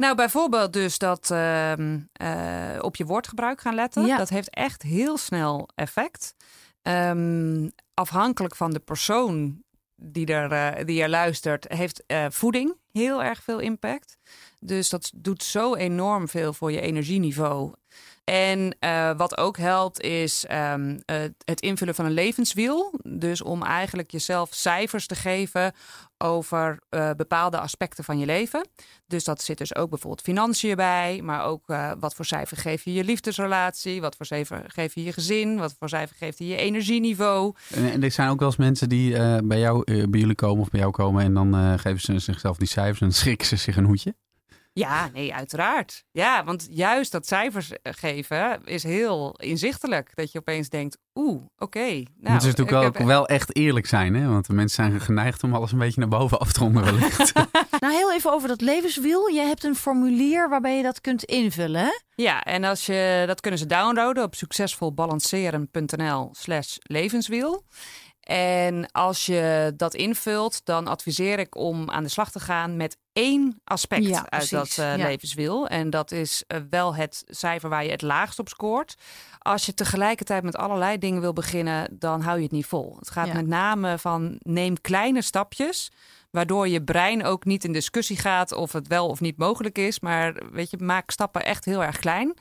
Nou, 0.00 0.14
bijvoorbeeld 0.14 0.72
dus 0.72 0.98
dat 0.98 1.30
ehm, 1.30 1.98
eh, 2.12 2.78
op 2.80 2.96
je 2.96 3.04
woordgebruik 3.04 3.60
gaan 3.60 3.74
letten. 3.74 4.06
Ja. 4.06 4.16
Dat 4.16 4.28
heeft 4.28 4.50
echt 4.50 4.82
heel 4.82 5.16
snel 5.16 5.68
effect. 5.74 6.34
Ehm, 6.82 7.68
afhankelijk 7.94 8.56
van 8.56 8.72
de 8.72 8.78
persoon 8.78 9.62
die 9.96 10.26
er, 10.26 10.52
eh, 10.52 10.86
die 10.86 11.02
er 11.02 11.08
luistert, 11.08 11.66
heeft 11.68 12.06
eh, 12.06 12.26
voeding 12.28 12.74
heel 12.92 13.22
erg 13.22 13.42
veel 13.42 13.58
impact. 13.58 14.18
Dus 14.60 14.88
dat 14.88 15.10
doet 15.14 15.42
zo 15.42 15.74
enorm 15.74 16.28
veel 16.28 16.52
voor 16.52 16.72
je 16.72 16.80
energieniveau. 16.80 17.72
En 18.24 18.76
eh, 18.78 19.10
wat 19.16 19.36
ook 19.38 19.56
helpt 19.56 20.00
is 20.00 20.46
ehm, 20.46 20.98
eh, 21.04 21.16
het 21.44 21.60
invullen 21.60 21.94
van 21.94 22.04
een 22.04 22.12
levenswiel. 22.12 22.94
Dus 23.02 23.42
om 23.42 23.62
eigenlijk 23.62 24.10
jezelf 24.10 24.48
cijfers 24.52 25.06
te 25.06 25.14
geven 25.14 25.72
over 26.18 26.78
eh, 26.88 27.10
bepaalde 27.16 27.58
aspecten 27.58 28.04
van 28.04 28.18
je 28.18 28.26
leven. 28.26 28.68
Dus 29.06 29.24
dat 29.24 29.42
zit 29.42 29.58
dus 29.58 29.74
ook 29.74 29.90
bijvoorbeeld 29.90 30.20
financiën 30.20 30.76
bij, 30.76 31.20
maar 31.22 31.44
ook 31.44 31.62
eh, 31.66 31.92
wat 32.00 32.14
voor 32.14 32.24
cijfer 32.24 32.56
geef 32.56 32.84
je 32.84 32.92
je 32.92 33.04
liefdesrelatie, 33.04 34.00
wat 34.00 34.16
voor 34.16 34.26
cijfer 34.26 34.64
geef 34.66 34.94
je 34.94 35.02
je 35.02 35.12
gezin, 35.12 35.58
wat 35.58 35.74
voor 35.78 35.88
cijfer 35.88 36.16
geeft 36.16 36.38
je 36.38 36.46
je 36.46 36.56
energieniveau. 36.56 37.54
En, 37.74 38.02
er 38.02 38.10
zijn 38.10 38.28
ook 38.28 38.38
wel 38.38 38.48
eens 38.48 38.56
mensen 38.56 38.88
die 38.88 39.12
bij, 39.42 39.58
jou, 39.58 39.84
bij 40.08 40.20
jullie 40.20 40.34
komen 40.34 40.62
of 40.62 40.70
bij 40.70 40.80
jou 40.80 40.92
komen. 40.92 41.24
En 41.24 41.34
dan 41.34 41.78
geven 41.78 42.00
ze 42.00 42.18
zichzelf 42.18 42.56
die 42.56 42.68
cijfers 42.68 43.00
en 43.00 43.12
schrikken 43.22 43.46
ze 43.46 43.56
zich 43.56 43.76
een 43.76 43.84
hoedje. 43.84 44.14
Ja, 44.72 45.08
nee, 45.12 45.34
uiteraard. 45.34 46.04
Ja, 46.10 46.44
want 46.44 46.66
juist 46.70 47.12
dat 47.12 47.26
cijfers 47.26 47.72
eh, 47.72 47.92
geven 47.96 48.60
is 48.64 48.82
heel 48.82 49.34
inzichtelijk. 49.36 50.10
Dat 50.14 50.32
je 50.32 50.38
opeens 50.38 50.68
denkt, 50.68 50.98
oeh, 51.14 51.42
oké. 51.58 51.80
nou, 51.88 52.04
Moeten 52.16 52.40
ze 52.40 52.46
natuurlijk 52.48 52.86
ook 52.86 52.98
heb- 52.98 53.06
wel 53.06 53.26
echt 53.26 53.56
eerlijk 53.56 53.86
zijn, 53.86 54.14
hè? 54.14 54.28
Want 54.28 54.46
de 54.46 54.52
mensen 54.52 54.84
zijn 54.84 55.00
geneigd 55.00 55.42
om 55.42 55.54
alles 55.54 55.72
een 55.72 55.78
beetje 55.78 56.00
naar 56.00 56.08
boven 56.08 56.38
af 56.38 56.52
te 56.52 56.60
ronden 56.60 56.84
wellicht. 56.84 57.32
Nou, 57.80 57.92
heel 57.94 58.12
even 58.12 58.32
over 58.32 58.48
dat 58.48 58.60
levenswiel. 58.60 59.26
Je 59.28 59.40
hebt 59.40 59.64
een 59.64 59.74
formulier 59.76 60.48
waarbij 60.48 60.76
je 60.76 60.82
dat 60.82 61.00
kunt 61.00 61.24
invullen. 61.24 61.80
Hè? 61.80 61.90
Ja, 62.14 62.42
en 62.42 62.64
als 62.64 62.86
je, 62.86 63.24
dat 63.26 63.40
kunnen 63.40 63.58
ze 63.60 63.66
downloaden 63.66 64.22
op 64.24 64.34
succesvolbalanceren.nl 64.34 66.28
slash 66.32 66.76
levenswiel. 66.82 67.64
En 68.36 68.90
als 68.92 69.26
je 69.26 69.72
dat 69.76 69.94
invult, 69.94 70.60
dan 70.64 70.86
adviseer 70.86 71.38
ik 71.38 71.56
om 71.56 71.90
aan 71.90 72.02
de 72.02 72.08
slag 72.08 72.30
te 72.30 72.40
gaan 72.40 72.76
met 72.76 72.96
één 73.12 73.60
aspect 73.64 74.04
Ja, 74.06 74.26
uit 74.30 74.50
dat 74.50 74.68
eh, 74.68 74.76
Ja. 74.96 75.06
levenswiel. 75.06 75.66
En 75.68 75.90
dat 75.90 76.10
is 76.12 76.44
eh, 76.46 76.58
wel 76.70 76.94
het 76.94 77.22
cijfer 77.26 77.68
waar 77.68 77.84
je 77.84 77.90
het 77.90 78.02
laagst 78.02 78.38
op 78.38 78.48
scoort. 78.48 78.94
Als 79.38 79.66
je 79.66 79.74
tegelijkertijd 79.74 80.42
met 80.42 80.56
allerlei 80.56 80.98
dingen 80.98 81.20
wil 81.20 81.32
beginnen, 81.32 81.96
dan 81.98 82.20
hou 82.20 82.36
je 82.36 82.42
het 82.42 82.52
niet 82.52 82.66
vol. 82.66 82.96
Het 82.98 83.10
gaat 83.10 83.26
Ja. 83.26 83.32
met 83.34 83.46
name 83.46 83.98
van 83.98 84.36
neem 84.38 84.80
kleine 84.80 85.22
stapjes, 85.22 85.90
waardoor 86.30 86.68
je 86.68 86.82
brein 86.84 87.24
ook 87.24 87.44
niet 87.44 87.64
in 87.64 87.72
discussie 87.72 88.16
gaat 88.16 88.52
of 88.52 88.72
het 88.72 88.86
wel 88.88 89.08
of 89.08 89.20
niet 89.20 89.36
mogelijk 89.36 89.78
is. 89.78 90.00
Maar 90.00 90.42
weet 90.52 90.70
je, 90.70 90.76
maak 90.78 91.10
stappen 91.10 91.44
echt 91.44 91.64
heel 91.64 91.82
erg 91.82 91.98
klein. 91.98 92.34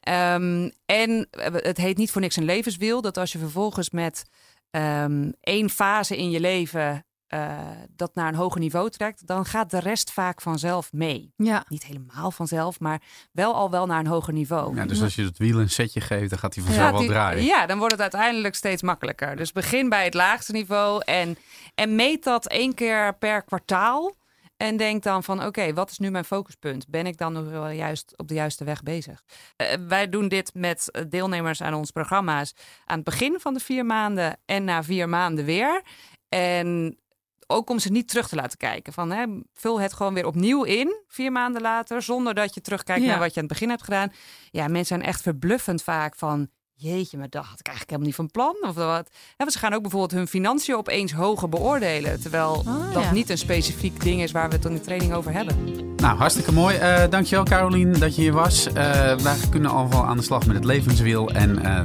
Ehm, 0.00 0.70
en 0.84 1.28
het 1.52 1.76
heet 1.76 1.96
niet 1.96 2.10
voor 2.10 2.20
niks 2.20 2.36
een 2.36 2.44
levenswiel. 2.44 3.00
Dat 3.00 3.16
als 3.16 3.32
je 3.32 3.38
vervolgens 3.38 3.90
met 3.90 4.24
ehm, 4.70 5.30
één 5.40 5.70
fase 5.70 6.16
in 6.16 6.30
je 6.30 6.40
leven 6.40 7.04
eh, 7.26 7.58
dat 7.90 8.14
naar 8.14 8.28
een 8.28 8.34
hoger 8.34 8.60
niveau 8.60 8.90
trekt, 8.90 9.26
dan 9.26 9.44
gaat 9.44 9.70
de 9.70 9.78
rest 9.80 10.12
vaak 10.12 10.40
vanzelf 10.40 10.92
mee. 10.92 11.32
Ja. 11.36 11.64
Niet 11.68 11.84
helemaal 11.84 12.30
vanzelf, 12.30 12.80
maar 12.80 13.00
wel 13.32 13.54
al 13.54 13.70
wel 13.70 13.86
naar 13.86 13.98
een 13.98 14.06
hoger 14.06 14.32
niveau. 14.32 14.76
ja, 14.76 14.84
dus 14.86 15.02
als 15.02 15.14
je 15.14 15.22
het 15.24 15.38
wiel 15.38 15.60
een 15.60 15.70
setje 15.70 16.00
geeft, 16.00 16.30
dan 16.30 16.38
gaat 16.38 16.54
hij 16.54 16.64
vanzelf 16.64 16.84
Gaat 16.84 16.92
wel 16.94 17.02
die- 17.02 17.10
draaien. 17.10 17.44
Ja, 17.44 17.66
dan 17.66 17.78
wordt 17.78 17.92
het 17.92 18.02
uiteindelijk 18.02 18.54
steeds 18.54 18.82
makkelijker. 18.82 19.36
Dus 19.36 19.52
begin 19.52 19.88
bij 19.88 20.04
het 20.04 20.14
laagste 20.14 20.52
niveau 20.52 21.02
en, 21.04 21.36
en 21.74 21.94
meet 21.94 22.24
dat 22.24 22.46
één 22.46 22.74
keer 22.74 23.16
per 23.18 23.42
kwartaal. 23.42 24.14
En 24.56 24.76
denk 24.76 25.02
dan 25.02 25.22
van, 25.24 25.44
oké, 25.44 25.72
wat 25.74 25.90
is 25.90 25.98
nu 25.98 26.10
mijn 26.10 26.24
focuspunt? 26.24 26.88
Ben 26.88 27.06
ik 27.06 27.18
dan 27.18 27.32
nog 27.32 27.48
wel 27.48 27.68
juist 27.68 28.12
op 28.16 28.28
de 28.28 28.34
juiste 28.34 28.64
weg 28.64 28.82
bezig? 28.82 29.22
Eh, 29.56 29.74
wij 29.88 30.08
doen 30.08 30.28
dit 30.28 30.54
met 30.54 30.90
eh, 30.90 31.02
deelnemers 31.08 31.62
aan 31.62 31.74
ons 31.74 31.90
programma's 31.90 32.54
aan 32.84 32.96
het 32.96 33.04
begin 33.04 33.40
van 33.40 33.54
de 33.54 33.60
vier 33.60 33.86
maanden 33.86 34.36
en 34.44 34.64
na 34.64 34.82
vier 34.82 35.08
maanden 35.08 35.44
weer. 35.44 35.82
En 36.28 36.98
ook 37.46 37.70
om 37.70 37.78
ze 37.78 37.90
niet 37.90 38.08
terug 38.08 38.28
te 38.28 38.36
laten 38.36 38.58
kijken. 38.58 38.92
Van, 38.92 39.10
hè, 39.10 39.24
vul 39.54 39.80
het 39.80 39.92
gewoon 39.92 40.14
weer 40.14 40.26
opnieuw 40.26 40.62
in, 40.62 41.02
vier 41.08 41.32
maanden 41.32 41.62
later, 41.62 42.02
zonder 42.02 42.34
dat 42.34 42.54
je 42.54 42.60
terugkijkt 42.60 43.02
Ja. 43.02 43.08
naar 43.08 43.18
wat 43.18 43.34
je 43.34 43.40
aan 43.40 43.46
het 43.46 43.52
begin 43.52 43.68
hebt 43.68 43.82
gedaan. 43.82 44.12
Ja, 44.50 44.62
mensen 44.68 44.84
zijn 44.86 45.02
echt 45.02 45.22
verbluffend 45.22 45.82
vaak 45.82 46.16
van, 46.16 46.48
jeetje, 46.76 47.18
maar 47.18 47.28
dat 47.30 47.44
had 47.44 47.58
ik 47.60 47.66
eigenlijk 47.66 47.90
helemaal 47.90 48.06
niet 48.06 48.14
van 48.14 48.30
plan. 48.30 48.56
Of 48.70 48.74
wat. 48.74 49.08
Ja, 49.12 49.34
want 49.36 49.52
ze 49.52 49.58
gaan 49.58 49.74
ook 49.74 49.82
bijvoorbeeld 49.82 50.12
hun 50.12 50.26
financiën 50.28 50.74
opeens 50.76 51.12
hoger 51.12 51.48
beoordelen. 51.48 52.20
Terwijl 52.20 52.62
Ah, 52.66 52.92
dat 52.94 53.02
ja. 53.02 53.12
niet 53.12 53.30
een 53.30 53.38
specifiek 53.38 54.02
ding 54.02 54.22
is 54.22 54.32
waar 54.32 54.48
we 54.48 54.54
het 54.54 54.64
in 54.64 54.72
de 54.74 54.80
training 54.80 55.12
over 55.12 55.32
hebben. 55.32 55.56
Nou, 55.96 56.18
hartstikke 56.18 56.52
mooi. 56.52 56.76
Eh, 56.76 57.02
dankjewel 57.10 57.44
Carolien 57.44 57.92
dat 57.92 58.14
je 58.14 58.22
hier 58.22 58.32
was. 58.32 58.66
Eh, 58.66 58.74
wij 59.16 59.36
kunnen 59.50 59.70
alvast 59.70 60.04
aan 60.04 60.16
de 60.16 60.22
slag 60.22 60.46
met 60.46 60.56
het 60.56 60.64
levenswiel. 60.64 61.30
En 61.30 61.62
eh, 61.64 61.80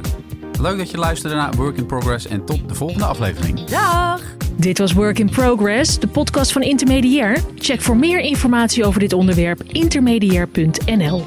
leuk 0.60 0.78
dat 0.78 0.90
je 0.90 0.98
luisterde 0.98 1.36
naar 1.36 1.52
Work 1.54 1.76
in 1.76 1.86
Progress. 1.86 2.26
En 2.26 2.44
tot 2.44 2.68
de 2.68 2.74
volgende 2.74 3.04
aflevering. 3.04 3.64
Dag! 3.64 4.20
Dit 4.56 4.78
was 4.78 4.92
Work 4.92 5.18
in 5.18 5.30
Progress, 5.30 5.98
de 5.98 6.08
podcast 6.08 6.52
van 6.52 6.62
Intermediair. 6.62 7.40
Check 7.58 7.80
voor 7.80 7.96
meer 7.96 8.20
informatie 8.20 8.84
over 8.84 9.00
dit 9.00 9.12
onderwerp 9.12 9.62
intermediair.nl. 9.62 11.24